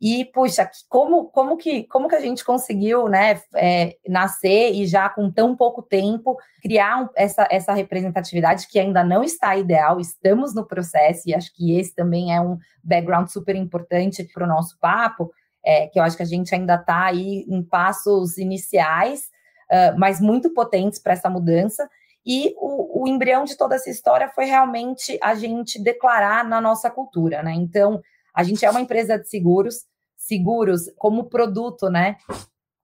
E, 0.00 0.26
puxa, 0.26 0.68
como, 0.88 1.24
como, 1.30 1.56
que, 1.56 1.84
como 1.84 2.06
que 2.06 2.14
a 2.14 2.20
gente 2.20 2.44
conseguiu 2.44 3.08
né, 3.08 3.40
é, 3.54 3.96
nascer 4.06 4.72
e 4.74 4.86
já 4.86 5.08
com 5.08 5.30
tão 5.30 5.56
pouco 5.56 5.82
tempo 5.82 6.36
criar 6.62 7.02
um, 7.02 7.08
essa, 7.16 7.48
essa 7.50 7.72
representatividade 7.72 8.68
que 8.68 8.78
ainda 8.78 9.02
não 9.02 9.24
está 9.24 9.56
ideal, 9.56 9.98
estamos 9.98 10.54
no 10.54 10.66
processo, 10.66 11.22
e 11.26 11.34
acho 11.34 11.50
que 11.54 11.78
esse 11.78 11.94
também 11.94 12.34
é 12.34 12.40
um 12.40 12.58
background 12.84 13.28
super 13.28 13.56
importante 13.56 14.22
para 14.34 14.44
o 14.44 14.48
nosso 14.48 14.78
papo, 14.78 15.30
é, 15.64 15.86
que 15.86 15.98
eu 15.98 16.02
acho 16.02 16.16
que 16.16 16.22
a 16.22 16.26
gente 16.26 16.54
ainda 16.54 16.74
está 16.74 17.06
aí 17.06 17.46
em 17.48 17.62
passos 17.62 18.36
iniciais, 18.36 19.22
uh, 19.70 19.98
mas 19.98 20.20
muito 20.20 20.52
potentes 20.52 21.00
para 21.00 21.14
essa 21.14 21.28
mudança. 21.28 21.88
E 22.24 22.54
o, 22.58 23.02
o 23.02 23.08
embrião 23.08 23.44
de 23.44 23.56
toda 23.56 23.74
essa 23.74 23.90
história 23.90 24.28
foi 24.28 24.44
realmente 24.44 25.18
a 25.22 25.34
gente 25.34 25.82
declarar 25.82 26.44
na 26.44 26.60
nossa 26.60 26.90
cultura, 26.90 27.42
né? 27.42 27.52
Então, 27.54 28.00
a 28.36 28.42
gente 28.42 28.64
é 28.64 28.70
uma 28.70 28.82
empresa 28.82 29.18
de 29.18 29.28
seguros, 29.28 29.86
seguros 30.14 30.90
como 30.98 31.30
produto, 31.30 31.88
né? 31.88 32.16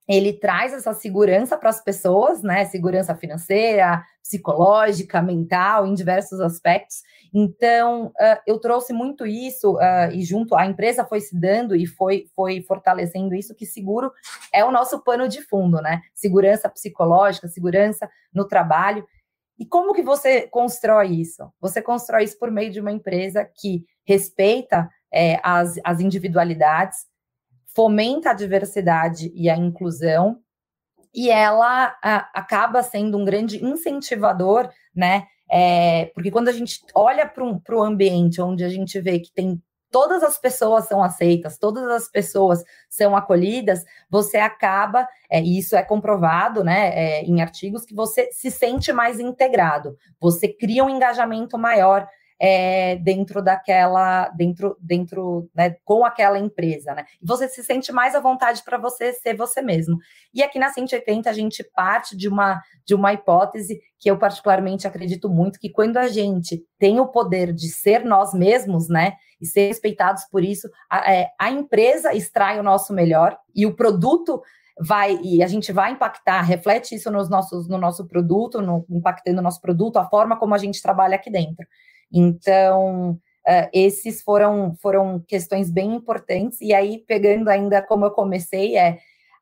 Ele 0.08 0.32
traz 0.32 0.72
essa 0.72 0.92
segurança 0.94 1.56
para 1.56 1.70
as 1.70 1.82
pessoas, 1.82 2.42
né? 2.42 2.64
Segurança 2.64 3.14
financeira, 3.14 4.02
psicológica, 4.22 5.20
mental, 5.20 5.86
em 5.86 5.94
diversos 5.94 6.40
aspectos. 6.40 7.02
Então, 7.34 8.06
uh, 8.06 8.40
eu 8.46 8.58
trouxe 8.58 8.92
muito 8.92 9.26
isso 9.26 9.74
uh, 9.74 10.10
e 10.12 10.22
junto 10.24 10.56
a 10.56 10.66
empresa 10.66 11.04
foi 11.04 11.20
se 11.20 11.38
dando 11.38 11.76
e 11.76 11.86
foi, 11.86 12.26
foi 12.34 12.62
fortalecendo 12.62 13.34
isso 13.34 13.54
que 13.54 13.66
seguro 13.66 14.10
é 14.52 14.64
o 14.64 14.72
nosso 14.72 15.02
pano 15.04 15.28
de 15.28 15.42
fundo, 15.42 15.80
né? 15.82 16.00
Segurança 16.14 16.68
psicológica, 16.68 17.46
segurança 17.46 18.08
no 18.32 18.46
trabalho. 18.46 19.06
E 19.58 19.66
como 19.66 19.92
que 19.92 20.02
você 20.02 20.48
constrói 20.48 21.08
isso? 21.20 21.52
Você 21.60 21.82
constrói 21.82 22.24
isso 22.24 22.38
por 22.38 22.50
meio 22.50 22.72
de 22.72 22.80
uma 22.80 22.90
empresa 22.90 23.44
que 23.44 23.84
respeita 24.04 24.90
é, 25.12 25.38
as, 25.42 25.78
as 25.84 26.00
individualidades, 26.00 27.06
fomenta 27.74 28.30
a 28.30 28.34
diversidade 28.34 29.32
e 29.34 29.48
a 29.48 29.56
inclusão, 29.56 30.38
e 31.14 31.30
ela 31.30 31.96
a, 32.02 32.30
acaba 32.34 32.82
sendo 32.82 33.18
um 33.18 33.24
grande 33.24 33.62
incentivador, 33.64 34.70
né? 34.94 35.26
É, 35.50 36.06
porque 36.14 36.30
quando 36.30 36.48
a 36.48 36.52
gente 36.52 36.80
olha 36.94 37.26
para 37.26 37.44
o 37.44 37.82
ambiente 37.82 38.40
onde 38.40 38.64
a 38.64 38.68
gente 38.70 38.98
vê 39.00 39.20
que 39.20 39.30
tem 39.30 39.62
todas 39.92 40.22
as 40.22 40.38
pessoas 40.38 40.86
são 40.88 41.04
aceitas, 41.04 41.58
todas 41.58 41.84
as 41.84 42.10
pessoas 42.10 42.64
são 42.88 43.14
acolhidas, 43.14 43.84
você 44.10 44.38
acaba, 44.38 45.06
é, 45.30 45.40
e 45.40 45.58
isso 45.58 45.76
é 45.76 45.82
comprovado 45.82 46.64
né, 46.64 46.88
é, 46.94 47.22
em 47.24 47.42
artigos, 47.42 47.84
que 47.84 47.94
você 47.94 48.32
se 48.32 48.50
sente 48.50 48.90
mais 48.92 49.20
integrado, 49.20 49.94
você 50.18 50.48
cria 50.48 50.82
um 50.82 50.88
engajamento 50.88 51.58
maior 51.58 52.08
é, 52.44 52.96
dentro 52.96 53.40
daquela, 53.40 54.28
dentro, 54.30 54.76
dentro, 54.80 55.48
né, 55.54 55.76
com 55.84 56.04
aquela 56.04 56.36
empresa, 56.36 56.92
né? 56.92 57.04
Você 57.22 57.48
se 57.48 57.62
sente 57.62 57.92
mais 57.92 58.16
à 58.16 58.20
vontade 58.20 58.64
para 58.64 58.76
você 58.76 59.12
ser 59.12 59.36
você 59.36 59.62
mesmo. 59.62 59.96
E 60.34 60.42
aqui 60.42 60.58
na 60.58 60.68
180 60.68 61.30
a 61.30 61.32
gente 61.32 61.62
parte 61.62 62.16
de 62.16 62.28
uma, 62.28 62.60
de 62.84 62.96
uma 62.96 63.12
hipótese 63.12 63.80
que 63.96 64.10
eu 64.10 64.18
particularmente 64.18 64.88
acredito 64.88 65.28
muito, 65.28 65.60
que 65.60 65.70
quando 65.70 65.98
a 65.98 66.08
gente 66.08 66.60
tem 66.80 66.98
o 66.98 67.06
poder 67.06 67.52
de 67.52 67.68
ser 67.68 68.04
nós 68.04 68.34
mesmos, 68.34 68.88
né? 68.88 69.12
E 69.40 69.46
ser 69.46 69.68
respeitados 69.68 70.24
por 70.24 70.42
isso, 70.42 70.68
a, 70.90 71.12
é, 71.12 71.28
a 71.38 71.48
empresa 71.48 72.12
extrai 72.12 72.58
o 72.58 72.62
nosso 72.64 72.92
melhor 72.92 73.38
e 73.54 73.66
o 73.66 73.76
produto 73.76 74.42
vai 74.80 75.16
e 75.22 75.44
a 75.44 75.46
gente 75.46 75.70
vai 75.70 75.92
impactar, 75.92 76.40
reflete 76.42 76.96
isso 76.96 77.08
nos 77.08 77.30
nossos, 77.30 77.68
no 77.68 77.78
nosso 77.78 78.04
produto, 78.08 78.60
no, 78.60 78.84
impactando 78.90 79.38
o 79.38 79.42
nosso 79.42 79.60
produto, 79.60 79.98
a 79.98 80.08
forma 80.08 80.36
como 80.36 80.56
a 80.56 80.58
gente 80.58 80.82
trabalha 80.82 81.14
aqui 81.14 81.30
dentro. 81.30 81.64
Então, 82.12 83.12
uh, 83.12 83.68
esses 83.72 84.22
foram, 84.22 84.74
foram 84.80 85.22
questões 85.26 85.70
bem 85.70 85.94
importantes. 85.94 86.60
E 86.60 86.74
aí, 86.74 86.98
pegando 87.06 87.48
ainda 87.48 87.80
como 87.82 88.04
eu 88.04 88.10
comecei, 88.10 88.76
é 88.76 88.98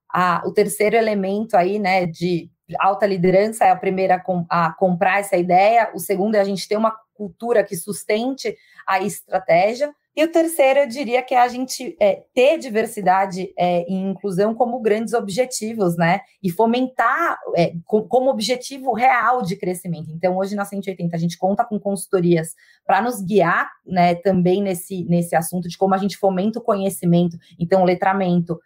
a, 0.09 0.43
o 0.47 0.53
terceiro 0.53 0.97
elemento 0.97 1.57
aí, 1.57 1.79
né, 1.79 2.07
de 2.07 2.51
alta 2.79 3.07
liderança 3.07 3.65
é 3.65 3.71
a 3.71 3.77
primeira 3.77 4.17
a, 4.17 4.21
com, 4.21 4.45
a 4.49 4.73
comprar 4.73 5.21
essa 5.21 5.37
ideia, 5.37 5.91
o 5.95 5.99
segundo 5.99 6.35
é 6.37 6.41
a 6.41 6.45
gente 6.45 6.69
ter 6.69 6.77
uma 6.77 6.95
cultura 7.15 7.65
que 7.65 7.77
sustente 7.77 8.57
a 8.87 9.01
estratégia, 9.01 9.93
e 10.21 10.25
o 10.25 10.31
terceiro, 10.31 10.81
eu 10.81 10.87
diria 10.87 11.23
que 11.23 11.35
é 11.35 11.41
a 11.41 11.49
gente 11.49 11.97
é, 11.99 12.23
ter 12.35 12.59
diversidade 12.59 13.55
é, 13.59 13.91
e 13.91 13.95
inclusão 13.95 14.55
como 14.55 14.79
grandes 14.79 15.15
objetivos, 15.15 15.97
né? 15.97 16.21
E 16.43 16.51
fomentar 16.51 17.39
é, 17.57 17.73
com, 17.87 18.07
como 18.07 18.29
objetivo 18.29 18.93
real 18.93 19.41
de 19.41 19.57
crescimento. 19.57 20.11
Então, 20.11 20.37
hoje 20.37 20.55
na 20.55 20.67
180, 20.67 21.17
a 21.17 21.19
gente 21.19 21.39
conta 21.39 21.65
com 21.65 21.81
consultorias 21.81 22.55
para 22.85 23.01
nos 23.01 23.23
guiar 23.23 23.71
né, 23.87 24.15
também 24.15 24.63
nesse, 24.63 25.07
nesse 25.07 25.35
assunto 25.35 25.71
de 25.71 25.79
como 25.79 25.95
a 25.95 25.99
gente 25.99 26.19
fomenta 26.19 26.59
o 26.59 26.63
conhecimento. 26.63 27.39
Então, 27.59 27.83
letramento, 27.83 28.61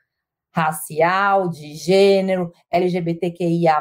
racial, 0.53 1.49
de 1.49 1.73
gênero, 1.75 2.51
LGBTQIA, 2.69 3.81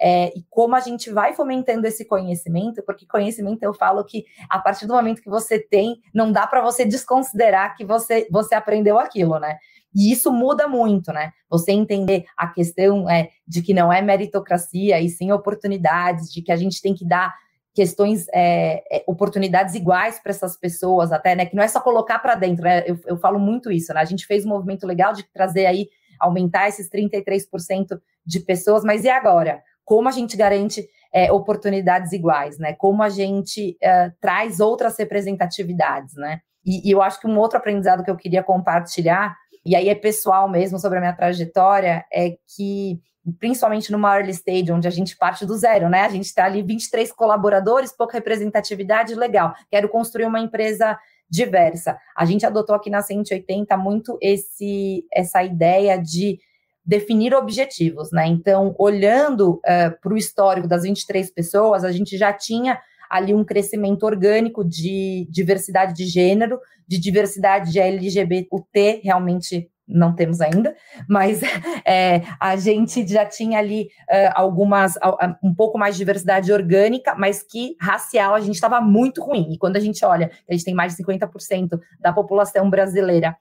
é, 0.00 0.36
e 0.36 0.44
como 0.50 0.74
a 0.74 0.80
gente 0.80 1.10
vai 1.10 1.32
fomentando 1.34 1.86
esse 1.86 2.04
conhecimento, 2.04 2.82
porque 2.82 3.06
conhecimento 3.06 3.62
eu 3.62 3.72
falo 3.72 4.04
que 4.04 4.24
a 4.48 4.58
partir 4.58 4.86
do 4.86 4.94
momento 4.94 5.22
que 5.22 5.30
você 5.30 5.58
tem, 5.58 6.00
não 6.12 6.32
dá 6.32 6.46
para 6.46 6.60
você 6.60 6.84
desconsiderar 6.84 7.76
que 7.76 7.84
você, 7.84 8.26
você 8.30 8.54
aprendeu 8.54 8.98
aquilo, 8.98 9.38
né? 9.38 9.58
E 9.94 10.10
isso 10.10 10.32
muda 10.32 10.66
muito, 10.66 11.12
né? 11.12 11.32
Você 11.48 11.70
entender 11.70 12.24
a 12.36 12.48
questão 12.48 13.08
é, 13.08 13.28
de 13.46 13.62
que 13.62 13.72
não 13.72 13.92
é 13.92 14.02
meritocracia 14.02 15.00
e 15.00 15.08
sim 15.08 15.30
oportunidades, 15.30 16.32
de 16.32 16.42
que 16.42 16.50
a 16.50 16.56
gente 16.56 16.82
tem 16.82 16.94
que 16.94 17.06
dar 17.06 17.32
questões, 17.72 18.26
é, 18.32 18.82
é, 18.90 19.04
oportunidades 19.06 19.74
iguais 19.74 20.18
para 20.20 20.30
essas 20.30 20.56
pessoas, 20.56 21.12
até, 21.12 21.36
né? 21.36 21.46
Que 21.46 21.54
não 21.54 21.62
é 21.62 21.68
só 21.68 21.80
colocar 21.80 22.18
para 22.18 22.34
dentro, 22.34 22.64
né? 22.64 22.82
Eu, 22.86 22.98
eu 23.06 23.16
falo 23.16 23.38
muito 23.38 23.70
isso, 23.70 23.94
né? 23.94 24.00
A 24.00 24.04
gente 24.04 24.26
fez 24.26 24.44
um 24.44 24.48
movimento 24.48 24.86
legal 24.86 25.12
de 25.12 25.22
trazer 25.32 25.66
aí, 25.66 25.88
aumentar 26.18 26.68
esses 26.68 26.88
33% 26.90 28.00
de 28.26 28.40
pessoas, 28.40 28.84
mas 28.84 29.04
e 29.04 29.08
agora? 29.08 29.62
Como 29.84 30.08
a 30.08 30.12
gente 30.12 30.36
garante 30.36 30.88
é, 31.12 31.30
oportunidades 31.30 32.12
iguais, 32.12 32.58
né? 32.58 32.72
Como 32.72 33.02
a 33.02 33.08
gente 33.08 33.76
é, 33.82 34.10
traz 34.20 34.60
outras 34.60 34.98
representatividades, 34.98 36.14
né? 36.16 36.40
E, 36.64 36.88
e 36.88 36.90
eu 36.90 37.02
acho 37.02 37.20
que 37.20 37.26
um 37.26 37.38
outro 37.38 37.58
aprendizado 37.58 38.02
que 38.02 38.10
eu 38.10 38.16
queria 38.16 38.42
compartilhar, 38.42 39.36
e 39.64 39.76
aí 39.76 39.88
é 39.88 39.94
pessoal 39.94 40.48
mesmo 40.48 40.78
sobre 40.78 40.98
a 40.98 41.00
minha 41.00 41.12
trajetória, 41.12 42.04
é 42.12 42.36
que 42.56 43.00
principalmente 43.38 43.90
numa 43.90 44.16
early 44.16 44.32
stage, 44.32 44.70
onde 44.70 44.86
a 44.86 44.90
gente 44.90 45.16
parte 45.16 45.46
do 45.46 45.56
zero, 45.56 45.88
né? 45.88 46.02
A 46.02 46.08
gente 46.08 46.26
está 46.26 46.44
ali 46.44 46.62
23 46.62 47.10
colaboradores, 47.12 47.96
pouca 47.96 48.18
representatividade, 48.18 49.14
legal. 49.14 49.54
Quero 49.70 49.88
construir 49.88 50.26
uma 50.26 50.40
empresa 50.40 50.98
diversa. 51.30 51.98
A 52.16 52.24
gente 52.24 52.44
adotou 52.44 52.74
aqui 52.74 52.90
na 52.90 53.00
180 53.00 53.76
muito 53.76 54.18
esse 54.20 55.06
essa 55.12 55.42
ideia 55.42 55.96
de 55.96 56.38
definir 56.84 57.34
objetivos, 57.34 58.10
né? 58.12 58.26
Então, 58.26 58.74
olhando 58.78 59.54
uh, 59.54 60.00
para 60.02 60.12
o 60.12 60.16
histórico 60.16 60.68
das 60.68 60.82
23 60.82 61.32
pessoas, 61.32 61.84
a 61.84 61.92
gente 61.92 62.16
já 62.16 62.32
tinha 62.32 62.78
ali 63.10 63.32
um 63.32 63.44
crescimento 63.44 64.04
orgânico 64.04 64.64
de 64.64 65.26
diversidade 65.30 65.94
de 65.94 66.06
gênero, 66.06 66.58
de 66.86 66.98
diversidade 66.98 67.72
de 67.72 67.80
LGBT, 67.80 69.00
realmente 69.02 69.70
não 69.86 70.14
temos 70.14 70.40
ainda, 70.40 70.74
mas 71.08 71.42
é, 71.84 72.22
a 72.40 72.56
gente 72.56 73.06
já 73.06 73.24
tinha 73.26 73.58
ali 73.58 73.88
uh, 74.10 74.32
algumas, 74.34 74.96
uh, 74.96 75.36
um 75.42 75.54
pouco 75.54 75.78
mais 75.78 75.94
de 75.94 75.98
diversidade 75.98 76.52
orgânica, 76.52 77.14
mas 77.14 77.42
que 77.42 77.76
racial 77.80 78.34
a 78.34 78.40
gente 78.40 78.54
estava 78.54 78.80
muito 78.80 79.22
ruim. 79.22 79.52
E 79.52 79.58
quando 79.58 79.76
a 79.76 79.80
gente 79.80 80.04
olha, 80.04 80.30
a 80.48 80.52
gente 80.52 80.64
tem 80.64 80.74
mais 80.74 80.96
de 80.96 81.04
50% 81.04 81.78
da 82.00 82.12
população 82.12 82.68
brasileira 82.70 83.36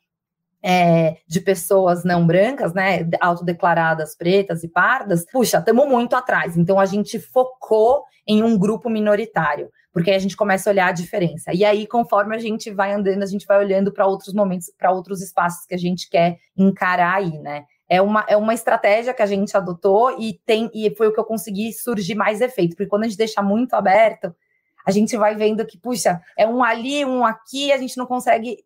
é, 0.64 1.18
de 1.28 1.42
pessoas 1.42 2.04
não 2.04 2.26
brancas, 2.26 2.74
né, 2.74 3.08
autodeclaradas 3.20 4.16
pretas 4.16 4.64
e 4.64 4.68
pardas, 4.68 5.26
puxa, 5.32 5.58
estamos 5.58 5.88
muito 5.88 6.16
atrás. 6.16 6.58
Então 6.58 6.80
a 6.80 6.86
gente 6.86 7.20
focou 7.20 8.04
em 8.26 8.42
um 8.42 8.58
grupo 8.58 8.90
minoritário 8.90 9.70
porque 9.94 10.10
aí 10.10 10.16
a 10.16 10.20
gente 10.20 10.36
começa 10.36 10.70
a 10.70 10.74
olhar 10.74 10.88
a 10.88 10.92
diferença. 10.92 11.54
E 11.54 11.64
aí, 11.64 11.86
conforme 11.86 12.36
a 12.36 12.40
gente 12.40 12.72
vai 12.72 12.92
andando, 12.92 13.22
a 13.22 13.28
gente 13.28 13.46
vai 13.46 13.60
olhando 13.60 13.92
para 13.92 14.08
outros 14.08 14.34
momentos, 14.34 14.72
para 14.76 14.92
outros 14.92 15.22
espaços 15.22 15.68
que 15.68 15.76
a 15.76 15.78
gente 15.78 16.10
quer 16.10 16.40
encarar 16.58 17.18
aí, 17.18 17.38
né? 17.38 17.66
É 17.88 18.02
uma, 18.02 18.26
é 18.28 18.36
uma 18.36 18.56
estratégia 18.56 19.14
que 19.14 19.22
a 19.22 19.26
gente 19.28 19.56
adotou 19.56 20.20
e 20.20 20.40
tem 20.48 20.68
e 20.74 20.90
foi 20.96 21.08
o 21.08 21.14
que 21.14 21.20
eu 21.20 21.24
consegui 21.24 21.72
surgir 21.72 22.16
mais 22.16 22.42
efeito, 22.42 22.76
porque 22.76 22.90
quando 22.90 23.04
a 23.04 23.08
gente 23.08 23.18
deixa 23.18 23.40
muito 23.44 23.76
aberto, 23.76 24.36
a 24.84 24.90
gente 24.90 25.16
vai 25.16 25.36
vendo 25.36 25.64
que, 25.64 25.78
puxa, 25.78 26.20
é 26.36 26.48
um 26.48 26.64
ali, 26.64 27.06
um 27.06 27.24
aqui, 27.24 27.72
a 27.72 27.78
gente 27.78 27.96
não 27.96 28.08
consegue 28.08 28.58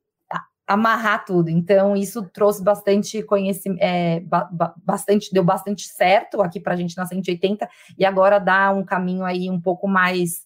amarrar 0.67 1.23
tudo. 1.23 1.49
Então, 1.49 1.95
isso 1.95 2.29
trouxe 2.33 2.61
bastante 2.61 3.23
conhecimento, 3.23 3.81
é, 3.81 4.19
ba 4.19 4.49
bastante, 4.83 5.31
deu 5.31 5.43
bastante 5.43 5.87
certo 5.87 6.41
aqui 6.41 6.59
para 6.59 6.73
a 6.73 6.75
gente 6.75 6.97
na 6.97 7.05
180, 7.05 7.67
e 7.97 8.05
agora 8.05 8.37
dá 8.37 8.71
um 8.71 8.83
caminho 8.83 9.23
aí 9.23 9.49
um 9.49 9.61
pouco 9.61 9.87
mais 9.87 10.41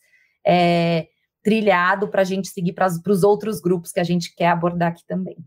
é, 0.46 1.08
trilhado 1.44 2.08
para 2.08 2.22
a 2.22 2.26
gente 2.26 2.50
seguir 2.50 2.74
para 2.74 2.88
os 3.08 3.24
outros 3.24 3.60
grupos 3.60 3.92
que 3.92 4.00
a 4.00 4.04
gente 4.04 4.34
quer 4.36 4.50
abordar 4.50 4.92
aqui 4.92 5.04
também. 5.08 5.38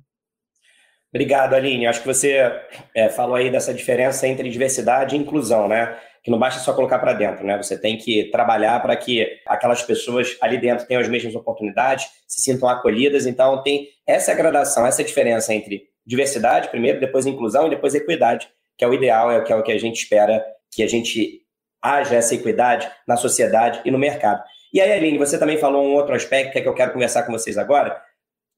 Obrigado, 1.11 1.55
Aline. 1.55 1.87
Acho 1.87 2.01
que 2.01 2.09
você 2.09 2.53
é, 2.93 3.09
falou 3.09 3.37
aí 3.37 3.49
dessa 3.49 3.73
diferença 3.73 4.27
entre 4.27 4.51
diversidade 4.51 5.15
e 5.15 5.19
inclusão, 5.19 5.69
né? 5.69 5.97
Que 6.25 6.31
não 6.31 6.39
basta 6.39 6.61
só 6.61 6.73
colocar 6.73 6.99
para 6.99 7.13
dentro, 7.13 7.47
né? 7.47 7.57
Você 7.59 7.79
tem 7.79 7.99
que 7.99 8.31
trabalhar 8.31 8.81
para 8.81 8.97
que 8.97 9.29
aquelas 9.47 9.83
pessoas 9.83 10.37
ali 10.41 10.59
dentro 10.59 10.87
tenham 10.87 11.03
as 11.03 11.09
mesmas 11.09 11.35
oportunidades, 11.35 12.07
se 12.27 12.41
sintam 12.41 12.69
acolhidas. 12.69 13.27
Então, 13.27 13.63
tem 13.63 13.89
essa 14.07 14.35
gradação, 14.35 14.87
essa 14.87 15.05
diferença 15.05 15.53
entre 15.55 15.83
diversidade, 16.07 16.71
primeiro, 16.71 16.99
depois 16.99 17.27
inclusão 17.27 17.67
e 17.67 17.71
depois 17.71 17.95
equidade, 17.95 18.49
que 18.77 18.85
é 18.85 18.89
o 18.89 18.95
ideal, 18.95 19.31
é, 19.31 19.37
é 19.37 19.57
o 19.57 19.63
que 19.63 19.73
a 19.73 19.79
gente 19.79 19.97
espera 19.97 20.45
que 20.71 20.83
a 20.83 20.89
gente 20.89 21.43
haja 21.81 22.17
essa 22.17 22.35
equidade 22.35 22.91
na 23.07 23.17
sociedade 23.17 23.83
e 23.85 23.91
no 23.91 23.99
mercado. 23.99 24.43
E 24.73 24.81
aí, 24.81 24.93
Aline, 24.93 25.19
você 25.19 25.39
também 25.39 25.59
falou 25.59 25.85
um 25.85 25.95
outro 25.95 26.15
aspecto 26.15 26.53
que, 26.53 26.59
é 26.59 26.63
que 26.63 26.69
eu 26.69 26.75
quero 26.75 26.93
conversar 26.93 27.23
com 27.23 27.33
vocês 27.33 27.57
agora, 27.57 28.03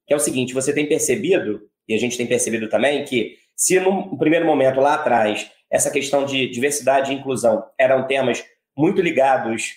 que 0.06 0.14
é 0.14 0.16
o 0.16 0.20
seguinte: 0.20 0.54
você 0.54 0.72
tem 0.72 0.88
percebido, 0.88 1.60
e 1.88 1.94
a 1.94 1.98
gente 1.98 2.16
tem 2.16 2.26
percebido 2.26 2.68
também, 2.68 3.04
que 3.04 3.36
se 3.57 3.80
no 3.80 4.16
primeiro 4.18 4.44
momento 4.44 4.80
lá 4.80 4.94
atrás 4.94 5.50
essa 5.70 5.90
questão 5.90 6.24
de 6.24 6.48
diversidade 6.48 7.11
e 7.11 7.14
inclusão 7.14 7.64
eram 7.78 8.07
temas 8.07 8.44
muito 8.76 9.00
ligados 9.00 9.74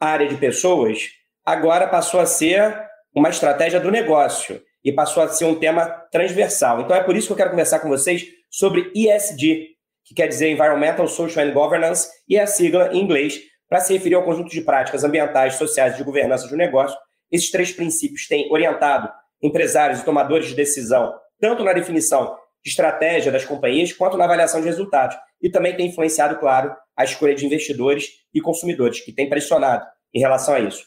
à 0.00 0.08
área 0.08 0.28
de 0.28 0.36
pessoas, 0.36 1.08
agora 1.44 1.88
passou 1.88 2.20
a 2.20 2.26
ser 2.26 2.78
uma 3.14 3.30
estratégia 3.30 3.80
do 3.80 3.90
negócio 3.90 4.62
e 4.84 4.92
passou 4.92 5.22
a 5.22 5.28
ser 5.28 5.46
um 5.46 5.54
tema 5.54 5.86
transversal. 6.10 6.80
Então 6.80 6.94
é 6.94 7.02
por 7.02 7.16
isso 7.16 7.28
que 7.28 7.32
eu 7.32 7.36
quero 7.36 7.50
conversar 7.50 7.80
com 7.80 7.88
vocês 7.88 8.26
sobre 8.50 8.92
ESG, 8.94 9.70
que 10.04 10.14
quer 10.14 10.28
dizer 10.28 10.50
Environmental, 10.50 11.08
Social 11.08 11.46
and 11.46 11.52
Governance, 11.52 12.08
e 12.28 12.36
é 12.36 12.42
a 12.42 12.46
sigla 12.46 12.90
em 12.92 13.00
inglês 13.00 13.40
para 13.68 13.80
se 13.80 13.94
referir 13.94 14.16
ao 14.16 14.24
conjunto 14.24 14.50
de 14.50 14.60
práticas 14.60 15.02
ambientais, 15.02 15.54
sociais 15.54 15.94
e 15.94 15.96
de 15.96 16.04
governança 16.04 16.46
de 16.46 16.52
um 16.52 16.58
negócio, 16.58 16.94
esses 17.30 17.50
três 17.50 17.72
princípios 17.72 18.28
têm 18.28 18.52
orientado 18.52 19.10
empresários 19.42 20.00
e 20.00 20.04
tomadores 20.04 20.48
de 20.48 20.54
decisão, 20.54 21.14
tanto 21.40 21.64
na 21.64 21.72
definição 21.72 22.36
de 22.64 22.70
estratégia 22.70 23.32
das 23.32 23.44
companhias, 23.44 23.92
quanto 23.92 24.16
na 24.16 24.24
avaliação 24.24 24.60
de 24.60 24.66
resultados. 24.66 25.16
E 25.40 25.50
também 25.50 25.76
tem 25.76 25.88
influenciado, 25.88 26.38
claro, 26.38 26.74
a 26.96 27.04
escolha 27.04 27.34
de 27.34 27.44
investidores 27.44 28.06
e 28.32 28.40
consumidores, 28.40 29.00
que 29.00 29.12
tem 29.12 29.28
pressionado 29.28 29.84
em 30.14 30.20
relação 30.20 30.54
a 30.54 30.60
isso. 30.60 30.84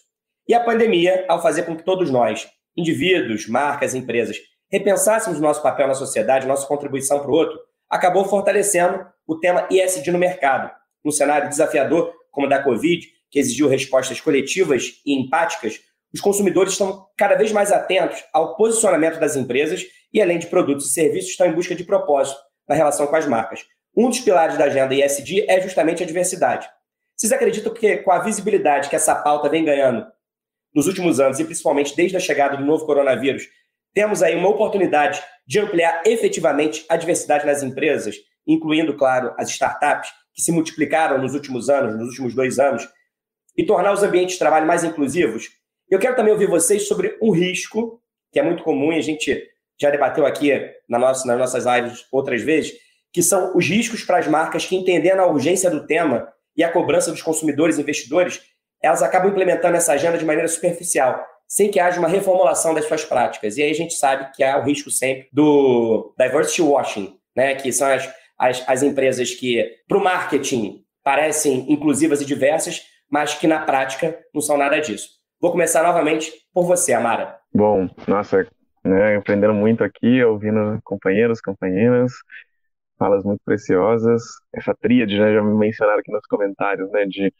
E 0.48 0.54
a 0.54 0.60
pandemia, 0.60 1.26
ao 1.28 1.42
fazer 1.42 1.64
com 1.64 1.76
que 1.76 1.84
todos 1.84 2.10
nós, 2.10 2.48
indivíduos, 2.78 3.48
marcas, 3.48 3.94
empresas, 3.94 4.38
repensássemos 4.72 5.40
o 5.40 5.42
nosso 5.42 5.62
papel 5.62 5.88
na 5.88 5.94
sociedade, 5.94 6.48
nossa 6.48 6.68
contribuição 6.68 7.20
para 7.20 7.30
o 7.32 7.34
outro, 7.34 7.60
acabou 7.90 8.26
fortalecendo 8.26 9.06
o 9.28 9.40
tema 9.40 9.68
ISD 9.70 10.12
no 10.12 10.20
mercado, 10.20 10.72
num 11.04 11.12
cenário 11.12 11.50
desafiador 11.50 12.14
como 12.32 12.48
a 12.48 12.50
da 12.50 12.64
Covid, 12.64 13.08
que 13.30 13.40
exigiu 13.40 13.68
respostas 13.68 14.22
coletivas 14.22 15.02
e 15.06 15.14
empáticas, 15.14 15.80
os 16.14 16.22
consumidores 16.22 16.72
estão 16.72 17.06
cada 17.18 17.36
vez 17.36 17.52
mais 17.52 17.74
atentos 17.74 18.24
ao 18.32 18.56
posicionamento 18.56 19.20
das 19.20 19.36
empresas 19.36 19.86
e, 20.16 20.22
além 20.22 20.39
de 20.39 20.47
produtos 20.47 20.88
e 20.88 20.93
serviços, 20.93 21.32
estão 21.32 21.45
em 21.45 21.51
busca 21.51 21.76
de 21.76 21.84
propósito 21.84 22.39
na 22.70 22.74
relação 22.74 23.05
com 23.05 23.18
as 23.18 23.28
marcas. 23.28 23.66
Um 23.93 24.07
dos 24.07 24.22
pilares 24.22 24.57
da 24.57 24.63
agenda 24.63 24.95
ESG 24.95 25.45
é 25.45 25.59
justamente 25.59 26.01
a 26.01 26.05
diversidade. 26.05 26.70
Vocês 27.18 27.34
acreditam 27.34 27.74
que, 27.74 27.97
com 27.97 28.13
a 28.13 28.20
visibilidade 28.20 28.89
que 28.89 28.95
essa 28.95 29.13
pauta 29.13 29.49
vem 29.49 29.66
ganhando 29.66 30.07
nos 30.74 30.88
últimos 30.88 31.20
anos, 31.20 31.38
e 31.41 31.43
principalmente 31.43 31.93
desde 31.97 32.16
a 32.16 32.20
chegada 32.22 32.55
do 32.55 32.63
novo 32.63 32.86
coronavírus, 32.86 33.43
temos 33.93 34.24
aí 34.24 34.38
uma 34.38 34.47
oportunidade 34.47 35.22
de 35.45 35.59
ampliar 35.59 36.01
efetivamente 36.05 36.86
a 36.88 36.95
diversidade 36.95 37.45
nas 37.45 37.61
empresas, 37.61 38.16
incluindo, 38.47 38.95
claro, 38.95 39.34
as 39.38 39.49
startups, 39.49 40.09
que 40.34 40.41
se 40.41 40.51
multiplicaram 40.53 41.18
nos 41.18 41.34
últimos 41.34 41.70
anos, 41.70 41.97
nos 41.97 42.07
últimos 42.11 42.34
dois 42.34 42.57
anos, 42.57 42.88
e 43.57 43.66
tornar 43.66 43.91
os 43.91 44.01
ambientes 44.01 44.36
de 44.36 44.39
trabalho 44.39 44.66
mais 44.66 44.86
inclusivos. 44.86 45.49
Eu 45.89 45.99
quero 45.99 46.16
também 46.16 46.32
ouvir 46.32 46.47
vocês 46.47 46.88
sobre 46.88 47.18
um 47.22 47.32
risco, 47.32 48.01
que 48.32 48.39
é 48.39 48.43
muito 48.43 48.63
comum 48.63 48.93
e 48.93 48.97
a 48.97 49.01
gente 49.01 49.55
já 49.80 49.90
debateu 49.90 50.26
aqui 50.26 50.52
na 50.88 50.98
nossa, 50.98 51.28
nas 51.28 51.38
nossas 51.38 51.66
lives 51.66 52.06
outras 52.12 52.42
vezes, 52.42 52.74
que 53.12 53.24
são 53.24 53.56
os 53.56 53.66
riscos 53.68 54.04
para 54.04 54.18
as 54.18 54.28
marcas 54.28 54.66
que, 54.66 54.76
entendendo 54.76 55.20
a 55.20 55.28
urgência 55.28 55.70
do 55.70 55.86
tema 55.86 56.28
e 56.56 56.64
a 56.64 56.72
cobrança 56.72 57.12
dos 57.12 57.22
consumidores 57.22 57.78
e 57.78 57.82
investidores, 57.82 58.42
elas 58.82 59.02
acabam 59.02 59.32
implementando 59.32 59.78
essa 59.78 59.94
agenda 59.94 60.18
de 60.18 60.26
maneira 60.26 60.48
superficial, 60.48 61.26
sem 61.48 61.72
que 61.72 61.80
haja 61.80 62.00
uma 62.00 62.08
reformulação 62.08 62.74
das 62.74 62.86
suas 62.86 63.04
práticas. 63.04 63.58
E 63.58 63.64
aí 63.64 63.72
a 63.72 63.76
gente 63.76 63.94
sabe 63.94 64.32
que 64.34 64.44
há 64.44 64.60
o 64.60 64.64
risco 64.64 64.90
sempre 64.92 65.28
do 65.32 66.14
diversity 66.18 66.62
washing, 66.62 67.18
né? 67.36 67.56
que 67.56 67.72
são 67.72 67.88
as, 67.88 68.10
as, 68.38 68.64
as 68.68 68.84
empresas 68.84 69.34
que, 69.34 69.66
para 69.88 69.98
o 69.98 70.04
marketing, 70.04 70.84
parecem 71.04 71.72
inclusivas 71.72 72.22
e 72.22 72.26
diversas, 72.26 72.84
mas 73.10 73.34
que 73.34 73.48
na 73.48 73.60
prática 73.60 74.18
não 74.34 74.42
são 74.42 74.58
nada 74.58 74.80
disso. 74.80 75.10
Vou 75.40 75.52
começar 75.52 75.84
novamente 75.84 76.32
por 76.54 76.66
você, 76.66 76.94
Amara. 76.94 77.38
Bom, 77.54 77.88
nossa, 78.08 78.48
né, 78.86 79.16
aprendendo 79.18 79.54
muito 79.54 79.84
aqui, 79.84 80.24
ouvindo 80.24 80.80
companheiros, 80.84 81.42
companheiras, 81.42 82.14
falas 82.98 83.24
muito 83.24 83.42
preciosas. 83.44 84.24
Essa 84.54 84.74
tríade, 84.76 85.20
né, 85.20 85.34
já 85.34 85.44
me 85.44 85.54
mencionaram 85.56 86.00
aqui 86.00 86.12
nos 86.12 86.26
comentários, 86.28 86.90
né, 86.92 87.06
de 87.06 87.34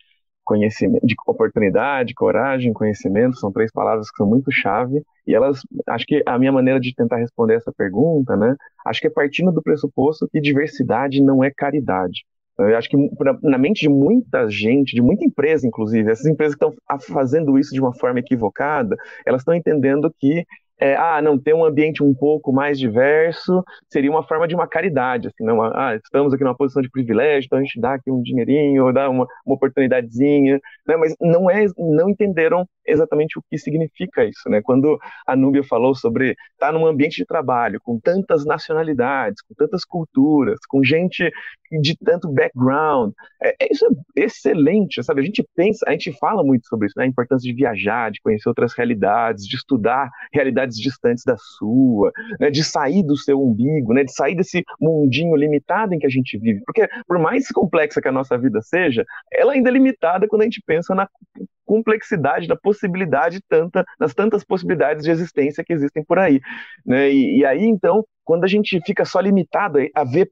conhecimento, 0.43 1.06
de 1.06 1.16
oportunidade, 1.28 2.14
coragem, 2.14 2.74
conhecimento, 2.74 3.38
são 3.38 3.52
três 3.52 3.72
palavras 3.72 4.12
que 4.12 4.18
são 4.18 4.28
muito 4.28 4.52
chave, 4.52 5.02
e 5.26 5.34
elas, 5.34 5.62
acho 5.88 6.06
que 6.06 6.22
a 6.26 6.38
minha 6.38 6.52
maneira 6.52 6.80
de 6.80 6.93
tentar 6.93 7.18
responder 7.18 7.56
essa 7.56 7.74
pergunta, 7.76 8.36
né, 8.36 8.56
acho 8.86 9.02
que 9.02 9.08
é 9.08 9.10
partindo 9.10 9.52
do 9.52 9.62
pressuposto 9.62 10.28
que 10.32 10.39
diversidade 10.39 11.22
não 11.22 11.43
é 11.43 11.52
caridade. 11.52 12.26
Eu 12.58 12.78
acho 12.78 12.89
que 12.89 12.96
na 13.43 13.58
mente 13.58 13.82
de 13.82 13.89
muita 13.89 14.50
gente, 14.50 14.96
de 14.96 15.02
muita 15.02 15.26
empresa, 15.26 15.68
inclusive, 15.68 16.10
essas 16.10 16.26
empresas 16.26 16.56
que 16.56 16.64
estão 16.64 16.74
fazendo 17.02 17.60
isso 17.60 17.74
de 17.74 17.82
uma 17.82 17.93
forma 17.93 18.20
equivocada, 18.20 18.96
elas 19.26 19.41
estão 19.41 19.54
entendendo 19.54 20.14
que 20.18 20.46
é, 20.80 20.95
ah, 20.95 21.21
não, 21.21 21.39
ter 21.39 21.53
um 21.53 21.63
ambiente 21.63 22.03
um 22.03 22.13
pouco 22.13 22.51
mais 22.51 22.78
diverso 22.78 23.63
seria 23.89 24.11
uma 24.11 24.23
forma 24.28 24.47
de 24.47 24.55
uma 24.55 24.67
caridade, 24.67 25.28
assim, 25.28 25.43
não, 25.43 25.61
ah, 25.61 25.95
estamos 25.95 26.34
aqui 26.34 26.43
numa 26.43 26.55
posição 26.55 26.82
de 26.82 26.89
privilégio, 26.89 27.47
então 27.47 27.59
a 27.59 27.61
gente 27.61 27.80
dá 27.80 27.93
aqui 27.93 28.11
um 28.11 28.21
dinheirinho, 28.21 28.91
dá 28.91 29.09
uma, 29.09 29.26
uma 29.45 29.55
oportunidadezinha, 29.55 30.59
né, 30.88 30.97
mas 30.97 31.15
não 31.21 31.49
é, 31.49 31.65
não 31.78 32.09
entenderam 32.09 32.67
exatamente 32.86 33.39
o 33.39 33.43
que 33.49 33.57
significa 33.57 34.26
isso, 34.26 34.49
né, 34.49 34.61
quando 34.61 34.99
a 35.26 35.36
Núbia 35.36 35.63
falou 35.63 35.95
sobre 35.95 36.36
estar 36.53 36.71
num 36.73 36.86
ambiente 36.86 37.15
de 37.15 37.26
trabalho 37.26 37.80
com 37.82 37.99
tantas 37.99 38.45
nacionalidades, 38.45 39.41
com 39.41 39.55
tantas 39.55 39.86
culturas, 39.86 40.59
com 40.67 40.84
gente 40.84 41.32
de 41.71 41.97
tanto 41.97 42.32
background, 42.32 43.11
é, 43.41 43.55
é 43.61 43.67
isso 43.71 43.86
é 43.86 44.21
excelente, 44.23 45.01
sabe, 45.03 45.21
a 45.21 45.26
gente 45.26 45.43
pensa, 45.55 45.86
a 45.88 45.91
gente 45.91 46.11
fala 46.19 46.43
muito 46.43 46.67
sobre 46.67 46.88
isso, 46.88 46.95
né, 46.97 47.05
a 47.05 47.07
importância 47.07 47.49
de 47.49 47.55
viajar, 47.55 48.11
de 48.11 48.21
conhecer 48.21 48.49
outras 48.49 48.73
realidades, 48.73 49.47
de 49.47 49.55
estudar 49.55 50.09
realidades 50.34 50.64
realidades 50.66 50.78
distantes 50.78 51.24
da 51.24 51.36
sua, 51.38 52.11
né, 52.39 52.49
de 52.49 52.63
sair 52.63 53.03
do 53.03 53.16
seu 53.16 53.41
umbigo, 53.41 53.93
né, 53.93 54.03
de 54.03 54.13
sair 54.13 54.36
desse 54.36 54.63
mundinho 54.80 55.36
limitado 55.36 55.93
em 55.93 55.99
que 55.99 56.05
a 56.05 56.09
gente 56.09 56.38
vive. 56.38 56.61
Porque, 56.66 56.88
por 57.07 57.20
mais 57.20 57.47
complexa 57.49 58.01
que 58.01 58.07
a 58.07 58.11
nossa 58.11 58.38
vida 58.38 58.61
seja, 58.61 59.05
ela 59.32 59.53
ainda 59.53 59.70
é 59.70 59.74
limitada 59.74 60.28
quando 60.28 60.41
a 60.41 60.45
gente 60.45 60.61
pensa 60.66 60.93
na 60.93 61.07
complexidade 61.66 62.47
da 62.47 62.55
possibilidade 62.55 63.39
tanta, 63.47 63.84
das 63.99 64.13
tantas 64.13 64.43
possibilidades 64.43 65.03
de 65.03 65.11
existência 65.11 65.63
que 65.63 65.74
existem 65.74 66.03
por 66.03 66.20
aí, 66.20 66.39
né? 66.86 67.09
E, 67.09 67.39
e 67.39 67.45
aí 67.45 67.63
então 67.63 68.05
quando 68.26 68.43
a 68.43 68.47
gente 68.47 68.82
fica 68.84 69.05
só 69.05 69.20
limitado 69.20 69.78
a 69.93 70.03
ver 70.03 70.32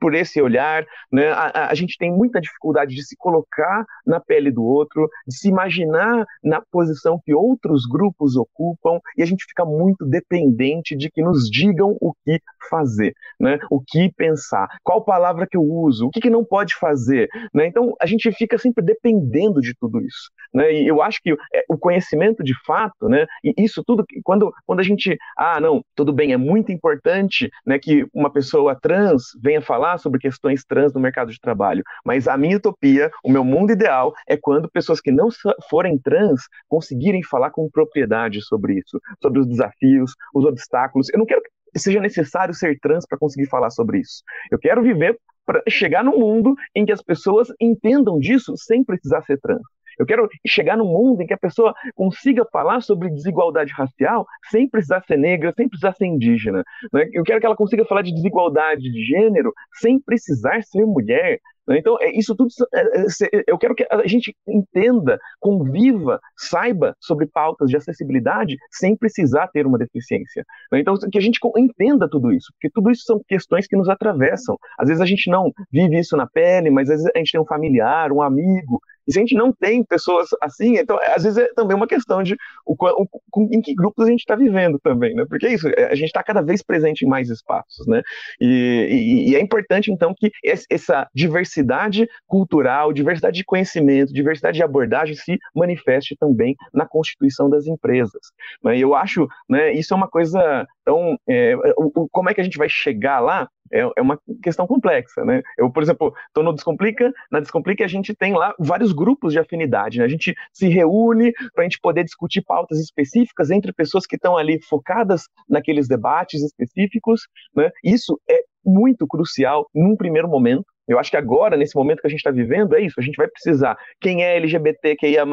por 0.00 0.14
esse 0.14 0.40
olhar, 0.40 0.86
né, 1.10 1.30
a, 1.32 1.70
a, 1.70 1.74
gente 1.74 1.98
tem 1.98 2.10
muita 2.10 2.40
dificuldade 2.40 2.94
de 2.94 3.04
se 3.04 3.16
colocar 3.16 3.84
na 4.06 4.20
pele 4.20 4.50
do 4.50 4.62
outro, 4.62 5.08
de 5.26 5.36
se 5.36 5.48
imaginar 5.48 6.24
na 6.42 6.62
posição 6.70 7.20
que 7.24 7.34
outros 7.34 7.84
grupos 7.84 8.36
ocupam, 8.36 9.00
e 9.18 9.22
a 9.22 9.26
gente 9.26 9.44
fica 9.44 9.64
muito 9.64 10.06
dependente 10.06 10.96
de 10.96 11.10
que 11.10 11.20
nos 11.20 11.50
digam 11.50 11.96
o 12.00 12.14
que 12.24 12.40
fazer, 12.70 13.12
né, 13.40 13.58
o 13.70 13.82
que 13.84 14.12
pensar, 14.16 14.68
qual 14.84 15.04
palavra 15.04 15.46
que 15.46 15.56
eu 15.56 15.62
uso, 15.62 16.06
o 16.06 16.10
que, 16.10 16.20
que 16.20 16.30
não 16.30 16.44
pode 16.44 16.76
fazer. 16.76 17.28
Né? 17.52 17.66
Então, 17.66 17.92
a 18.00 18.06
gente 18.06 18.30
fica 18.32 18.56
sempre 18.56 18.84
dependendo 18.84 19.60
de 19.60 19.74
tudo 19.74 20.00
isso. 20.00 20.30
Né? 20.54 20.71
E 20.72 20.86
eu 20.88 21.02
acho 21.02 21.20
que 21.22 21.32
é, 21.32 21.64
o 21.68 21.76
conhecimento 21.76 22.42
de 22.42 22.54
fato, 22.64 23.08
né, 23.08 23.26
e 23.44 23.54
isso 23.58 23.82
tudo, 23.84 24.04
quando, 24.24 24.52
quando 24.66 24.80
a 24.80 24.82
gente, 24.82 25.16
ah, 25.36 25.60
não, 25.60 25.84
tudo 25.94 26.12
bem, 26.12 26.32
é 26.32 26.36
muito 26.36 26.72
importante 26.72 27.50
né, 27.66 27.78
que 27.78 28.06
uma 28.12 28.32
pessoa 28.32 28.78
trans 28.80 29.24
venha 29.42 29.60
falar 29.60 29.98
sobre 29.98 30.20
questões 30.20 30.64
trans 30.64 30.92
no 30.92 31.00
mercado 31.00 31.30
de 31.30 31.40
trabalho, 31.40 31.82
mas 32.04 32.28
a 32.28 32.36
minha 32.36 32.56
utopia, 32.56 33.10
o 33.24 33.30
meu 33.30 33.44
mundo 33.44 33.72
ideal 33.72 34.12
é 34.26 34.36
quando 34.36 34.70
pessoas 34.70 35.00
que 35.00 35.10
não 35.10 35.28
forem 35.68 35.98
trans 35.98 36.42
conseguirem 36.68 37.22
falar 37.22 37.50
com 37.50 37.70
propriedade 37.70 38.42
sobre 38.42 38.78
isso, 38.78 39.00
sobre 39.20 39.40
os 39.40 39.46
desafios, 39.46 40.14
os 40.34 40.44
obstáculos. 40.44 41.08
Eu 41.12 41.18
não 41.18 41.26
quero 41.26 41.42
que 41.42 41.78
seja 41.78 42.00
necessário 42.00 42.54
ser 42.54 42.78
trans 42.80 43.06
para 43.06 43.18
conseguir 43.18 43.48
falar 43.48 43.70
sobre 43.70 44.00
isso. 44.00 44.22
Eu 44.50 44.58
quero 44.58 44.82
viver 44.82 45.18
para 45.44 45.62
chegar 45.68 46.04
num 46.04 46.18
mundo 46.18 46.54
em 46.74 46.84
que 46.84 46.92
as 46.92 47.02
pessoas 47.02 47.48
entendam 47.60 48.18
disso 48.18 48.54
sem 48.56 48.84
precisar 48.84 49.22
ser 49.22 49.40
trans. 49.40 49.62
Eu 50.02 50.06
quero 50.06 50.28
chegar 50.46 50.76
num 50.76 50.86
mundo 50.86 51.22
em 51.22 51.26
que 51.26 51.34
a 51.34 51.38
pessoa 51.38 51.72
consiga 51.94 52.44
falar 52.52 52.80
sobre 52.80 53.10
desigualdade 53.10 53.72
racial 53.72 54.26
sem 54.50 54.68
precisar 54.68 55.02
ser 55.06 55.16
negra, 55.16 55.52
sem 55.56 55.68
precisar 55.68 55.92
ser 55.94 56.06
indígena. 56.06 56.64
Né? 56.92 57.08
Eu 57.12 57.22
quero 57.22 57.40
que 57.40 57.46
ela 57.46 57.56
consiga 57.56 57.84
falar 57.84 58.02
de 58.02 58.12
desigualdade 58.12 58.82
de 58.82 59.04
gênero 59.04 59.52
sem 59.80 60.00
precisar 60.00 60.62
ser 60.64 60.84
mulher. 60.84 61.38
Né? 61.66 61.78
Então, 61.78 61.96
é, 62.00 62.10
isso 62.10 62.34
tudo. 62.34 62.48
É, 62.74 62.80
é, 62.80 63.44
eu 63.46 63.56
quero 63.58 63.74
que 63.74 63.86
a 63.88 64.06
gente 64.06 64.34
entenda, 64.46 65.18
conviva, 65.38 66.20
saiba 66.36 66.96
sobre 67.00 67.26
pautas 67.26 67.70
de 67.70 67.76
acessibilidade 67.76 68.56
sem 68.70 68.96
precisar 68.96 69.48
ter 69.48 69.66
uma 69.66 69.78
deficiência. 69.78 70.44
Né? 70.70 70.80
Então, 70.80 70.94
que 71.10 71.18
a 71.18 71.22
gente 71.22 71.38
entenda 71.56 72.08
tudo 72.08 72.32
isso, 72.32 72.52
porque 72.54 72.70
tudo 72.70 72.90
isso 72.90 73.04
são 73.04 73.20
questões 73.26 73.66
que 73.66 73.76
nos 73.76 73.88
atravessam. 73.88 74.58
Às 74.78 74.88
vezes 74.88 75.00
a 75.00 75.06
gente 75.06 75.30
não 75.30 75.52
vive 75.70 75.98
isso 75.98 76.16
na 76.16 76.26
pele, 76.26 76.70
mas 76.70 76.90
às 76.90 76.96
vezes 76.96 77.12
a 77.14 77.18
gente 77.18 77.32
tem 77.32 77.40
um 77.40 77.46
familiar, 77.46 78.12
um 78.12 78.22
amigo 78.22 78.80
e 79.06 79.12
se 79.12 79.18
a 79.18 79.22
gente 79.22 79.34
não 79.34 79.52
tem 79.52 79.84
pessoas 79.84 80.28
assim, 80.40 80.76
então 80.76 80.98
às 81.14 81.22
vezes 81.22 81.38
é 81.38 81.48
também 81.54 81.76
uma 81.76 81.86
questão 81.86 82.22
de 82.22 82.36
o, 82.66 82.74
o, 82.74 83.08
em 83.52 83.60
que 83.60 83.74
grupos 83.74 84.06
a 84.06 84.10
gente 84.10 84.20
está 84.20 84.34
vivendo 84.34 84.78
também, 84.78 85.14
né? 85.14 85.24
Porque 85.28 85.46
é 85.46 85.54
isso, 85.54 85.68
é, 85.68 85.86
a 85.86 85.94
gente 85.94 86.06
está 86.06 86.22
cada 86.22 86.42
vez 86.42 86.62
presente 86.62 87.04
em 87.04 87.08
mais 87.08 87.28
espaços, 87.28 87.86
né? 87.86 88.02
E, 88.40 88.46
e, 88.46 89.30
e, 89.30 89.36
é 89.36 89.40
importante 89.40 89.90
então 89.90 90.14
que 90.16 90.30
essa 90.70 91.08
diversidade 91.14 92.08
cultural, 92.26 92.92
diversidade 92.92 93.36
de 93.36 93.44
conhecimento, 93.44 94.12
diversidade 94.12 94.56
de 94.56 94.62
abordagem 94.62 95.14
se 95.14 95.38
manifeste 95.54 96.16
também 96.18 96.56
na 96.72 96.86
constituição 96.86 97.48
das 97.48 97.66
empresas. 97.66 98.32
Né? 98.62 98.78
E 98.78 98.80
eu 98.80 98.94
acho, 98.94 99.26
né? 99.48 99.72
Isso 99.72 99.92
é 99.92 99.96
uma 99.96 100.08
coisa 100.08 100.66
então, 100.82 101.16
é, 101.28 101.54
o, 101.76 102.08
como 102.10 102.28
é 102.28 102.34
que 102.34 102.40
a 102.40 102.44
gente 102.44 102.58
vai 102.58 102.68
chegar 102.68 103.20
lá? 103.20 103.48
É, 103.72 103.80
é 103.96 104.02
uma 104.02 104.18
questão 104.42 104.66
complexa, 104.66 105.24
né? 105.24 105.42
Eu, 105.56 105.70
por 105.70 105.82
exemplo, 105.82 106.12
estou 106.26 106.44
no 106.44 106.52
Descomplica, 106.52 107.10
na 107.30 107.40
Descomplica 107.40 107.84
a 107.84 107.88
gente 107.88 108.14
tem 108.14 108.34
lá 108.34 108.54
vários 108.58 108.92
grupos 108.92 109.32
de 109.32 109.38
afinidade, 109.38 109.98
né? 109.98 110.04
A 110.04 110.08
gente 110.08 110.34
se 110.52 110.68
reúne 110.68 111.32
para 111.54 111.62
a 111.62 111.64
gente 111.64 111.80
poder 111.80 112.04
discutir 112.04 112.42
pautas 112.42 112.78
específicas 112.78 113.50
entre 113.50 113.72
pessoas 113.72 114.04
que 114.04 114.16
estão 114.16 114.36
ali 114.36 114.60
focadas 114.62 115.22
naqueles 115.48 115.88
debates 115.88 116.42
específicos, 116.42 117.22
né? 117.56 117.70
Isso 117.82 118.20
é 118.28 118.40
muito 118.64 119.06
crucial 119.06 119.68
num 119.74 119.96
primeiro 119.96 120.28
momento, 120.28 120.66
eu 120.88 120.98
acho 120.98 121.10
que 121.10 121.16
agora, 121.16 121.56
nesse 121.56 121.76
momento 121.76 122.00
que 122.00 122.06
a 122.06 122.10
gente 122.10 122.18
está 122.18 122.30
vivendo, 122.30 122.74
é 122.74 122.80
isso. 122.80 122.98
A 122.98 123.02
gente 123.02 123.16
vai 123.16 123.28
precisar, 123.28 123.76
quem 124.00 124.24
é 124.24 124.36
LGBTQIA, 124.36 125.24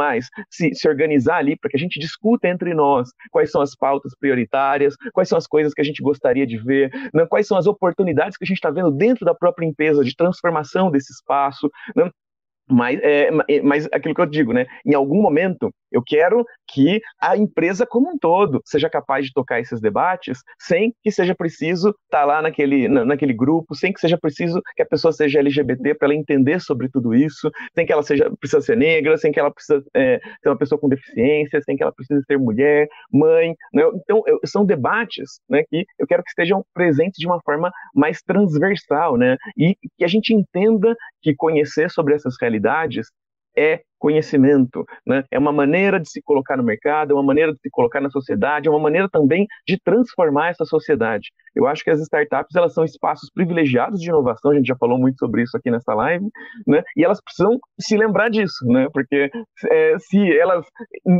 se, 0.50 0.74
se 0.74 0.88
organizar 0.88 1.38
ali 1.38 1.58
para 1.58 1.70
que 1.70 1.78
a 1.78 1.80
gente 1.80 2.00
discuta 2.00 2.48
entre 2.48 2.74
nós 2.74 3.10
quais 3.32 3.52
são 3.52 3.62
as 3.62 3.76
pautas 3.76 4.14
prioritárias, 4.20 4.96
quais 5.14 5.28
são 5.28 5.38
as 5.38 5.48
coisas 5.48 5.74
que 5.74 5.82
a 5.82 5.84
gente 5.84 6.02
gostaria 6.02 6.46
de 6.46 6.58
ver, 6.58 6.92
quais 7.30 7.48
são 7.48 7.58
as 7.58 7.68
oportunidades 7.68 8.38
que 8.38 8.44
a 8.44 8.48
gente 8.48 8.58
está 8.58 8.70
vendo 8.70 8.92
dentro 8.92 9.26
da 9.26 9.34
própria 9.34 9.66
empresa 9.66 10.04
de 10.04 10.16
transformação 10.16 10.92
desse 10.92 11.12
espaço. 11.12 11.70
Mas, 12.70 13.00
é, 13.02 13.30
é, 13.50 13.62
mas 13.62 13.88
aquilo 13.92 14.14
que 14.14 14.22
eu 14.22 14.26
digo, 14.26 14.54
né? 14.54 14.66
Em 14.86 14.94
algum 14.94 15.22
momento, 15.22 15.72
eu 15.92 16.04
quero 16.06 16.46
que 16.68 17.02
a 17.20 17.36
empresa 17.36 17.86
como 17.86 18.12
um 18.12 18.18
todo 18.18 18.62
seja 18.64 18.90
capaz 18.90 19.26
de 19.26 19.34
tocar 19.34 19.60
esses 19.60 19.82
debates 19.82 20.40
sem 20.60 20.94
que 21.04 21.12
seja 21.12 21.34
preciso 21.34 21.90
estar 21.90 22.20
tá 22.20 22.26
lá 22.26 22.42
naquele, 22.42 22.88
naquele 22.88 23.34
grupo, 23.34 23.74
sem 23.74 23.92
que 23.92 24.00
seja 24.00 24.18
preciso 24.18 24.62
que 24.76 24.84
a 24.84 24.86
pessoa 24.86 25.12
seja 25.12 25.40
LGBT 25.40 25.96
para 25.96 26.08
ela 26.08 26.16
entender 26.16 26.62
sobre 26.62 26.90
tudo 26.90 27.16
isso, 27.16 27.50
sem 27.74 27.86
que 27.86 27.92
ela 27.92 28.04
seja 28.04 28.32
precisa 28.40 28.62
ser 28.62 28.78
negra, 28.78 29.18
sem 29.18 29.32
que 29.32 29.40
ela 29.40 29.52
precisa 29.52 29.84
é, 29.96 30.20
ser 30.42 30.50
uma 30.50 30.58
pessoa 30.58 30.80
com 30.80 30.88
deficiência, 30.88 31.62
sem 31.62 31.76
que 31.76 31.82
ela 31.82 31.92
precise 31.92 32.24
ser 32.26 32.38
mulher, 32.38 32.88
mãe. 33.12 33.56
Né? 33.74 33.84
Então, 33.96 34.22
eu, 34.28 34.40
são 34.46 34.64
debates 34.64 35.40
né, 35.50 35.64
que 35.70 35.86
eu 35.98 36.06
quero 36.06 36.24
que 36.24 36.30
estejam 36.30 36.64
presentes 36.74 37.18
de 37.18 37.26
uma 37.26 37.42
forma 37.42 37.72
mais 37.96 38.22
transversal, 38.22 39.18
né? 39.18 39.38
E 39.58 39.76
que 39.98 40.04
a 40.04 40.08
gente 40.08 40.34
entenda 40.34 40.96
que 41.22 41.36
conhecer 41.36 41.90
sobre 41.90 42.14
essas 42.14 42.36
realidades 42.40 42.59
é 43.58 43.82
conhecimento, 43.98 44.86
né? 45.06 45.26
é 45.30 45.38
uma 45.38 45.52
maneira 45.52 46.00
de 46.00 46.10
se 46.10 46.22
colocar 46.22 46.56
no 46.56 46.64
mercado, 46.64 47.12
é 47.12 47.14
uma 47.14 47.24
maneira 47.24 47.52
de 47.52 47.60
se 47.60 47.70
colocar 47.70 48.00
na 48.00 48.10
sociedade, 48.10 48.70
é 48.70 48.72
uma 48.72 48.80
maneira 48.80 49.10
também 49.10 49.46
de 49.68 49.78
transformar 49.78 50.50
essa 50.50 50.64
sociedade. 50.64 51.30
Eu 51.54 51.68
acho 51.68 51.84
que 51.84 51.90
as 51.90 52.00
startups 52.00 52.56
elas 52.56 52.74
são 52.74 52.86
espaços 52.86 53.30
privilegiados 53.34 54.00
de 54.00 54.08
inovação, 54.08 54.52
a 54.52 54.56
gente 54.56 54.68
já 54.68 54.78
falou 54.78 54.98
muito 54.98 55.18
sobre 55.20 55.44
isso 55.44 55.58
aqui 55.58 55.70
nessa 55.70 55.94
live, 55.94 56.26
né? 56.66 56.82
e 56.96 57.04
elas 57.04 57.22
precisam 57.22 57.60
se 57.78 57.98
lembrar 57.98 58.30
disso, 58.30 58.66
né? 58.66 58.88
porque 58.94 59.30
é, 59.70 60.00
se 60.00 60.38
elas, 60.38 60.66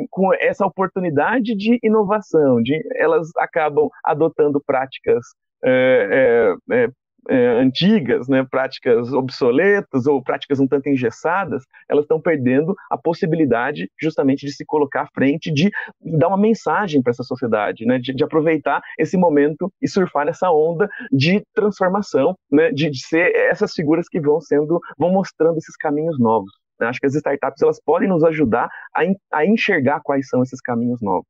com 0.10 0.34
essa 0.36 0.66
oportunidade 0.66 1.56
de 1.56 1.78
inovação, 1.84 2.62
de, 2.62 2.82
elas 2.96 3.30
acabam 3.38 3.90
adotando 4.06 4.62
práticas 4.66 5.26
é, 5.66 6.56
é, 6.72 6.88
é 7.28 7.48
antigas, 7.60 8.28
né, 8.28 8.46
práticas 8.50 9.12
obsoletas 9.12 10.06
ou 10.08 10.24
práticas 10.24 10.60
um 10.60 10.68
tanto 10.68 10.90
engessadas, 10.90 11.64
elas 11.88 12.04
estão 12.04 12.20
perdendo 12.20 12.76
a 12.90 12.98
possibilidade 12.98 13.90
justamente 14.00 14.46
de 14.46 14.54
se 14.54 14.66
colocar 14.66 15.02
à 15.02 15.08
frente, 15.14 15.52
de 15.52 15.70
dar 16.02 16.28
uma 16.28 16.38
mensagem 16.38 17.02
para 17.02 17.12
essa 17.12 17.24
sociedade, 17.24 17.86
né, 17.86 18.00
de, 18.00 18.14
de, 18.14 18.24
aproveitar 18.24 18.82
esse 18.98 19.18
momento 19.18 19.72
e 19.82 19.88
surfar 19.88 20.26
nessa 20.26 20.52
onda 20.52 20.90
de 21.12 21.44
transformação, 21.54 22.36
né, 22.52 22.72
de, 22.72 22.90
de 22.90 23.06
ser 23.06 23.36
essas 23.36 23.74
figuras 23.74 24.08
que 24.08 24.20
vão 24.20 24.40
sendo, 24.40 24.80
vão 24.98 25.12
mostrando 25.12 25.58
esses 25.58 25.76
caminhos 25.76 26.20
novos. 26.20 26.52
Acho 26.80 27.00
que 27.00 27.08
as 27.08 27.16
startups 27.16 27.62
elas 27.62 27.82
podem 27.84 28.08
nos 28.08 28.24
ajudar 28.24 28.70
a, 28.96 29.02
a 29.34 29.46
enxergar 29.46 30.00
quais 30.02 30.30
são 30.30 30.42
esses 30.42 30.62
caminhos 30.62 31.02
novos. 31.02 31.28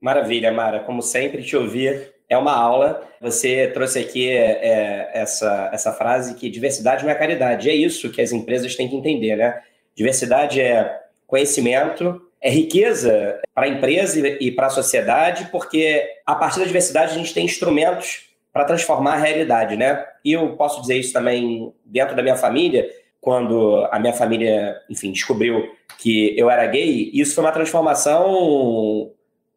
Maravilha, 0.00 0.52
Mara. 0.52 0.80
Como 0.80 1.00
sempre, 1.00 1.42
te 1.42 1.56
ouvir 1.56 2.11
é 2.32 2.38
uma 2.38 2.54
aula. 2.54 3.02
Você 3.20 3.68
trouxe 3.68 3.98
aqui 3.98 4.30
é, 4.30 5.10
essa, 5.12 5.70
essa 5.72 5.92
frase 5.92 6.34
que 6.34 6.50
diversidade 6.50 7.04
não 7.04 7.10
é 7.10 7.14
caridade. 7.14 7.68
É 7.68 7.74
isso 7.74 8.10
que 8.10 8.20
as 8.20 8.32
empresas 8.32 8.74
têm 8.74 8.88
que 8.88 8.96
entender, 8.96 9.36
né? 9.36 9.60
Diversidade 9.94 10.60
é 10.60 11.00
conhecimento, 11.26 12.22
é 12.40 12.50
riqueza 12.50 13.40
para 13.54 13.66
a 13.66 13.68
empresa 13.68 14.18
e 14.26 14.50
para 14.50 14.66
a 14.66 14.70
sociedade, 14.70 15.48
porque 15.52 16.02
a 16.26 16.34
partir 16.34 16.60
da 16.60 16.66
diversidade 16.66 17.12
a 17.12 17.18
gente 17.18 17.34
tem 17.34 17.44
instrumentos 17.44 18.30
para 18.52 18.64
transformar 18.64 19.14
a 19.14 19.18
realidade, 19.18 19.76
né? 19.76 20.04
E 20.24 20.32
eu 20.32 20.56
posso 20.56 20.80
dizer 20.80 20.96
isso 20.96 21.12
também 21.12 21.72
dentro 21.84 22.16
da 22.16 22.22
minha 22.22 22.36
família 22.36 22.88
quando 23.20 23.86
a 23.92 24.00
minha 24.00 24.12
família, 24.12 24.76
enfim, 24.90 25.12
descobriu 25.12 25.70
que 25.96 26.36
eu 26.36 26.50
era 26.50 26.66
gay, 26.66 27.08
isso 27.14 27.36
foi 27.36 27.44
uma 27.44 27.52
transformação 27.52 29.12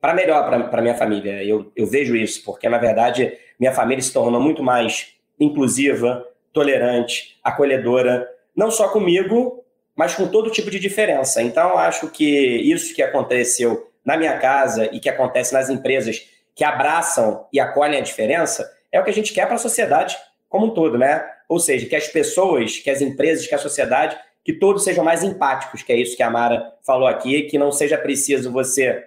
para 0.05 0.13
melhor 0.13 0.69
para 0.69 0.83
minha 0.83 0.93
família. 0.93 1.43
Eu, 1.43 1.71
eu 1.75 1.87
vejo 1.87 2.15
isso, 2.15 2.43
porque 2.43 2.69
na 2.69 2.77
verdade 2.77 3.39
minha 3.59 3.71
família 3.71 4.03
se 4.03 4.13
tornou 4.13 4.39
muito 4.39 4.61
mais 4.61 5.15
inclusiva, 5.39 6.23
tolerante, 6.53 7.39
acolhedora, 7.43 8.29
não 8.55 8.69
só 8.69 8.87
comigo, 8.89 9.65
mas 9.95 10.13
com 10.13 10.27
todo 10.27 10.51
tipo 10.51 10.69
de 10.69 10.77
diferença. 10.77 11.41
Então, 11.41 11.75
acho 11.79 12.07
que 12.11 12.23
isso 12.23 12.93
que 12.93 13.01
aconteceu 13.01 13.89
na 14.05 14.15
minha 14.15 14.37
casa 14.37 14.85
e 14.93 14.99
que 14.99 15.09
acontece 15.09 15.51
nas 15.55 15.71
empresas 15.71 16.29
que 16.53 16.63
abraçam 16.63 17.47
e 17.51 17.59
acolhem 17.59 17.97
a 17.97 18.03
diferença 18.03 18.71
é 18.91 18.99
o 18.99 19.03
que 19.03 19.09
a 19.09 19.13
gente 19.13 19.33
quer 19.33 19.47
para 19.47 19.55
a 19.55 19.57
sociedade 19.57 20.15
como 20.47 20.67
um 20.67 20.73
todo, 20.75 20.99
né? 20.99 21.25
Ou 21.49 21.59
seja, 21.59 21.87
que 21.87 21.95
as 21.95 22.07
pessoas, 22.07 22.77
que 22.77 22.91
as 22.91 23.01
empresas, 23.01 23.47
que 23.47 23.55
a 23.55 23.57
sociedade, 23.57 24.15
que 24.43 24.53
todos 24.53 24.83
sejam 24.83 25.03
mais 25.03 25.23
empáticos, 25.23 25.81
que 25.81 25.91
é 25.91 25.95
isso 25.95 26.15
que 26.15 26.21
a 26.21 26.29
Mara 26.29 26.73
falou 26.85 27.07
aqui, 27.07 27.41
que 27.43 27.57
não 27.57 27.71
seja 27.71 27.97
preciso 27.97 28.51
você 28.51 29.03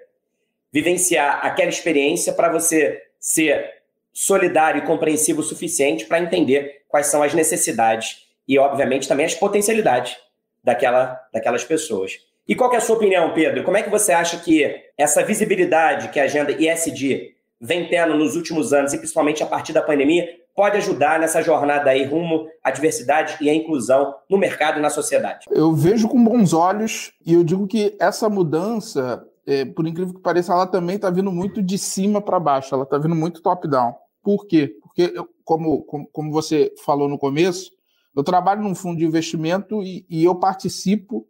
vivenciar 0.73 1.45
aquela 1.45 1.71
experiência 1.71 2.33
para 2.33 2.51
você 2.51 3.03
ser 3.19 3.79
solidário 4.13 4.83
e 4.83 4.87
compreensivo 4.87 5.41
o 5.41 5.45
suficiente 5.45 6.05
para 6.05 6.21
entender 6.21 6.83
quais 6.89 7.07
são 7.07 7.23
as 7.23 7.35
necessidades 7.35 8.27
e, 8.47 8.59
obviamente, 8.59 9.07
também 9.07 9.27
as 9.27 9.35
potencialidades 9.35 10.17
daquela, 10.63 11.21
daquelas 11.33 11.65
pessoas. 11.65 12.19
E 12.49 12.55
qual 12.55 12.73
é 12.73 12.79
a 12.79 12.81
sua 12.81 12.97
opinião, 12.97 13.35
Pedro? 13.35 13.63
Como 13.63 13.77
é 13.77 13.83
que 13.83 13.91
você 13.91 14.11
acha 14.11 14.39
que 14.39 14.75
essa 14.97 15.23
visibilidade 15.23 16.09
que 16.09 16.19
a 16.19 16.25
agenda 16.25 16.53
ISD 16.53 17.35
vem 17.61 17.89
tendo 17.89 18.15
nos 18.17 18.37
últimos 18.37 18.73
anos, 18.73 18.93
e 18.95 18.99
principalmente 18.99 19.43
a 19.43 19.47
partir 19.47 19.73
da 19.73 19.83
pandemia, 19.83 20.27
pode 20.55 20.77
ajudar 20.79 21.21
nessa 21.21 21.43
jornada 21.43 21.91
aí 21.91 22.05
rumo 22.05 22.49
à 22.65 22.71
diversidade 22.71 23.37
e 23.41 23.51
à 23.51 23.55
inclusão 23.55 24.15
no 24.29 24.39
mercado 24.39 24.79
e 24.79 24.83
na 24.83 24.91
sociedade? 24.91 25.47
Eu 25.51 25.73
vejo 25.73 26.09
com 26.09 26.25
bons 26.25 26.53
olhos 26.53 27.13
e 27.25 27.35
eu 27.35 27.45
digo 27.45 27.67
que 27.67 27.95
essa 28.01 28.29
mudança, 28.29 29.28
é, 29.49 29.65
por 29.65 29.87
incrível 29.87 30.13
que 30.13 30.21
pareça, 30.21 30.53
ela 30.53 30.67
também 30.67 30.97
está 30.97 31.09
vindo 31.09 31.33
muito 31.33 31.63
de 31.63 31.79
cima 31.79 32.21
para 32.21 32.39
baixo, 32.39 32.75
ela 32.75 32.85
está 32.85 32.99
vindo 32.99 33.15
muito 33.15 33.41
top-down. 33.41 33.95
Por 34.23 34.47
quê? 34.47 34.77
Porque, 34.83 35.11
eu, 35.15 35.27
como, 35.43 35.85
como, 35.85 36.07
como, 36.09 36.31
você 36.31 36.71
falou 36.85 37.09
no 37.09 37.19
começo, 37.19 37.73
eu 38.15 38.23
trabalho 38.23 38.63
num 38.63 38.75
fundo 38.75 38.99
de 38.99 39.07
investimento 39.07 39.83
e, 39.83 40.05
e 40.07 40.23
eu 40.23 40.35
participo 40.35 41.27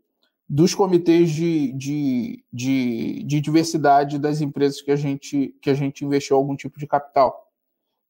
dos 0.48 0.74
comitês 0.74 1.30
de, 1.30 1.70
de, 1.74 2.44
de, 2.52 3.22
de, 3.22 3.40
diversidade 3.40 4.18
das 4.18 4.40
empresas 4.40 4.82
que 4.82 4.90
a, 4.90 4.96
gente, 4.96 5.54
que 5.62 5.70
a 5.70 5.74
gente 5.74 6.04
investiu 6.04 6.36
algum 6.36 6.56
tipo 6.56 6.76
de 6.76 6.88
capital. 6.88 7.48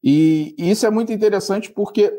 E, 0.02 0.54
e 0.56 0.70
isso 0.70 0.86
é 0.86 0.90
muito 0.90 1.12
interessante 1.12 1.70
porque 1.70 2.10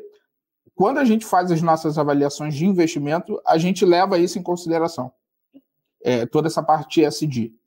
quando 0.76 1.00
a 1.00 1.06
gente 1.06 1.26
faz 1.26 1.52
as 1.52 1.64
nossas 1.64 1.98
avaliações 1.98 2.54
de 2.54 2.68
investimento, 2.68 3.42
a 3.48 3.58
gente 3.58 3.84
leva 3.84 4.20
isso 4.20 4.38
em 4.38 4.44
consideração. 4.44 5.12
É, 6.04 6.28
toda 6.28 6.48
essa 6.48 6.62
parte 6.62 7.02
ESG. 7.02 7.58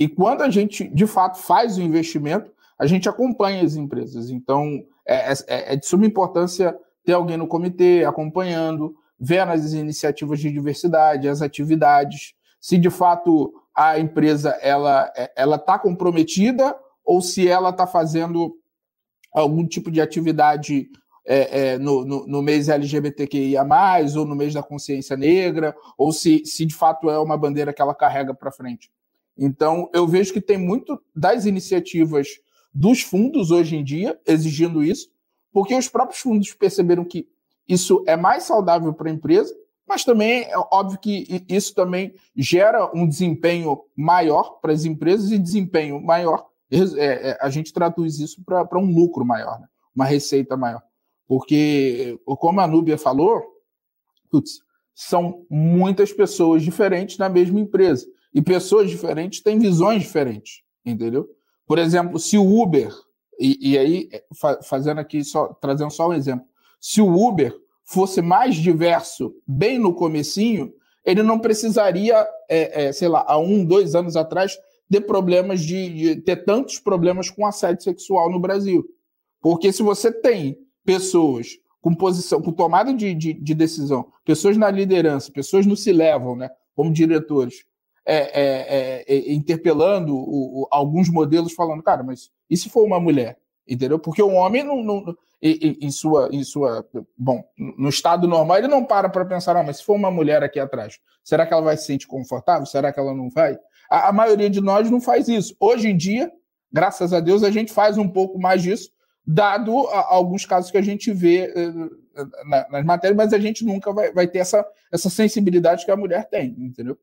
E 0.00 0.08
quando 0.08 0.40
a 0.40 0.48
gente, 0.48 0.88
de 0.88 1.06
fato, 1.06 1.38
faz 1.38 1.76
o 1.76 1.82
investimento, 1.82 2.50
a 2.78 2.86
gente 2.86 3.06
acompanha 3.06 3.62
as 3.62 3.76
empresas. 3.76 4.30
Então, 4.30 4.82
é, 5.06 5.30
é, 5.30 5.74
é 5.74 5.76
de 5.76 5.84
suma 5.84 6.06
importância 6.06 6.74
ter 7.04 7.12
alguém 7.12 7.36
no 7.36 7.46
comitê 7.46 8.02
acompanhando, 8.06 8.96
vendo 9.18 9.52
as 9.52 9.74
iniciativas 9.74 10.40
de 10.40 10.50
diversidade, 10.50 11.28
as 11.28 11.42
atividades, 11.42 12.32
se 12.58 12.78
de 12.78 12.88
fato 12.88 13.52
a 13.74 13.98
empresa 13.98 14.50
ela 14.62 15.12
ela 15.36 15.56
está 15.56 15.78
comprometida 15.78 16.74
ou 17.04 17.20
se 17.20 17.46
ela 17.46 17.68
está 17.68 17.86
fazendo 17.86 18.56
algum 19.32 19.66
tipo 19.66 19.90
de 19.90 20.00
atividade 20.00 20.88
é, 21.26 21.72
é, 21.72 21.78
no, 21.78 22.04
no, 22.04 22.26
no, 22.26 22.42
mês 22.42 22.68
LGBTQIA, 22.68 23.62
ou 24.16 24.24
no 24.24 24.34
mês 24.34 24.54
da 24.54 24.62
consciência 24.62 25.16
negra, 25.16 25.76
ou 25.96 26.12
se, 26.12 26.42
se 26.46 26.64
de 26.64 26.74
fato 26.74 27.10
é 27.10 27.18
uma 27.18 27.36
bandeira 27.36 27.72
que 27.72 27.82
ela 27.82 27.94
carrega 27.94 28.34
para 28.34 28.50
frente. 28.50 28.90
Então, 29.40 29.88
eu 29.94 30.06
vejo 30.06 30.32
que 30.32 30.40
tem 30.40 30.58
muito 30.58 31.00
das 31.16 31.46
iniciativas 31.46 32.28
dos 32.72 33.00
fundos 33.00 33.50
hoje 33.50 33.74
em 33.74 33.82
dia 33.82 34.20
exigindo 34.26 34.84
isso, 34.84 35.08
porque 35.52 35.74
os 35.74 35.88
próprios 35.88 36.20
fundos 36.20 36.52
perceberam 36.52 37.04
que 37.04 37.26
isso 37.66 38.04
é 38.06 38.16
mais 38.16 38.44
saudável 38.44 38.92
para 38.92 39.10
a 39.10 39.12
empresa, 39.14 39.52
mas 39.88 40.04
também 40.04 40.42
é 40.42 40.58
óbvio 40.70 40.98
que 41.00 41.44
isso 41.48 41.74
também 41.74 42.14
gera 42.36 42.88
um 42.94 43.08
desempenho 43.08 43.80
maior 43.96 44.60
para 44.60 44.72
as 44.72 44.84
empresas 44.84 45.32
e 45.32 45.38
desempenho 45.38 46.00
maior 46.00 46.50
é, 46.70 47.30
é, 47.30 47.38
a 47.40 47.50
gente 47.50 47.72
traduz 47.72 48.20
isso 48.20 48.42
para 48.44 48.78
um 48.78 48.94
lucro 48.94 49.24
maior, 49.24 49.58
né? 49.60 49.66
uma 49.94 50.04
receita 50.04 50.56
maior. 50.56 50.82
Porque, 51.26 52.18
como 52.24 52.60
a 52.60 52.66
Núbia 52.66 52.96
falou, 52.96 53.42
putz, 54.30 54.60
são 54.94 55.44
muitas 55.50 56.12
pessoas 56.12 56.62
diferentes 56.62 57.18
na 57.18 57.28
mesma 57.28 57.58
empresa. 57.58 58.06
E 58.32 58.40
pessoas 58.40 58.90
diferentes 58.90 59.40
têm 59.40 59.58
visões 59.58 60.02
diferentes, 60.02 60.62
entendeu? 60.84 61.28
Por 61.66 61.78
exemplo, 61.78 62.18
se 62.18 62.38
o 62.38 62.62
Uber, 62.62 62.92
e, 63.38 63.72
e 63.72 63.78
aí 63.78 64.08
fazendo 64.64 64.98
aqui 64.98 65.24
só, 65.24 65.48
trazendo 65.60 65.90
só 65.90 66.08
um 66.08 66.12
exemplo, 66.12 66.46
se 66.80 67.00
o 67.00 67.12
Uber 67.12 67.54
fosse 67.84 68.22
mais 68.22 68.54
diverso 68.54 69.34
bem 69.46 69.78
no 69.78 69.94
comecinho, 69.94 70.72
ele 71.04 71.22
não 71.22 71.38
precisaria, 71.38 72.26
é, 72.48 72.86
é, 72.86 72.92
sei 72.92 73.08
lá, 73.08 73.24
há 73.26 73.38
um, 73.38 73.64
dois 73.64 73.94
anos 73.94 74.16
atrás, 74.16 74.56
ter 74.90 75.00
problemas 75.02 75.60
de, 75.60 75.88
de, 75.88 76.16
ter 76.16 76.44
tantos 76.44 76.78
problemas 76.78 77.30
com 77.30 77.46
assédio 77.46 77.82
sexual 77.82 78.30
no 78.30 78.40
Brasil. 78.40 78.84
Porque 79.40 79.72
se 79.72 79.82
você 79.82 80.12
tem 80.12 80.58
pessoas 80.84 81.58
com 81.80 81.94
posição, 81.94 82.42
com 82.42 82.52
tomada 82.52 82.92
de, 82.92 83.14
de, 83.14 83.32
de 83.32 83.54
decisão, 83.54 84.12
pessoas 84.24 84.56
na 84.56 84.70
liderança, 84.70 85.32
pessoas 85.32 85.64
no 85.64 85.76
se 85.76 85.92
levam, 85.92 86.36
né, 86.36 86.50
como 86.74 86.92
diretores, 86.92 87.64
é, 88.06 88.16
é, 88.16 89.04
é, 89.04 89.04
é, 89.06 89.32
interpelando 89.32 90.14
o, 90.14 90.62
o, 90.62 90.68
alguns 90.70 91.08
modelos, 91.08 91.52
falando, 91.52 91.82
cara, 91.82 92.02
mas 92.02 92.30
e 92.48 92.56
se 92.56 92.68
for 92.68 92.84
uma 92.84 92.98
mulher? 92.98 93.38
Entendeu? 93.68 93.98
Porque 93.98 94.22
o 94.22 94.32
homem, 94.32 94.64
não, 94.64 94.82
não 94.82 95.16
em, 95.42 95.90
sua, 95.90 96.28
em 96.32 96.42
sua. 96.42 96.84
Bom, 97.16 97.42
no 97.56 97.88
estado 97.88 98.26
normal, 98.26 98.58
ele 98.58 98.68
não 98.68 98.84
para 98.84 99.08
para 99.08 99.24
pensar, 99.24 99.56
ah, 99.56 99.62
mas 99.62 99.78
se 99.78 99.84
for 99.84 99.94
uma 99.94 100.10
mulher 100.10 100.42
aqui 100.42 100.58
atrás, 100.58 100.98
será 101.22 101.46
que 101.46 101.52
ela 101.52 101.62
vai 101.62 101.76
se 101.76 101.86
sentir 101.86 102.06
confortável? 102.06 102.66
Será 102.66 102.92
que 102.92 102.98
ela 102.98 103.14
não 103.14 103.30
vai? 103.30 103.56
A, 103.90 104.08
a 104.08 104.12
maioria 104.12 104.50
de 104.50 104.60
nós 104.60 104.90
não 104.90 105.00
faz 105.00 105.28
isso. 105.28 105.54
Hoje 105.60 105.88
em 105.88 105.96
dia, 105.96 106.30
graças 106.72 107.12
a 107.12 107.20
Deus, 107.20 107.42
a 107.42 107.50
gente 107.50 107.72
faz 107.72 107.96
um 107.96 108.08
pouco 108.08 108.38
mais 108.38 108.62
disso, 108.62 108.90
dado 109.26 109.72
alguns 109.88 110.44
casos 110.44 110.70
que 110.70 110.78
a 110.78 110.82
gente 110.82 111.12
vê 111.12 111.52
na, 112.46 112.68
nas 112.68 112.84
matérias, 112.84 113.16
mas 113.16 113.32
a 113.32 113.38
gente 113.38 113.64
nunca 113.64 113.92
vai, 113.92 114.12
vai 114.12 114.26
ter 114.26 114.38
essa, 114.38 114.66
essa 114.92 115.08
sensibilidade 115.08 115.84
que 115.84 115.90
a 115.90 115.96
mulher 115.96 116.28
tem, 116.28 116.54
entendeu? 116.58 116.98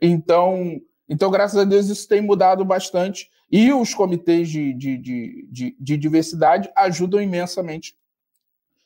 Então, 0.00 0.80
então, 1.08 1.30
graças 1.30 1.56
a 1.56 1.64
Deus, 1.64 1.88
isso 1.88 2.08
tem 2.08 2.20
mudado 2.20 2.64
bastante. 2.64 3.30
E 3.50 3.72
os 3.72 3.94
comitês 3.94 4.48
de, 4.48 4.72
de, 4.74 4.98
de, 4.98 5.48
de, 5.50 5.76
de 5.78 5.96
diversidade 5.96 6.68
ajudam 6.76 7.20
imensamente, 7.22 7.96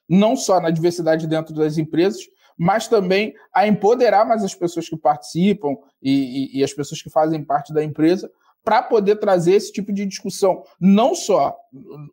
não 0.09 0.37
só 0.37 0.61
na 0.61 0.71
diversidade 0.71 1.27
dentro 1.27 1.55
das 1.55 1.79
empresas, 1.79 2.23
mas 2.59 2.87
também 2.87 3.35
a 3.55 3.67
empoderar 3.67 4.27
mais 4.27 4.45
as 4.45 4.55
pessoas 4.55 4.87
que 4.87 4.97
participam 4.97 5.77
e, 6.03 6.57
e, 6.57 6.59
e 6.59 6.65
as 6.65 6.75
pessoas 6.75 7.01
que 7.01 7.09
fazem 7.09 7.43
parte 7.43 7.73
da 7.73 7.83
empresa 7.83 8.31
para 8.65 8.83
poder 8.83 9.17
trazer 9.17 9.55
esse 9.55 9.73
tipo 9.73 9.93
de 9.93 10.05
discussão, 10.07 10.63
não 10.81 11.15
só 11.15 11.57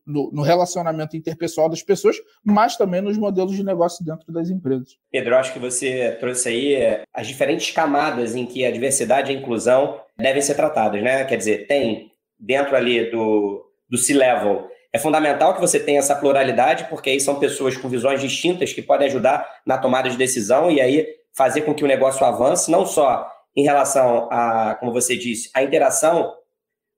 no, 0.06 0.32
no, 0.32 0.42
relacionamento 0.42 1.18
interpessoal 1.18 1.70
das 1.70 1.84
pessoas, 1.84 2.16
mas 2.44 2.78
também 2.78 3.02
nos 3.02 3.18
modelos 3.18 3.56
de 3.56 3.64
negócio 3.64 4.06
dentro 4.06 4.32
das 4.32 4.50
empresas. 4.50 4.98
Pedro, 5.12 5.36
acho 5.36 5.54
que 5.54 5.60
você 5.60 6.16
trouxe 6.20 6.50
aí 6.50 6.74
é, 6.76 7.04
as 7.14 7.28
diferentes 7.28 7.72
camadas 7.72 8.36
em 8.36 8.46
que 8.46 8.66
a 8.66 8.72
diversidade 8.72 9.32
e 9.32 9.36
a 9.36 9.40
inclusão 9.40 10.00
devem 10.18 10.42
ser 10.42 10.56
tratadas, 10.56 11.02
né? 11.04 11.26
Quer 11.26 11.38
dizer, 11.38 11.68
tem 11.68 12.12
dentro 12.40 12.76
ali 12.76 13.10
do, 13.12 13.66
do 13.90 13.98
C-level 13.98 14.70
é 14.98 15.00
fundamental 15.00 15.54
que 15.54 15.62
você 15.62 15.80
tenha 15.80 16.00
essa 16.00 16.16
pluralidade, 16.16 16.86
porque 16.86 17.10
aí 17.10 17.20
são 17.20 17.40
pessoas 17.40 17.76
com 17.78 17.90
visões 17.90 18.22
distintas 18.22 18.74
que 18.74 18.82
podem 18.82 19.08
ajudar 19.08 19.48
na 19.66 19.78
tomada 19.78 20.10
de 20.10 20.18
decisão 20.18 20.72
e 20.72 20.80
aí 20.80 21.06
fazer 21.34 21.62
com 21.62 21.74
que 21.74 21.84
o 21.84 21.88
negócio 21.88 22.26
avance, 22.26 22.72
não 22.72 22.86
só 22.86 23.30
em 23.56 23.64
relação 23.64 24.28
a, 24.32 24.76
como 24.80 24.92
você 24.92 25.16
disse, 25.16 25.50
a 25.54 25.62
interação 25.64 26.34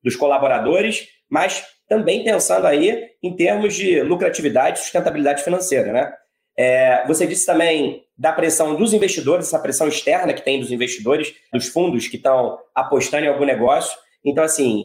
dos 0.04 0.16
colaboradores, 0.16 1.08
mas 1.30 1.66
também 1.88 2.24
pensando 2.24 2.68
aí 2.68 3.10
em 3.22 3.36
termos 3.36 3.74
de 3.76 4.02
lucratividade 4.02 4.80
e 4.80 4.82
sustentabilidade 4.82 5.43
financeira, 5.43 5.91
né? 5.91 6.14
É, 6.58 7.08
você 7.08 7.26
disse 7.26 7.45
também 7.45 8.04
da 8.18 8.34
pressão 8.34 8.76
dos 8.76 8.93
investidores, 8.93 9.47
essa 9.47 9.60
pressão 9.60 9.88
externa 9.88 10.34
que 10.34 10.43
tem 10.43 10.60
dos 10.60 10.72
investidores, 10.72 11.34
dos 11.54 11.70
fundos 11.70 12.08
que 12.08 12.18
estão 12.18 12.60
apostando 12.76 13.26
em 13.26 13.30
algum 13.30 13.45
negócio. 13.45 13.97
Então, 14.26 14.43
assim, 14.43 14.84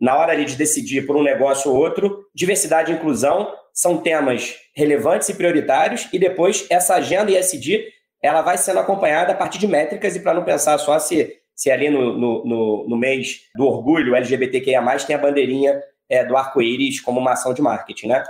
na 0.00 0.16
hora 0.16 0.36
de 0.44 0.56
decidir 0.56 1.06
por 1.06 1.16
um 1.16 1.22
negócio 1.22 1.70
ou 1.70 1.76
outro, 1.76 2.24
diversidade 2.34 2.90
e 2.90 2.94
inclusão 2.96 3.54
são 3.72 3.98
temas 3.98 4.56
relevantes 4.74 5.28
e 5.28 5.34
prioritários, 5.34 6.08
e 6.12 6.18
depois 6.18 6.66
essa 6.68 6.96
agenda 6.96 7.30
ISD 7.30 7.86
ela 8.20 8.42
vai 8.42 8.58
sendo 8.58 8.80
acompanhada 8.80 9.32
a 9.32 9.36
partir 9.36 9.58
de 9.58 9.66
métricas, 9.68 10.16
e 10.16 10.20
para 10.20 10.34
não 10.34 10.44
pensar 10.44 10.76
só 10.78 10.98
se, 10.98 11.32
se 11.62 11.70
ali 11.70 11.88
no, 11.88 12.18
no, 12.18 12.44
no, 12.44 12.88
no 12.88 12.96
mês 12.96 13.42
do 13.54 13.64
orgulho 13.64 14.16
LGBTQIA, 14.16 14.82
tem 15.06 15.14
a 15.14 15.18
bandeirinha 15.18 15.80
é, 16.08 16.24
do 16.24 16.36
arco-íris 16.36 17.00
como 17.00 17.20
uma 17.20 17.34
ação 17.34 17.54
de 17.54 17.62
marketing, 17.62 18.08
né? 18.08 18.24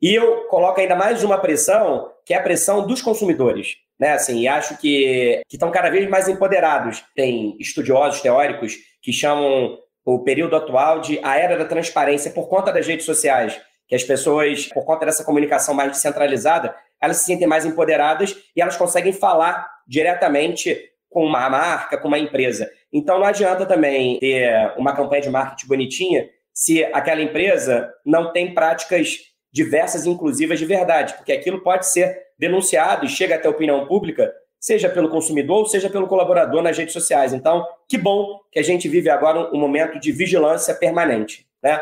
E 0.00 0.14
eu 0.14 0.42
coloco 0.48 0.78
ainda 0.78 0.94
mais 0.94 1.24
uma 1.24 1.38
pressão, 1.38 2.12
que 2.22 2.34
é 2.34 2.36
a 2.36 2.42
pressão 2.42 2.86
dos 2.86 3.00
consumidores. 3.00 3.78
Né, 3.98 4.10
assim, 4.10 4.40
e 4.40 4.46
acho 4.46 4.76
que 4.76 5.40
estão 5.50 5.70
cada 5.70 5.88
vez 5.88 6.06
mais 6.06 6.28
empoderados. 6.28 7.02
Tem 7.14 7.56
estudiosos 7.58 8.20
teóricos 8.20 8.76
que 9.00 9.10
chamam 9.10 9.78
o 10.04 10.22
período 10.22 10.54
atual 10.54 11.00
de 11.00 11.18
a 11.22 11.38
era 11.38 11.56
da 11.56 11.64
transparência 11.64 12.30
por 12.30 12.46
conta 12.46 12.70
das 12.70 12.86
redes 12.86 13.06
sociais, 13.06 13.58
que 13.88 13.94
as 13.94 14.04
pessoas, 14.04 14.66
por 14.66 14.84
conta 14.84 15.06
dessa 15.06 15.24
comunicação 15.24 15.72
mais 15.72 15.92
descentralizada, 15.92 16.76
elas 17.00 17.16
se 17.16 17.24
sentem 17.24 17.48
mais 17.48 17.64
empoderadas 17.64 18.36
e 18.54 18.60
elas 18.60 18.76
conseguem 18.76 19.14
falar 19.14 19.66
diretamente 19.88 20.78
com 21.08 21.24
uma 21.24 21.48
marca, 21.48 21.96
com 21.96 22.08
uma 22.08 22.18
empresa. 22.18 22.70
Então 22.92 23.18
não 23.18 23.26
adianta 23.26 23.66
também 23.66 24.18
ter 24.18 24.72
uma 24.76 24.94
campanha 24.94 25.22
de 25.22 25.30
marketing 25.30 25.66
bonitinha 25.66 26.28
se 26.52 26.84
aquela 26.84 27.20
empresa 27.20 27.92
não 28.04 28.32
tem 28.32 28.54
práticas 28.54 29.18
diversas 29.52 30.06
e 30.06 30.10
inclusivas 30.10 30.58
de 30.58 30.64
verdade, 30.64 31.14
porque 31.14 31.32
aquilo 31.32 31.62
pode 31.62 31.86
ser 31.86 32.18
denunciado 32.38 33.04
e 33.04 33.08
chega 33.08 33.34
até 33.34 33.48
a 33.48 33.50
opinião 33.50 33.86
pública, 33.86 34.32
seja 34.58 34.88
pelo 34.88 35.08
consumidor 35.08 35.66
seja 35.68 35.88
pelo 35.88 36.06
colaborador 36.06 36.62
nas 36.62 36.76
redes 36.76 36.92
sociais. 36.92 37.32
Então, 37.32 37.66
que 37.88 37.96
bom 37.96 38.40
que 38.50 38.58
a 38.58 38.62
gente 38.62 38.88
vive 38.88 39.08
agora 39.08 39.50
um 39.54 39.58
momento 39.58 39.98
de 39.98 40.12
vigilância 40.12 40.74
permanente. 40.74 41.46
Né? 41.62 41.80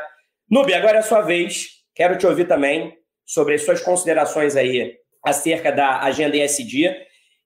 Nubi, 0.51 0.75
agora 0.75 0.97
é 0.97 1.01
a 1.01 1.03
sua 1.03 1.21
vez. 1.21 1.83
Quero 1.95 2.19
te 2.19 2.27
ouvir 2.27 2.47
também 2.47 2.97
sobre 3.25 3.55
as 3.55 3.63
suas 3.63 3.81
considerações 3.81 4.57
aí 4.57 4.97
acerca 5.25 5.73
da 5.73 6.01
agenda 6.01 6.37
ESG 6.37 6.95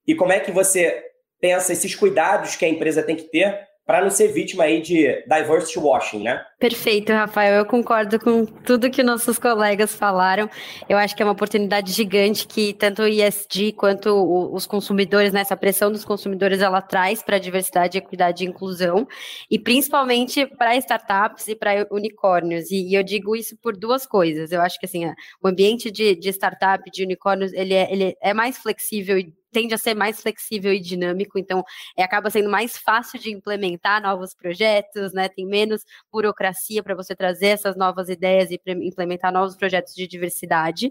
e 0.07 0.15
como 0.15 0.33
é 0.33 0.41
que 0.41 0.51
você 0.51 1.05
pensa 1.41 1.73
esses 1.73 1.95
cuidados 1.95 2.57
que 2.57 2.65
a 2.65 2.69
empresa 2.69 3.03
tem 3.03 3.17
que 3.17 3.25
ter 3.25 3.69
para 3.89 4.03
não 4.03 4.11
ser 4.11 4.29
vítima 4.29 4.65
aí 4.65 4.83
de 4.83 5.25
diversity 5.27 5.79
washing, 5.79 6.23
né? 6.23 6.45
Perfeito, 6.59 7.11
Rafael. 7.11 7.55
Eu 7.55 7.65
concordo 7.65 8.21
com 8.21 8.45
tudo 8.45 8.91
que 8.91 9.03
nossos 9.03 9.39
colegas 9.39 9.95
falaram. 9.95 10.47
Eu 10.87 10.99
acho 10.99 11.17
que 11.17 11.23
é 11.23 11.25
uma 11.25 11.33
oportunidade 11.33 11.91
gigante 11.91 12.47
que 12.47 12.75
tanto 12.75 13.01
o 13.01 13.09
ESG 13.09 13.73
quanto 13.73 14.11
os 14.53 14.67
consumidores, 14.67 15.33
né, 15.33 15.41
essa 15.41 15.57
pressão 15.57 15.91
dos 15.91 16.05
consumidores, 16.05 16.61
ela 16.61 16.83
traz 16.83 17.23
para 17.23 17.37
a 17.37 17.39
diversidade, 17.39 17.97
equidade 17.97 18.45
e 18.45 18.47
inclusão, 18.47 19.09
e 19.51 19.59
principalmente 19.59 20.45
para 20.45 20.77
startups 20.77 21.49
e 21.49 21.57
para 21.57 21.87
unicórnios. 21.91 22.71
E, 22.71 22.91
e, 22.91 22.95
eu 22.95 23.03
digo 23.03 23.35
isso 23.35 23.57
por 23.57 23.75
duas 23.75 24.07
coisas. 24.07 24.53
Eu 24.53 24.61
acho 24.61 24.79
que 24.79 24.85
assim, 24.85 25.07
o 25.43 25.49
ambiente 25.49 25.91
de, 25.91 26.15
de 26.15 26.29
startup, 26.29 26.85
de 26.93 27.05
unicórnios, 27.05 27.55
ele 27.55 27.73
é, 27.73 27.91
ele 27.91 28.15
é 28.21 28.35
mais 28.35 28.59
flexível 28.59 29.17
e 29.17 29.33
tende 29.53 29.75
a 29.75 29.79
ser 29.79 29.95
mais 29.95 30.21
flexível 30.21 30.73
e 30.73 30.81
dinâmico, 30.81 31.39
então 31.39 31.65
é, 31.97 32.03
acaba 32.03 32.31
sendo 32.31 32.51
mais 32.51 32.77
fácil 32.77 33.19
de 33.19 33.33
implementar 33.33 34.03
novos 34.03 34.35
projetos, 34.35 35.13
né? 35.13 35.29
Tem 35.29 35.47
menos 35.47 35.83
burocracia 36.13 36.83
para 36.83 36.95
você 36.95 37.15
trazer 37.15 37.49
essas 37.49 37.77
novas 37.77 38.09
ideias 38.09 38.51
e 38.51 38.61
implementar 38.67 39.33
novos 39.33 39.57
projetos 39.57 39.95
de 39.95 40.07
diversidade. 40.07 40.91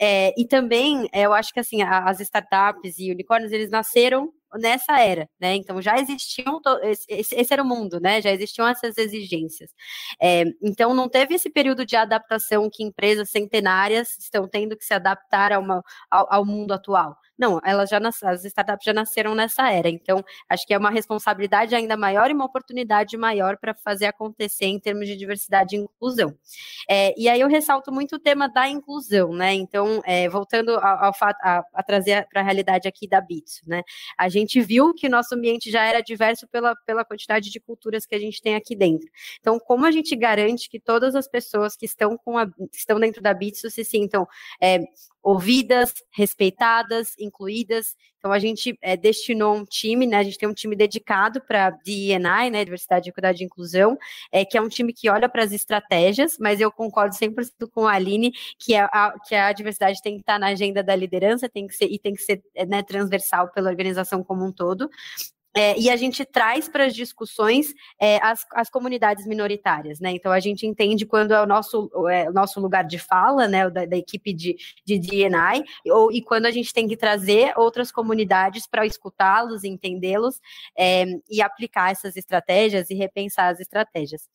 É, 0.00 0.32
e 0.38 0.46
também, 0.46 1.08
é, 1.12 1.22
eu 1.22 1.32
acho 1.32 1.52
que 1.52 1.60
assim, 1.60 1.82
as 1.82 2.20
startups 2.20 2.98
e 2.98 3.10
unicórnios, 3.10 3.52
eles 3.52 3.70
nasceram 3.70 4.32
nessa 4.58 5.00
era, 5.00 5.28
né? 5.40 5.54
Então 5.54 5.80
já 5.80 5.98
existiam 5.98 6.60
esse, 6.82 7.06
esse, 7.34 7.52
era 7.52 7.62
o 7.62 7.66
mundo, 7.66 8.00
né? 8.00 8.20
Já 8.20 8.30
existiam 8.30 8.66
essas 8.66 8.96
exigências. 8.98 9.70
É, 10.20 10.44
então 10.62 10.94
não 10.94 11.08
teve 11.08 11.34
esse 11.34 11.50
período 11.50 11.84
de 11.84 11.96
adaptação 11.96 12.68
que 12.72 12.82
empresas 12.82 13.30
centenárias 13.30 14.16
estão 14.18 14.48
tendo 14.48 14.76
que 14.76 14.84
se 14.84 14.94
adaptar 14.94 15.52
a 15.52 15.58
uma, 15.58 15.82
ao, 16.10 16.32
ao 16.32 16.44
mundo 16.44 16.72
atual. 16.72 17.16
Não, 17.36 17.60
elas 17.64 17.90
já 17.90 17.98
nas, 17.98 18.22
as 18.22 18.44
startups 18.44 18.84
já 18.84 18.92
nasceram 18.92 19.34
nessa 19.34 19.70
era. 19.70 19.88
Então, 19.88 20.24
acho 20.48 20.64
que 20.66 20.72
é 20.72 20.78
uma 20.78 20.90
responsabilidade 20.90 21.74
ainda 21.74 21.96
maior 21.96 22.30
e 22.30 22.32
uma 22.32 22.44
oportunidade 22.44 23.16
maior 23.16 23.56
para 23.58 23.74
fazer 23.74 24.06
acontecer 24.06 24.66
em 24.66 24.78
termos 24.78 25.08
de 25.08 25.16
diversidade 25.16 25.74
e 25.74 25.80
inclusão. 25.80 26.36
É, 26.88 27.12
e 27.18 27.28
aí 27.28 27.40
eu 27.40 27.48
ressalto 27.48 27.92
muito 27.92 28.16
o 28.16 28.18
tema 28.20 28.48
da 28.48 28.68
inclusão, 28.68 29.32
né? 29.32 29.52
Então, 29.52 30.00
é, 30.04 30.28
voltando 30.28 30.76
ao, 30.76 31.06
ao 31.06 31.14
fato, 31.14 31.38
a, 31.42 31.64
a 31.74 31.82
trazer 31.82 32.26
para 32.28 32.40
a 32.40 32.44
realidade 32.44 32.86
aqui 32.86 33.08
da 33.08 33.20
Bits, 33.20 33.62
né? 33.66 33.82
A 34.16 34.28
gente 34.28 34.43
viu 34.60 34.92
que 34.94 35.08
nosso 35.08 35.34
ambiente 35.34 35.70
já 35.70 35.84
era 35.84 36.00
diverso 36.00 36.46
pela, 36.48 36.74
pela 36.86 37.04
quantidade 37.04 37.50
de 37.50 37.60
culturas 37.60 38.06
que 38.06 38.14
a 38.14 38.18
gente 38.18 38.40
tem 38.40 38.54
aqui 38.54 38.76
dentro. 38.76 39.08
Então, 39.40 39.58
como 39.58 39.86
a 39.86 39.90
gente 39.90 40.14
garante 40.14 40.68
que 40.68 40.80
todas 40.80 41.14
as 41.14 41.28
pessoas 41.28 41.76
que 41.76 41.86
estão 41.86 42.16
com 42.16 42.38
a, 42.38 42.46
estão 42.72 42.98
dentro 43.00 43.22
da 43.22 43.32
Bits 43.32 43.60
se 43.72 43.84
sintam 43.84 44.26
é, 44.60 44.80
ouvidas, 45.24 45.94
respeitadas, 46.10 47.14
incluídas. 47.18 47.96
Então 48.18 48.30
a 48.30 48.38
gente 48.38 48.78
é, 48.82 48.96
destinou 48.96 49.54
um 49.54 49.64
time, 49.64 50.06
né? 50.06 50.18
A 50.18 50.22
gente 50.22 50.38
tem 50.38 50.48
um 50.48 50.54
time 50.54 50.76
dedicado 50.76 51.40
para 51.40 51.70
DEI, 51.70 52.18
né? 52.18 52.64
Diversidade, 52.64 53.08
Equidade 53.08 53.42
e 53.42 53.46
Inclusão, 53.46 53.98
é, 54.30 54.44
que 54.44 54.56
é 54.56 54.60
um 54.60 54.68
time 54.68 54.92
que 54.92 55.08
olha 55.08 55.28
para 55.28 55.42
as 55.42 55.52
estratégias, 55.52 56.36
mas 56.38 56.60
eu 56.60 56.70
concordo 56.70 57.14
100% 57.14 57.68
com 57.72 57.86
a 57.86 57.92
Aline 57.92 58.32
que 58.58 58.74
a, 58.76 59.14
que 59.26 59.34
a 59.34 59.52
diversidade 59.52 60.00
tem 60.02 60.14
que 60.14 60.20
estar 60.20 60.38
na 60.38 60.48
agenda 60.48 60.82
da 60.82 60.94
liderança, 60.94 61.48
tem 61.48 61.66
que 61.66 61.74
ser 61.74 61.86
e 61.86 61.98
tem 61.98 62.14
que 62.14 62.22
ser 62.22 62.42
né, 62.68 62.82
transversal 62.82 63.50
pela 63.50 63.70
organização 63.70 64.22
como 64.22 64.44
um 64.44 64.52
todo. 64.52 64.88
É, 65.56 65.78
e 65.78 65.88
a 65.88 65.96
gente 65.96 66.24
traz 66.24 66.68
para 66.68 66.86
as 66.86 66.94
discussões 66.94 67.72
é, 68.00 68.18
as, 68.22 68.44
as 68.52 68.68
comunidades 68.68 69.24
minoritárias, 69.26 70.00
né? 70.00 70.10
Então 70.10 70.32
a 70.32 70.40
gente 70.40 70.66
entende 70.66 71.06
quando 71.06 71.32
é 71.32 71.40
o 71.40 71.46
nosso, 71.46 71.88
é, 72.08 72.28
o 72.28 72.32
nosso 72.32 72.60
lugar 72.60 72.84
de 72.84 72.98
fala, 72.98 73.46
né? 73.46 73.70
Da, 73.70 73.84
da 73.84 73.96
equipe 73.96 74.32
de, 74.32 74.56
de 74.84 74.98
DNI, 74.98 75.64
ou, 75.86 76.10
e 76.10 76.20
quando 76.22 76.46
a 76.46 76.50
gente 76.50 76.72
tem 76.72 76.88
que 76.88 76.96
trazer 76.96 77.52
outras 77.56 77.92
comunidades 77.92 78.66
para 78.66 78.84
escutá-los, 78.84 79.62
entendê-los 79.62 80.40
é, 80.76 81.04
e 81.30 81.40
aplicar 81.40 81.92
essas 81.92 82.16
estratégias 82.16 82.90
e 82.90 82.94
repensar 82.94 83.48
as 83.48 83.60
estratégias. 83.60 84.28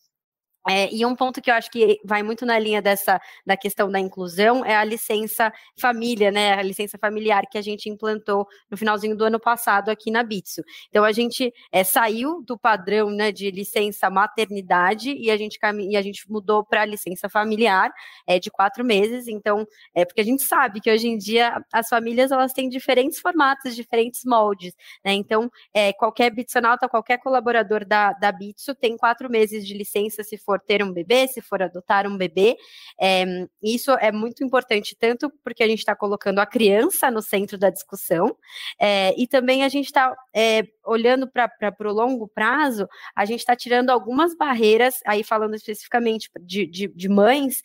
É, 0.68 0.94
e 0.94 1.06
um 1.06 1.16
ponto 1.16 1.42
que 1.42 1.50
eu 1.50 1.56
acho 1.56 1.72
que 1.72 2.00
vai 2.04 2.22
muito 2.22 2.46
na 2.46 2.60
linha 2.60 2.82
dessa 2.82 3.20
da 3.46 3.56
questão 3.56 3.90
da 3.90 4.00
inclusão 4.00 4.66
é 4.66 4.76
a 4.76 4.84
licença 4.84 5.52
família, 5.80 6.32
né? 6.32 6.54
A 6.54 6.62
licença 6.62 6.98
familiar 6.98 7.44
que 7.50 7.58
a 7.58 7.62
gente 7.62 7.90
implantou 7.90 8.48
no 8.70 8.78
finalzinho 8.78 9.16
do 9.16 9.24
ano 9.24 9.40
passado 9.40 9.90
aqui 9.90 10.12
na 10.12 10.24
Bitso. 10.24 10.62
Então 10.90 11.04
a 11.04 11.12
gente 11.12 11.54
é, 11.72 11.84
saiu 11.84 12.42
do 12.44 12.58
padrão 12.58 13.10
né, 13.10 13.32
de 13.32 13.52
licença 13.52 14.10
maternidade 14.10 15.12
e 15.12 15.32
a 15.32 15.38
gente, 15.38 15.58
e 15.90 15.96
a 15.96 16.02
gente 16.02 16.30
mudou 16.30 16.64
para 16.64 16.86
licença 16.86 17.30
familiar 17.30 17.92
é, 18.28 18.40
de 18.40 18.50
quatro 18.50 18.84
meses. 18.84 19.28
Então, 19.28 19.68
é 19.94 20.06
porque 20.06 20.22
a 20.22 20.26
gente 20.26 20.44
sabe 20.44 20.82
que 20.82 20.92
hoje 20.92 21.08
em 21.08 21.18
dia 21.18 21.64
as 21.72 21.88
famílias 21.88 22.32
elas 22.32 22.54
têm 22.54 22.70
diferentes 22.70 23.20
formatos, 23.20 23.76
diferentes 23.76 24.24
moldes. 24.26 24.74
Né? 25.04 25.14
Então, 25.14 25.50
é, 25.74 25.94
qualquer 25.94 26.32
Bitsonauta, 26.32 26.90
qualquer 26.90 27.18
colaborador 27.20 27.86
da, 27.86 28.14
da 28.14 28.32
Bitso 28.32 28.76
tem 28.76 28.98
quatro 28.98 29.30
meses 29.30 29.66
de 29.66 29.74
licença 29.74 30.24
se 30.24 30.38
for 30.38 30.49
for 30.50 30.60
ter 30.60 30.82
um 30.84 30.92
bebê, 30.92 31.28
se 31.28 31.42
for 31.42 31.62
adotar 31.62 32.08
um 32.08 32.18
bebê. 32.18 32.58
É, 33.00 33.24
isso 33.62 33.92
é 33.92 34.12
muito 34.12 34.44
importante, 34.44 34.96
tanto 35.00 35.32
porque 35.44 35.62
a 35.62 35.68
gente 35.68 35.78
está 35.78 35.96
colocando 35.96 36.40
a 36.40 36.46
criança 36.46 37.12
no 37.12 37.22
centro 37.22 37.56
da 37.56 37.70
discussão, 37.70 38.36
é, 38.80 39.14
e 39.16 39.28
também 39.28 39.64
a 39.64 39.70
gente 39.70 39.86
está 39.86 40.16
é, 40.36 40.64
olhando 40.84 41.30
para 41.30 41.76
o 41.82 41.94
longo 41.94 42.28
prazo, 42.28 42.88
a 43.16 43.26
gente 43.26 43.42
está 43.42 43.56
tirando 43.56 43.92
algumas 43.92 44.36
barreiras, 44.36 45.02
aí 45.06 45.24
falando 45.24 45.54
especificamente 45.54 46.32
de, 46.42 46.66
de, 46.66 46.88
de 46.88 47.08
mães, 47.08 47.62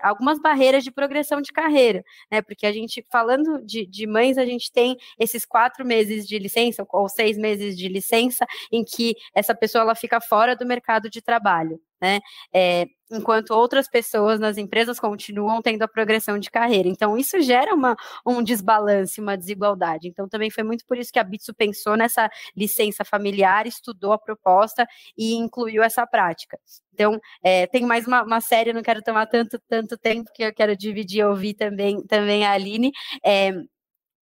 algumas 0.00 0.38
barreiras 0.38 0.84
de 0.84 0.92
progressão 0.92 1.40
de 1.40 1.50
carreira, 1.50 2.04
né? 2.30 2.40
Porque 2.42 2.64
a 2.64 2.72
gente, 2.72 3.04
falando 3.10 3.60
de, 3.64 3.86
de 3.86 4.06
mães, 4.06 4.38
a 4.38 4.46
gente 4.46 4.70
tem 4.70 4.96
esses 5.18 5.44
quatro 5.44 5.84
meses 5.84 6.28
de 6.28 6.38
licença, 6.38 6.86
ou 6.90 7.08
seis 7.08 7.36
meses 7.36 7.76
de 7.76 7.88
licença, 7.88 8.46
em 8.70 8.84
que 8.84 9.16
essa 9.34 9.52
pessoa 9.52 9.82
ela 9.82 9.96
fica 9.96 10.20
fora 10.20 10.54
do 10.54 10.64
mercado 10.64 11.10
de 11.10 11.20
trabalho. 11.20 11.80
Né? 12.00 12.20
É, 12.54 12.86
enquanto 13.10 13.50
outras 13.50 13.88
pessoas 13.88 14.38
nas 14.38 14.56
empresas 14.56 15.00
continuam 15.00 15.60
tendo 15.60 15.82
a 15.82 15.88
progressão 15.88 16.38
de 16.38 16.50
carreira. 16.50 16.88
Então, 16.88 17.18
isso 17.18 17.40
gera 17.40 17.74
uma, 17.74 17.96
um 18.26 18.42
desbalance, 18.42 19.20
uma 19.20 19.36
desigualdade. 19.36 20.08
Então, 20.08 20.28
também 20.28 20.50
foi 20.50 20.62
muito 20.62 20.84
por 20.86 20.96
isso 20.96 21.12
que 21.12 21.18
a 21.18 21.24
Bitsu 21.24 21.52
pensou 21.54 21.96
nessa 21.96 22.30
licença 22.56 23.04
familiar, 23.04 23.66
estudou 23.66 24.12
a 24.12 24.18
proposta 24.18 24.86
e 25.18 25.34
incluiu 25.34 25.82
essa 25.82 26.06
prática. 26.06 26.58
Então, 26.94 27.18
é, 27.42 27.66
tem 27.66 27.84
mais 27.84 28.06
uma, 28.06 28.22
uma, 28.22 28.40
série, 28.40 28.72
não 28.72 28.82
quero 28.82 29.02
tomar 29.02 29.26
tanto, 29.26 29.58
tanto 29.68 29.96
tempo, 29.98 30.30
que 30.32 30.44
eu 30.44 30.54
quero 30.54 30.76
dividir 30.76 31.20
e 31.20 31.24
ouvir 31.24 31.54
também, 31.54 32.04
também 32.06 32.46
a 32.46 32.52
Aline. 32.52 32.92
É, 33.24 33.52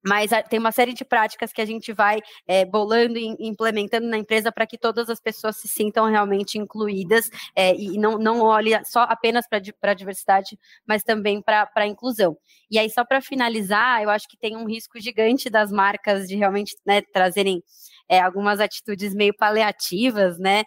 mas 0.08 0.30
tem 0.48 0.58
uma 0.58 0.72
série 0.72 0.94
de 0.94 1.04
práticas 1.04 1.52
que 1.52 1.60
a 1.60 1.66
gente 1.66 1.92
vai 1.92 2.20
é, 2.46 2.64
bolando 2.64 3.18
e 3.18 3.36
implementando 3.40 4.06
na 4.06 4.16
empresa 4.16 4.50
para 4.50 4.66
que 4.66 4.78
todas 4.78 5.10
as 5.10 5.20
pessoas 5.20 5.58
se 5.58 5.68
sintam 5.68 6.06
realmente 6.06 6.58
incluídas 6.58 7.30
é, 7.54 7.76
e 7.76 7.98
não, 7.98 8.16
não 8.18 8.40
olhe 8.40 8.72
só 8.86 9.02
apenas 9.02 9.46
para 9.46 9.90
a 9.90 9.94
diversidade, 9.94 10.58
mas 10.86 11.02
também 11.02 11.42
para 11.42 11.70
a 11.74 11.86
inclusão. 11.86 12.38
E 12.70 12.78
aí, 12.78 12.88
só 12.88 13.04
para 13.04 13.20
finalizar, 13.20 14.02
eu 14.02 14.08
acho 14.08 14.26
que 14.26 14.38
tem 14.38 14.56
um 14.56 14.66
risco 14.66 14.98
gigante 14.98 15.50
das 15.50 15.70
marcas 15.70 16.26
de 16.26 16.36
realmente 16.36 16.74
né, 16.86 17.02
trazerem 17.12 17.62
é, 18.08 18.18
algumas 18.20 18.60
atitudes 18.60 19.14
meio 19.14 19.36
paliativas, 19.36 20.38
né? 20.38 20.62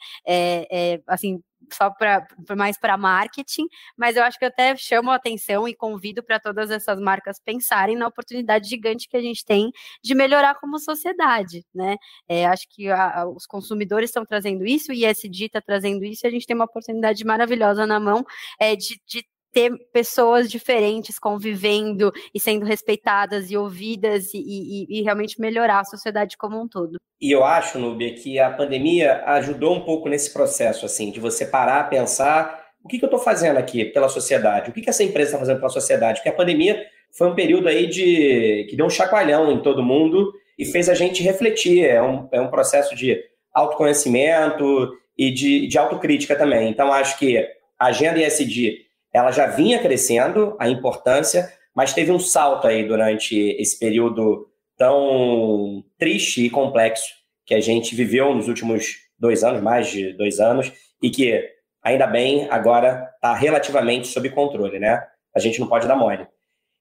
assim, 1.08 1.42
só 1.74 1.90
para 1.90 2.26
mais 2.56 2.78
para 2.78 2.98
marketing, 2.98 3.68
mas 3.98 4.16
eu 4.16 4.24
acho 4.24 4.38
que 4.38 4.46
eu 4.46 4.50
até 4.50 4.76
chamo 4.76 5.12
a 5.12 5.16
atenção 5.16 5.68
e 5.68 5.76
convido 5.76 6.24
para 6.24 6.40
todas 6.40 6.72
essas 6.72 7.00
marcas 7.00 7.40
pensarem 7.40 7.96
na 7.96 8.08
oportunidade 8.08 8.70
gigante 8.70 9.08
que 9.08 9.18
a 9.18 9.22
gente 9.22 9.44
tem 9.46 9.72
de 10.04 10.14
melhorar 10.16 10.56
como 10.56 10.80
sociedade, 10.80 11.66
né? 11.74 11.98
É, 12.28 12.46
acho 12.46 12.68
que 12.70 12.90
a, 12.90 13.22
a, 13.22 13.30
os 13.30 13.46
consumidores 13.46 14.10
estão 14.10 14.26
trazendo 14.26 14.66
isso, 14.66 14.92
o 14.92 14.96
ISD 14.96 15.46
está 15.46 15.62
trazendo 15.62 16.04
isso, 16.04 16.26
e 16.26 16.28
a 16.28 16.32
gente 16.32 16.46
tem 16.46 16.56
uma 16.56 16.66
oportunidade 16.66 17.24
maravilhosa 17.26 17.86
na 17.86 18.00
mão 18.00 18.26
é, 18.60 18.76
de, 18.76 19.02
de 19.06 19.26
ter 19.52 19.72
pessoas 19.92 20.50
diferentes 20.50 21.20
convivendo 21.20 22.12
e 22.34 22.40
sendo 22.40 22.66
respeitadas 22.66 23.52
e 23.52 23.58
ouvidas 23.58 24.34
e, 24.34 24.40
e, 24.40 25.00
e, 25.00 25.02
realmente 25.04 25.40
melhorar 25.40 25.82
a 25.82 25.86
sociedade 25.86 26.38
como 26.38 26.62
um 26.62 26.68
todo. 26.68 26.98
E 27.20 27.32
eu 27.32 27.44
acho, 27.44 27.78
Nubia, 27.78 28.14
que 28.16 28.40
a 28.40 28.50
pandemia 28.50 29.24
ajudou 29.26 29.76
um 29.76 29.82
pouco 29.82 30.10
nesse 30.10 30.32
processo, 30.32 30.86
assim, 30.86 31.12
de 31.12 31.20
você 31.20 31.46
parar, 31.46 31.90
pensar 31.90 32.62
o 32.84 32.88
que, 32.88 32.98
que 32.98 33.06
eu 33.06 33.08
estou 33.08 33.20
fazendo 33.20 33.58
aqui 33.58 33.86
pela 33.86 34.10
sociedade, 34.10 34.70
o 34.70 34.74
que, 34.74 34.82
que 34.82 34.90
essa 34.90 35.04
empresa 35.04 35.30
está 35.30 35.40
fazendo 35.40 35.60
pela 35.60 35.70
sociedade, 35.70 36.20
porque 36.20 36.30
a 36.30 36.34
pandemia 36.34 36.84
foi 37.12 37.28
um 37.28 37.36
período 37.36 37.68
aí 37.68 37.88
de 37.88 38.66
que 38.70 38.76
deu 38.76 38.86
um 38.86 38.90
chacoalhão 38.90 39.52
em 39.52 39.62
todo 39.62 39.84
mundo 39.84 40.34
e 40.58 40.66
fez 40.66 40.90
a 40.90 40.94
gente 40.94 41.22
refletir, 41.22 41.86
é 41.86 42.02
um, 42.02 42.28
é 42.32 42.42
um 42.42 42.50
processo 42.50 42.96
de 42.96 43.22
autoconhecimento 43.54 44.92
e 45.18 45.32
de, 45.32 45.68
de 45.68 45.78
autocrítica 45.78 46.36
também. 46.36 46.70
Então, 46.70 46.92
acho 46.92 47.20
que 47.20 47.38
a 47.78 47.88
agenda 47.88 48.22
ESG 48.22 48.91
ela 49.14 49.32
já 49.32 49.48
vinha 49.48 49.80
crescendo, 49.80 50.56
a 50.60 50.70
importância, 50.70 51.52
mas 51.76 51.94
teve 51.94 52.12
um 52.12 52.20
salto 52.20 52.68
aí 52.68 52.88
durante 52.88 53.36
esse 53.60 53.78
período 53.78 54.48
tão 54.78 55.84
triste 55.98 56.46
e 56.46 56.50
complexo 56.50 57.06
que 57.46 57.54
a 57.54 57.62
gente 57.62 57.96
viveu 57.96 58.34
nos 58.34 58.48
últimos 58.48 58.98
dois 59.18 59.44
anos, 59.44 59.62
mais 59.62 59.88
de 59.90 60.14
dois 60.14 60.40
anos, 60.40 60.72
e 61.02 61.10
que, 61.10 61.44
ainda 61.84 62.08
bem, 62.08 62.48
agora 62.50 63.10
está 63.16 63.34
relativamente 63.34 64.08
sob 64.08 64.30
controle, 64.30 64.80
né? 64.80 65.04
A 65.36 65.40
gente 65.40 65.60
não 65.60 65.68
pode 65.68 65.88
dar 65.88 65.96
mole. 65.96 66.28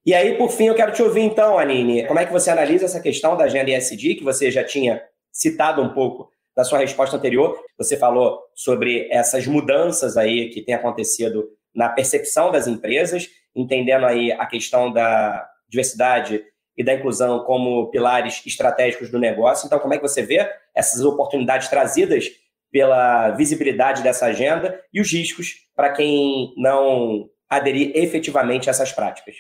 E 0.05 0.14
aí, 0.14 0.37
por 0.39 0.51
fim, 0.51 0.66
eu 0.66 0.74
quero 0.74 0.93
te 0.93 1.03
ouvir 1.03 1.20
então, 1.20 1.59
Anine, 1.59 2.07
como 2.07 2.18
é 2.18 2.24
que 2.24 2.33
você 2.33 2.51
analisa 2.51 2.87
essa 2.87 3.01
questão 3.01 3.37
da 3.37 3.45
agenda 3.45 3.70
ESG, 3.70 4.14
que 4.14 4.24
você 4.24 4.51
já 4.51 4.64
tinha 4.64 5.03
citado 5.31 5.83
um 5.83 5.91
pouco 5.91 6.31
na 6.57 6.64
sua 6.64 6.78
resposta 6.78 7.16
anterior. 7.16 7.59
Você 7.78 7.97
falou 7.97 8.41
sobre 8.55 9.09
essas 9.11 9.47
mudanças 9.47 10.16
aí 10.16 10.49
que 10.49 10.62
têm 10.62 10.74
acontecido 10.74 11.49
na 11.75 11.89
percepção 11.89 12.51
das 12.51 12.66
empresas, 12.66 13.29
entendendo 13.55 14.07
aí 14.07 14.33
a 14.33 14.47
questão 14.47 14.93
da 14.93 15.49
diversidade 15.68 16.45
e 16.77 16.85
da 16.85 16.95
inclusão 16.95 17.45
como 17.45 17.91
pilares 17.91 18.43
estratégicos 18.47 19.11
do 19.11 19.18
negócio. 19.18 19.66
Então, 19.66 19.79
como 19.79 19.95
é 19.95 19.97
que 19.99 20.03
você 20.03 20.23
vê 20.23 20.51
essas 20.75 21.05
oportunidades 21.05 21.68
trazidas 21.68 22.29
pela 22.73 23.31
visibilidade 23.33 24.03
dessa 24.03 24.27
agenda 24.27 24.81
e 24.93 25.01
os 25.01 25.12
riscos 25.12 25.66
para 25.75 25.93
quem 25.93 26.55
não 26.57 27.29
aderir 27.49 27.93
efetivamente 27.95 28.68
a 28.68 28.73
essas 28.73 28.93
práticas? 28.93 29.37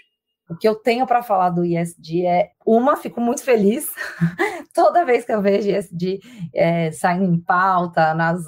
O 0.50 0.56
que 0.56 0.68
eu 0.68 0.74
tenho 0.74 1.06
para 1.06 1.22
falar 1.22 1.50
do 1.50 1.64
ISD 1.64 2.26
é, 2.26 2.50
uma, 2.66 2.96
fico 2.96 3.20
muito 3.20 3.44
feliz 3.44 3.86
toda 4.74 5.04
vez 5.04 5.24
que 5.24 5.32
eu 5.32 5.40
vejo 5.40 5.70
ISD 5.70 6.18
é, 6.52 6.90
saindo 6.90 7.24
em 7.32 7.38
pauta, 7.38 8.12
nas, 8.14 8.42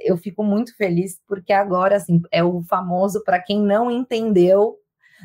eu 0.00 0.16
fico 0.16 0.42
muito 0.42 0.74
feliz 0.76 1.20
porque 1.28 1.52
agora, 1.52 1.96
assim, 1.96 2.22
é 2.32 2.42
o 2.42 2.62
famoso 2.62 3.22
para 3.22 3.38
quem 3.38 3.60
não 3.60 3.90
entendeu, 3.90 4.76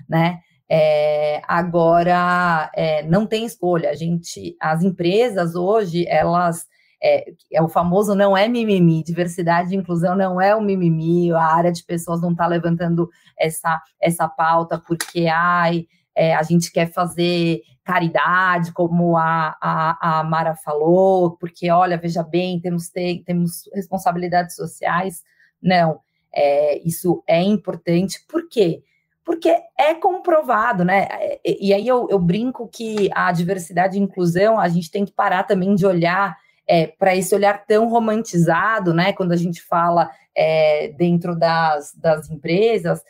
né? 0.07 0.39
É, 0.69 1.41
agora 1.47 2.69
é, 2.75 3.03
não 3.03 3.25
tem 3.25 3.45
escolha. 3.45 3.89
A 3.89 3.95
gente, 3.95 4.55
as 4.59 4.83
empresas 4.83 5.55
hoje, 5.55 6.05
elas 6.09 6.65
é, 7.01 7.25
é, 7.53 7.61
o 7.61 7.69
famoso 7.69 8.15
não 8.15 8.35
é 8.35 8.47
mimimi, 8.47 9.03
diversidade 9.03 9.73
e 9.73 9.77
inclusão 9.77 10.15
não 10.15 10.41
é 10.41 10.55
o 10.55 10.61
mimimi, 10.61 11.31
a 11.31 11.43
área 11.43 11.71
de 11.71 11.83
pessoas 11.83 12.21
não 12.21 12.31
está 12.31 12.47
levantando 12.47 13.07
essa, 13.37 13.79
essa 14.01 14.27
pauta 14.27 14.81
porque 14.85 15.27
ai, 15.27 15.85
é, 16.17 16.33
a 16.33 16.41
gente 16.41 16.71
quer 16.71 16.91
fazer 16.91 17.61
caridade, 17.83 18.73
como 18.73 19.15
a, 19.15 19.55
a, 19.61 20.19
a, 20.19 20.23
Mara 20.23 20.55
falou, 20.55 21.37
porque, 21.37 21.69
olha, 21.69 21.95
veja 21.95 22.23
bem, 22.23 22.59
temos, 22.59 22.89
ter, 22.89 23.23
temos 23.23 23.69
responsabilidades 23.73 24.55
sociais. 24.55 25.21
Não, 25.61 25.99
é, 26.33 26.79
isso 26.79 27.23
é 27.27 27.39
importante. 27.41 28.19
Por 28.27 28.49
quê? 28.49 28.81
Porque 29.23 29.55
é 29.77 29.93
comprovado, 29.93 30.83
né? 30.83 31.07
E, 31.45 31.69
e 31.69 31.73
aí 31.73 31.87
eu, 31.87 32.07
eu, 32.09 32.17
brinco 32.17 32.67
que 32.67 33.09
a 33.13 33.31
diversidade 33.31 33.97
e 33.97 34.01
inclusão, 34.01 34.59
a 34.59 34.67
gente 34.67 34.89
tem 34.89 35.05
que 35.05 35.11
parar 35.11 35.43
também 35.43 35.75
de 35.75 35.85
olhar 35.85 36.35
é, 36.67 36.87
para 36.87 37.15
esse 37.15 37.33
olhar 37.35 37.63
tão 37.65 37.87
romantizado, 37.87 38.91
né? 38.91 39.13
Quando 39.13 39.33
a 39.33 39.37
gente 39.37 39.61
fala 39.61 40.09
é, 40.35 40.89
dentro 40.97 41.37
das, 41.37 41.93
das 41.93 42.29
empresas, 42.29 43.01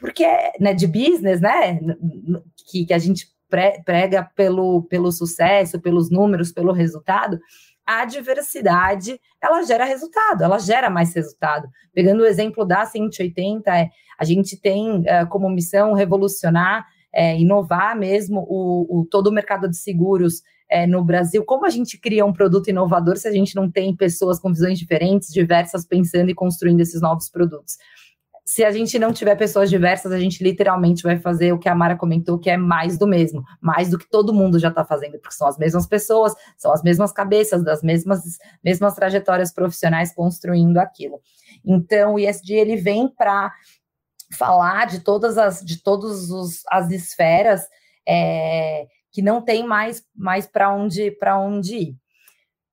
porque 0.00 0.24
né, 0.60 0.74
de 0.74 0.86
business, 0.86 1.40
né, 1.40 1.78
que, 2.70 2.86
que 2.86 2.92
a 2.94 2.98
gente 2.98 3.26
prega 3.84 4.30
pelo, 4.36 4.82
pelo 4.84 5.10
sucesso, 5.10 5.80
pelos 5.80 6.10
números, 6.10 6.52
pelo 6.52 6.72
resultado, 6.72 7.38
a 7.86 8.04
diversidade, 8.04 9.18
ela 9.42 9.62
gera 9.62 9.84
resultado, 9.84 10.44
ela 10.44 10.58
gera 10.58 10.90
mais 10.90 11.14
resultado. 11.14 11.66
Pegando 11.94 12.22
o 12.22 12.26
exemplo 12.26 12.66
da 12.66 12.84
180, 12.84 13.74
é, 13.74 13.88
a 14.18 14.24
gente 14.24 14.60
tem 14.60 15.02
é, 15.06 15.24
como 15.24 15.48
missão 15.48 15.94
revolucionar, 15.94 16.86
é, 17.10 17.38
inovar 17.40 17.96
mesmo 17.96 18.44
o, 18.46 19.00
o, 19.00 19.06
todo 19.06 19.28
o 19.28 19.32
mercado 19.32 19.66
de 19.70 19.78
seguros 19.78 20.42
é, 20.70 20.86
no 20.86 21.02
Brasil. 21.02 21.42
Como 21.46 21.64
a 21.64 21.70
gente 21.70 21.98
cria 21.98 22.26
um 22.26 22.32
produto 22.32 22.68
inovador 22.68 23.16
se 23.16 23.26
a 23.26 23.32
gente 23.32 23.56
não 23.56 23.70
tem 23.70 23.96
pessoas 23.96 24.38
com 24.38 24.52
visões 24.52 24.78
diferentes, 24.78 25.32
diversas, 25.32 25.86
pensando 25.86 26.30
e 26.30 26.34
construindo 26.34 26.80
esses 26.80 27.00
novos 27.00 27.30
produtos? 27.30 27.78
Se 28.48 28.64
a 28.64 28.70
gente 28.70 28.98
não 28.98 29.12
tiver 29.12 29.36
pessoas 29.36 29.68
diversas, 29.68 30.10
a 30.10 30.18
gente 30.18 30.42
literalmente 30.42 31.02
vai 31.02 31.18
fazer 31.18 31.52
o 31.52 31.58
que 31.58 31.68
a 31.68 31.74
Mara 31.74 31.98
comentou, 31.98 32.38
que 32.38 32.48
é 32.48 32.56
mais 32.56 32.96
do 32.96 33.06
mesmo, 33.06 33.44
mais 33.60 33.90
do 33.90 33.98
que 33.98 34.08
todo 34.08 34.32
mundo 34.32 34.58
já 34.58 34.68
está 34.68 34.86
fazendo, 34.86 35.18
porque 35.18 35.34
são 35.34 35.46
as 35.46 35.58
mesmas 35.58 35.86
pessoas, 35.86 36.32
são 36.56 36.72
as 36.72 36.82
mesmas 36.82 37.12
cabeças, 37.12 37.62
das 37.62 37.82
mesmas, 37.82 38.22
mesmas 38.64 38.94
trajetórias 38.94 39.52
profissionais 39.52 40.14
construindo 40.14 40.78
aquilo. 40.78 41.20
Então, 41.62 42.14
o 42.14 42.18
ISD 42.18 42.54
ele 42.54 42.76
vem 42.76 43.06
para 43.06 43.52
falar 44.32 44.86
de 44.86 45.00
todas 45.00 45.36
as 45.36 45.60
de 45.62 45.82
todas 45.82 46.30
as 46.70 46.90
esferas 46.90 47.68
é, 48.08 48.86
que 49.12 49.20
não 49.20 49.42
tem 49.42 49.66
mais 49.66 50.02
mais 50.16 50.46
para 50.46 50.74
onde 50.74 51.10
para 51.10 51.38
onde 51.38 51.76
ir. 51.76 51.96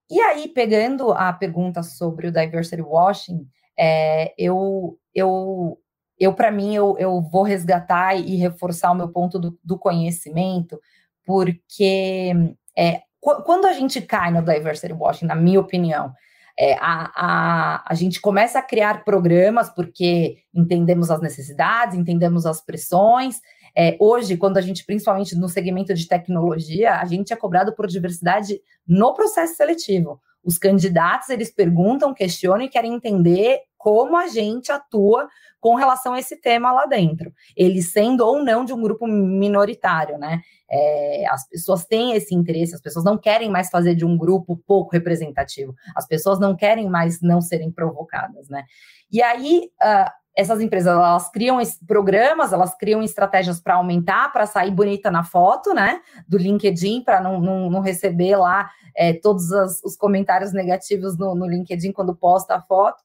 E 0.09 0.21
aí, 0.21 0.47
pegando 0.47 1.11
a 1.11 1.33
pergunta 1.33 1.83
sobre 1.83 2.27
o 2.27 2.31
diversity 2.31 2.81
washing, 2.81 3.45
é, 3.77 4.33
eu, 4.37 4.97
eu, 5.15 5.79
eu 6.19 6.33
para 6.33 6.51
mim, 6.51 6.75
eu, 6.75 6.95
eu 6.99 7.21
vou 7.21 7.43
resgatar 7.43 8.15
e 8.15 8.35
reforçar 8.35 8.91
o 8.91 8.95
meu 8.95 9.09
ponto 9.09 9.39
do, 9.39 9.57
do 9.63 9.79
conhecimento, 9.79 10.79
porque 11.25 12.33
é, 12.77 13.01
quando 13.19 13.65
a 13.65 13.73
gente 13.73 14.01
cai 14.01 14.31
no 14.31 14.43
diversity 14.43 14.93
washing, 14.93 15.25
na 15.25 15.35
minha 15.35 15.59
opinião, 15.59 16.13
é, 16.57 16.75
a, 16.75 17.11
a, 17.15 17.83
a 17.87 17.93
gente 17.95 18.21
começa 18.21 18.59
a 18.59 18.61
criar 18.61 19.03
programas 19.03 19.69
porque 19.69 20.37
entendemos 20.53 21.11
as 21.11 21.21
necessidades, 21.21 21.97
entendemos 21.97 22.45
as 22.45 22.63
pressões. 22.63 23.41
É, 23.75 23.97
hoje, 23.99 24.37
quando 24.37 24.57
a 24.57 24.61
gente, 24.61 24.85
principalmente 24.85 25.35
no 25.35 25.49
segmento 25.49 25.93
de 25.93 26.07
tecnologia, 26.07 26.95
a 26.95 27.05
gente 27.05 27.33
é 27.33 27.35
cobrado 27.35 27.75
por 27.75 27.87
diversidade 27.87 28.61
no 28.87 29.13
processo 29.13 29.55
seletivo. 29.55 30.21
Os 30.43 30.57
candidatos, 30.57 31.29
eles 31.29 31.53
perguntam, 31.53 32.13
questionam 32.13 32.61
e 32.61 32.69
querem 32.69 32.93
entender 32.93 33.59
como 33.85 34.17
a 34.17 34.25
gente 34.25 34.71
atua 34.71 35.29
com 35.61 35.75
relação 35.75 36.15
a 36.15 36.19
esse 36.19 36.41
tema 36.41 36.71
lá 36.71 36.87
dentro, 36.87 37.31
eles 37.55 37.91
sendo 37.91 38.25
ou 38.25 38.43
não 38.43 38.65
de 38.65 38.73
um 38.73 38.81
grupo 38.81 39.05
minoritário, 39.05 40.17
né? 40.17 40.41
É, 40.67 41.27
as 41.29 41.47
pessoas 41.47 41.85
têm 41.85 42.13
esse 42.13 42.33
interesse, 42.33 42.73
as 42.73 42.81
pessoas 42.81 43.05
não 43.05 43.15
querem 43.15 43.47
mais 43.47 43.69
fazer 43.69 43.93
de 43.93 44.03
um 44.03 44.17
grupo 44.17 44.59
pouco 44.65 44.91
representativo, 44.91 45.75
as 45.95 46.07
pessoas 46.07 46.39
não 46.39 46.55
querem 46.55 46.89
mais 46.89 47.21
não 47.21 47.41
serem 47.41 47.71
provocadas, 47.71 48.49
né? 48.49 48.63
E 49.11 49.21
aí, 49.21 49.69
uh, 49.79 50.09
essas 50.35 50.59
empresas 50.61 50.91
elas 50.91 51.29
criam 51.29 51.59
programas, 51.87 52.51
elas 52.51 52.75
criam 52.75 53.03
estratégias 53.03 53.61
para 53.61 53.75
aumentar, 53.75 54.33
para 54.33 54.47
sair 54.47 54.71
bonita 54.71 55.11
na 55.11 55.23
foto, 55.23 55.75
né? 55.75 56.01
Do 56.27 56.39
LinkedIn, 56.39 57.03
para 57.03 57.21
não, 57.21 57.39
não, 57.39 57.69
não, 57.69 57.81
receber 57.81 58.35
lá 58.35 58.67
é, 58.95 59.13
todos 59.13 59.51
as, 59.51 59.79
os 59.83 59.95
comentários 59.95 60.51
negativos 60.51 61.17
no, 61.19 61.35
no, 61.35 61.45
LinkedIn 61.45 61.91
quando 61.91 62.15
posta 62.15 62.55
a 62.55 62.61
foto. 62.61 63.04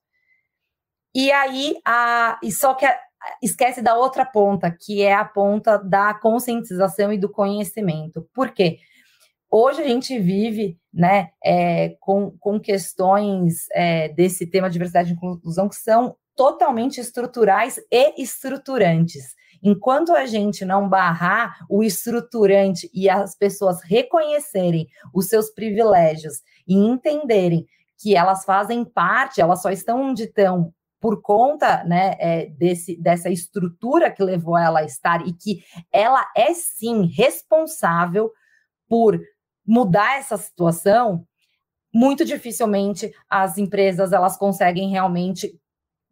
E 1.14 1.30
aí, 1.32 1.76
a, 1.84 2.38
e 2.42 2.52
só 2.52 2.74
que 2.74 2.86
a, 2.86 2.96
esquece 3.42 3.82
da 3.82 3.96
outra 3.96 4.24
ponta, 4.24 4.70
que 4.70 5.02
é 5.02 5.14
a 5.14 5.24
ponta 5.24 5.76
da 5.76 6.14
conscientização 6.14 7.12
e 7.12 7.18
do 7.18 7.28
conhecimento. 7.28 8.28
Por 8.34 8.50
quê? 8.52 8.78
Hoje 9.50 9.82
a 9.82 9.88
gente 9.88 10.16
vive 10.18 10.78
né, 10.94 11.30
é, 11.44 11.96
com, 12.00 12.30
com 12.38 12.60
questões 12.60 13.66
é, 13.72 14.08
desse 14.08 14.46
tema 14.46 14.70
diversidade 14.70 15.10
e 15.10 15.14
inclusão 15.14 15.68
que 15.68 15.74
são 15.74 16.16
totalmente 16.36 17.00
estruturais 17.00 17.78
e 17.90 18.22
estruturantes. 18.22 19.34
Enquanto 19.62 20.12
a 20.12 20.24
gente 20.24 20.64
não 20.64 20.88
barrar 20.88 21.58
o 21.68 21.82
estruturante 21.82 22.88
e 22.94 23.10
as 23.10 23.36
pessoas 23.36 23.82
reconhecerem 23.82 24.86
os 25.12 25.26
seus 25.26 25.50
privilégios 25.50 26.34
e 26.66 26.74
entenderem 26.74 27.66
que 27.98 28.16
elas 28.16 28.44
fazem 28.44 28.84
parte, 28.84 29.40
elas 29.40 29.60
só 29.60 29.70
estão 29.70 30.00
onde 30.00 30.24
estão 30.24 30.72
por 31.00 31.22
conta 31.22 31.82
né, 31.84 32.14
é, 32.18 32.46
desse, 32.46 33.00
dessa 33.00 33.30
estrutura 33.30 34.10
que 34.10 34.22
levou 34.22 34.56
ela 34.56 34.80
a 34.80 34.84
estar 34.84 35.26
e 35.26 35.32
que 35.32 35.62
ela 35.90 36.24
é 36.36 36.52
sim 36.52 37.06
responsável 37.06 38.30
por 38.88 39.18
mudar 39.66 40.18
essa 40.18 40.36
situação, 40.36 41.26
muito 41.92 42.24
dificilmente 42.24 43.10
as 43.28 43.56
empresas 43.56 44.12
elas 44.12 44.36
conseguem 44.36 44.90
realmente 44.90 45.58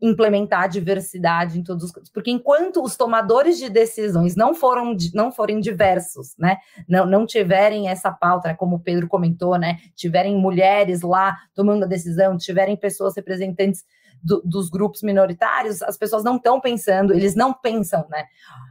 implementar 0.00 0.62
a 0.62 0.66
diversidade 0.68 1.58
em 1.58 1.62
todos 1.62 1.84
os 1.84 2.10
porque 2.10 2.30
enquanto 2.30 2.82
os 2.82 2.96
tomadores 2.96 3.58
de 3.58 3.68
decisões 3.68 4.36
não 4.36 4.54
foram 4.54 4.96
não 5.12 5.32
forem 5.32 5.58
diversos, 5.58 6.36
né, 6.38 6.56
não, 6.88 7.04
não 7.04 7.26
tiverem 7.26 7.88
essa 7.88 8.12
pauta, 8.12 8.48
né, 8.48 8.54
como 8.54 8.76
o 8.76 8.80
Pedro 8.80 9.08
comentou, 9.08 9.58
né, 9.58 9.78
tiverem 9.96 10.36
mulheres 10.36 11.02
lá 11.02 11.36
tomando 11.52 11.84
a 11.84 11.88
decisão, 11.88 12.38
tiverem 12.38 12.76
pessoas 12.76 13.16
representantes 13.16 13.84
do, 14.22 14.42
dos 14.44 14.68
grupos 14.68 15.02
minoritários, 15.02 15.82
as 15.82 15.96
pessoas 15.96 16.24
não 16.24 16.36
estão 16.36 16.60
pensando, 16.60 17.12
eles 17.12 17.34
não 17.34 17.52
pensam, 17.52 18.06
né? 18.08 18.24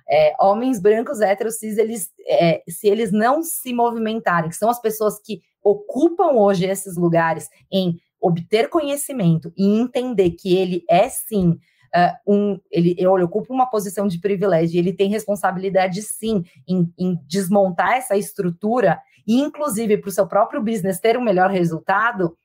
É, 0.10 0.36
homens 0.40 0.80
brancos, 0.80 1.22
héteros, 1.22 1.58
cis, 1.58 1.78
eles, 1.78 2.12
é, 2.28 2.64
se 2.68 2.88
eles 2.88 3.12
não 3.12 3.44
se 3.44 3.74
movimentarem, 3.74 4.50
que 4.50 4.56
são 4.56 4.70
as 4.70 4.80
pessoas 4.80 5.20
que 5.20 5.42
ocupam 5.64 6.34
hoje 6.34 6.66
esses 6.66 6.96
lugares 6.96 7.50
em 7.72 8.00
obter 8.22 8.70
conhecimento 8.70 9.52
e 9.58 9.80
entender 9.80 10.32
que 10.32 10.56
ele 10.56 10.84
é 10.90 11.10
sim 11.10 11.58
Uh, 11.96 12.34
um, 12.34 12.60
ele, 12.70 12.96
ele 12.98 13.08
ocupa 13.08 13.54
uma 13.54 13.66
posição 13.66 14.08
de 14.08 14.20
privilégio, 14.20 14.78
ele 14.78 14.92
tem 14.92 15.10
responsabilidade 15.10 16.02
sim 16.02 16.44
em, 16.68 16.94
em 17.00 17.18
desmontar 17.26 17.94
essa 17.94 18.18
estrutura 18.18 19.00
e, 19.26 19.40
inclusive, 19.40 19.98
para 19.98 20.10
o 20.10 20.12
seu 20.12 20.28
próprio 20.28 20.62
business 20.62 21.00
ter 21.00 21.18
um 21.18 21.24
melhor 21.24 21.50
resultado, 21.50 22.38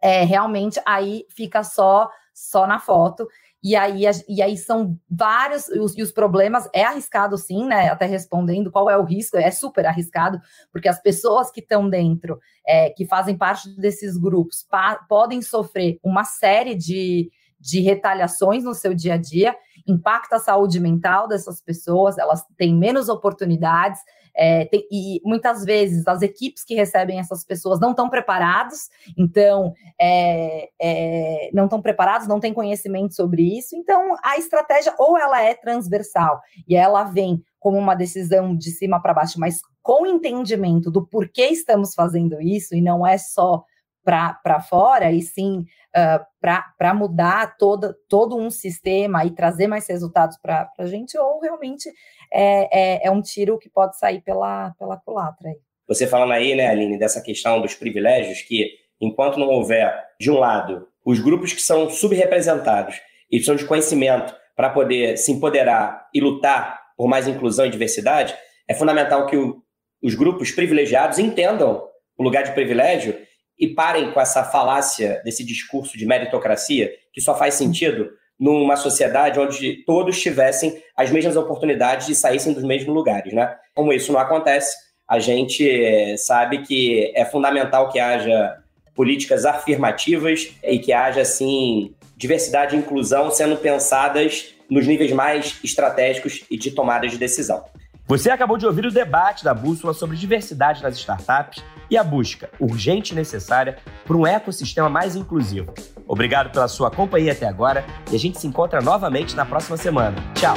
é, 0.00 0.24
realmente 0.24 0.80
aí 0.86 1.24
fica 1.28 1.62
só 1.62 2.10
só 2.32 2.66
na 2.66 2.78
foto. 2.78 3.28
E 3.62 3.76
aí, 3.76 4.04
e 4.26 4.40
aí 4.40 4.56
são 4.56 4.98
vários, 5.10 5.68
os, 5.68 5.96
e 5.96 6.02
os 6.02 6.10
problemas, 6.10 6.66
é 6.74 6.82
arriscado 6.82 7.36
sim, 7.36 7.66
né? 7.66 7.90
Até 7.90 8.06
respondendo 8.06 8.70
qual 8.70 8.88
é 8.88 8.96
o 8.96 9.04
risco, 9.04 9.36
é 9.36 9.50
super 9.50 9.84
arriscado, 9.84 10.40
porque 10.72 10.88
as 10.88 11.00
pessoas 11.02 11.50
que 11.50 11.60
estão 11.60 11.88
dentro, 11.88 12.40
é, 12.66 12.88
que 12.88 13.04
fazem 13.04 13.36
parte 13.36 13.68
desses 13.76 14.16
grupos, 14.16 14.66
podem 15.06 15.42
sofrer 15.42 15.98
uma 16.02 16.24
série 16.24 16.74
de, 16.74 17.30
de 17.60 17.80
retaliações 17.80 18.64
no 18.64 18.74
seu 18.74 18.94
dia 18.94 19.14
a 19.14 19.16
dia, 19.16 19.54
impacta 19.86 20.36
a 20.36 20.40
saúde 20.40 20.80
mental 20.80 21.28
dessas 21.28 21.60
pessoas, 21.60 22.16
elas 22.18 22.44
têm 22.56 22.74
menos 22.74 23.08
oportunidades, 23.08 24.00
é, 24.34 24.64
tem, 24.66 24.86
e 24.90 25.20
muitas 25.24 25.64
vezes 25.64 26.06
as 26.06 26.22
equipes 26.22 26.64
que 26.64 26.74
recebem 26.74 27.18
essas 27.18 27.44
pessoas 27.44 27.80
não 27.80 27.90
estão 27.90 28.08
preparados, 28.08 28.88
então 29.18 29.74
é, 30.00 30.68
é, 30.80 31.50
não 31.52 31.64
estão 31.64 31.82
preparados, 31.82 32.28
não 32.28 32.40
têm 32.40 32.54
conhecimento 32.54 33.14
sobre 33.14 33.58
isso. 33.58 33.76
Então 33.76 34.14
a 34.22 34.38
estratégia 34.38 34.94
ou 34.98 35.18
ela 35.18 35.42
é 35.42 35.54
transversal 35.54 36.40
e 36.66 36.76
ela 36.76 37.04
vem 37.04 37.42
como 37.58 37.76
uma 37.76 37.94
decisão 37.94 38.56
de 38.56 38.70
cima 38.70 39.02
para 39.02 39.14
baixo, 39.14 39.38
mas 39.38 39.60
com 39.82 40.06
entendimento 40.06 40.90
do 40.90 41.06
porquê 41.06 41.46
estamos 41.46 41.94
fazendo 41.94 42.40
isso 42.40 42.74
e 42.74 42.80
não 42.80 43.06
é 43.06 43.18
só 43.18 43.64
para 44.04 44.60
fora, 44.60 45.10
e 45.10 45.20
sim 45.22 45.64
uh, 45.96 46.24
para 46.40 46.94
mudar 46.94 47.56
toda, 47.56 47.94
todo 48.08 48.36
um 48.36 48.50
sistema 48.50 49.24
e 49.24 49.30
trazer 49.30 49.66
mais 49.66 49.86
resultados 49.88 50.36
para 50.40 50.70
a 50.78 50.86
gente, 50.86 51.18
ou 51.18 51.40
realmente 51.40 51.88
é, 52.32 53.02
é, 53.02 53.06
é, 53.06 53.10
um 53.10 53.20
tiro 53.20 53.58
que 53.58 53.68
pode 53.68 53.98
sair 53.98 54.20
pela, 54.20 54.70
pela 54.78 54.96
culatra. 54.96 55.50
Você 55.88 56.06
falando 56.06 56.32
aí, 56.32 56.54
né, 56.54 56.68
Aline, 56.68 56.98
dessa 56.98 57.20
questão 57.20 57.60
dos 57.60 57.74
privilégios, 57.74 58.42
que 58.42 58.68
enquanto 59.00 59.38
não 59.38 59.48
houver, 59.48 59.92
de 60.20 60.30
um 60.30 60.38
lado, 60.38 60.86
os 61.04 61.18
grupos 61.18 61.52
que 61.52 61.62
são 61.62 61.88
subrepresentados 61.90 63.00
e 63.30 63.36
precisam 63.36 63.56
de 63.56 63.64
conhecimento 63.64 64.34
para 64.54 64.70
poder 64.70 65.16
se 65.16 65.32
empoderar 65.32 66.08
e 66.14 66.20
lutar 66.20 66.80
por 66.96 67.08
mais 67.08 67.26
inclusão 67.26 67.66
e 67.66 67.70
diversidade, 67.70 68.36
é 68.68 68.74
fundamental 68.74 69.26
que 69.26 69.36
o, 69.36 69.62
os 70.02 70.14
grupos 70.14 70.50
privilegiados 70.50 71.18
entendam 71.18 71.82
o 72.16 72.22
lugar 72.22 72.44
de 72.44 72.52
privilégio 72.52 73.16
e 73.60 73.68
parem 73.68 74.10
com 74.10 74.20
essa 74.20 74.42
falácia 74.42 75.20
desse 75.22 75.44
discurso 75.44 75.98
de 75.98 76.06
meritocracia, 76.06 76.90
que 77.12 77.20
só 77.20 77.36
faz 77.36 77.54
sentido 77.54 78.08
numa 78.38 78.74
sociedade 78.74 79.38
onde 79.38 79.84
todos 79.84 80.18
tivessem 80.18 80.82
as 80.96 81.10
mesmas 81.10 81.36
oportunidades 81.36 82.08
e 82.08 82.14
saíssem 82.14 82.54
dos 82.54 82.64
mesmos 82.64 82.94
lugares, 82.94 83.34
né? 83.34 83.54
Como 83.74 83.92
isso 83.92 84.10
não 84.12 84.18
acontece, 84.18 84.74
a 85.06 85.18
gente 85.18 85.68
eh, 85.68 86.16
sabe 86.16 86.62
que 86.62 87.12
é 87.14 87.26
fundamental 87.26 87.90
que 87.90 88.00
haja 88.00 88.56
políticas 88.94 89.44
afirmativas 89.44 90.52
e 90.64 90.78
que 90.78 90.92
haja, 90.92 91.20
assim, 91.20 91.94
diversidade 92.16 92.74
e 92.74 92.78
inclusão 92.78 93.30
sendo 93.30 93.56
pensadas 93.56 94.54
nos 94.70 94.86
níveis 94.86 95.12
mais 95.12 95.58
estratégicos 95.62 96.44
e 96.50 96.56
de 96.56 96.70
tomada 96.70 97.06
de 97.08 97.18
decisão. 97.18 97.64
Você 98.06 98.30
acabou 98.30 98.56
de 98.56 98.66
ouvir 98.66 98.86
o 98.86 98.90
debate 98.90 99.44
da 99.44 99.52
Bússola 99.52 99.92
sobre 99.92 100.16
diversidade 100.16 100.82
nas 100.82 100.96
startups 100.96 101.62
e 101.90 101.96
a 101.96 102.04
busca 102.04 102.50
urgente 102.58 103.12
e 103.12 103.16
necessária 103.16 103.78
por 104.06 104.16
um 104.16 104.26
ecossistema 104.26 104.88
mais 104.88 105.16
inclusivo. 105.16 105.72
Obrigado 106.06 106.50
pela 106.50 106.68
sua 106.68 106.90
companhia 106.90 107.32
até 107.32 107.46
agora 107.46 107.84
e 108.10 108.16
a 108.16 108.18
gente 108.18 108.38
se 108.38 108.46
encontra 108.46 108.80
novamente 108.80 109.34
na 109.34 109.44
próxima 109.44 109.76
semana. 109.76 110.16
Tchau! 110.34 110.56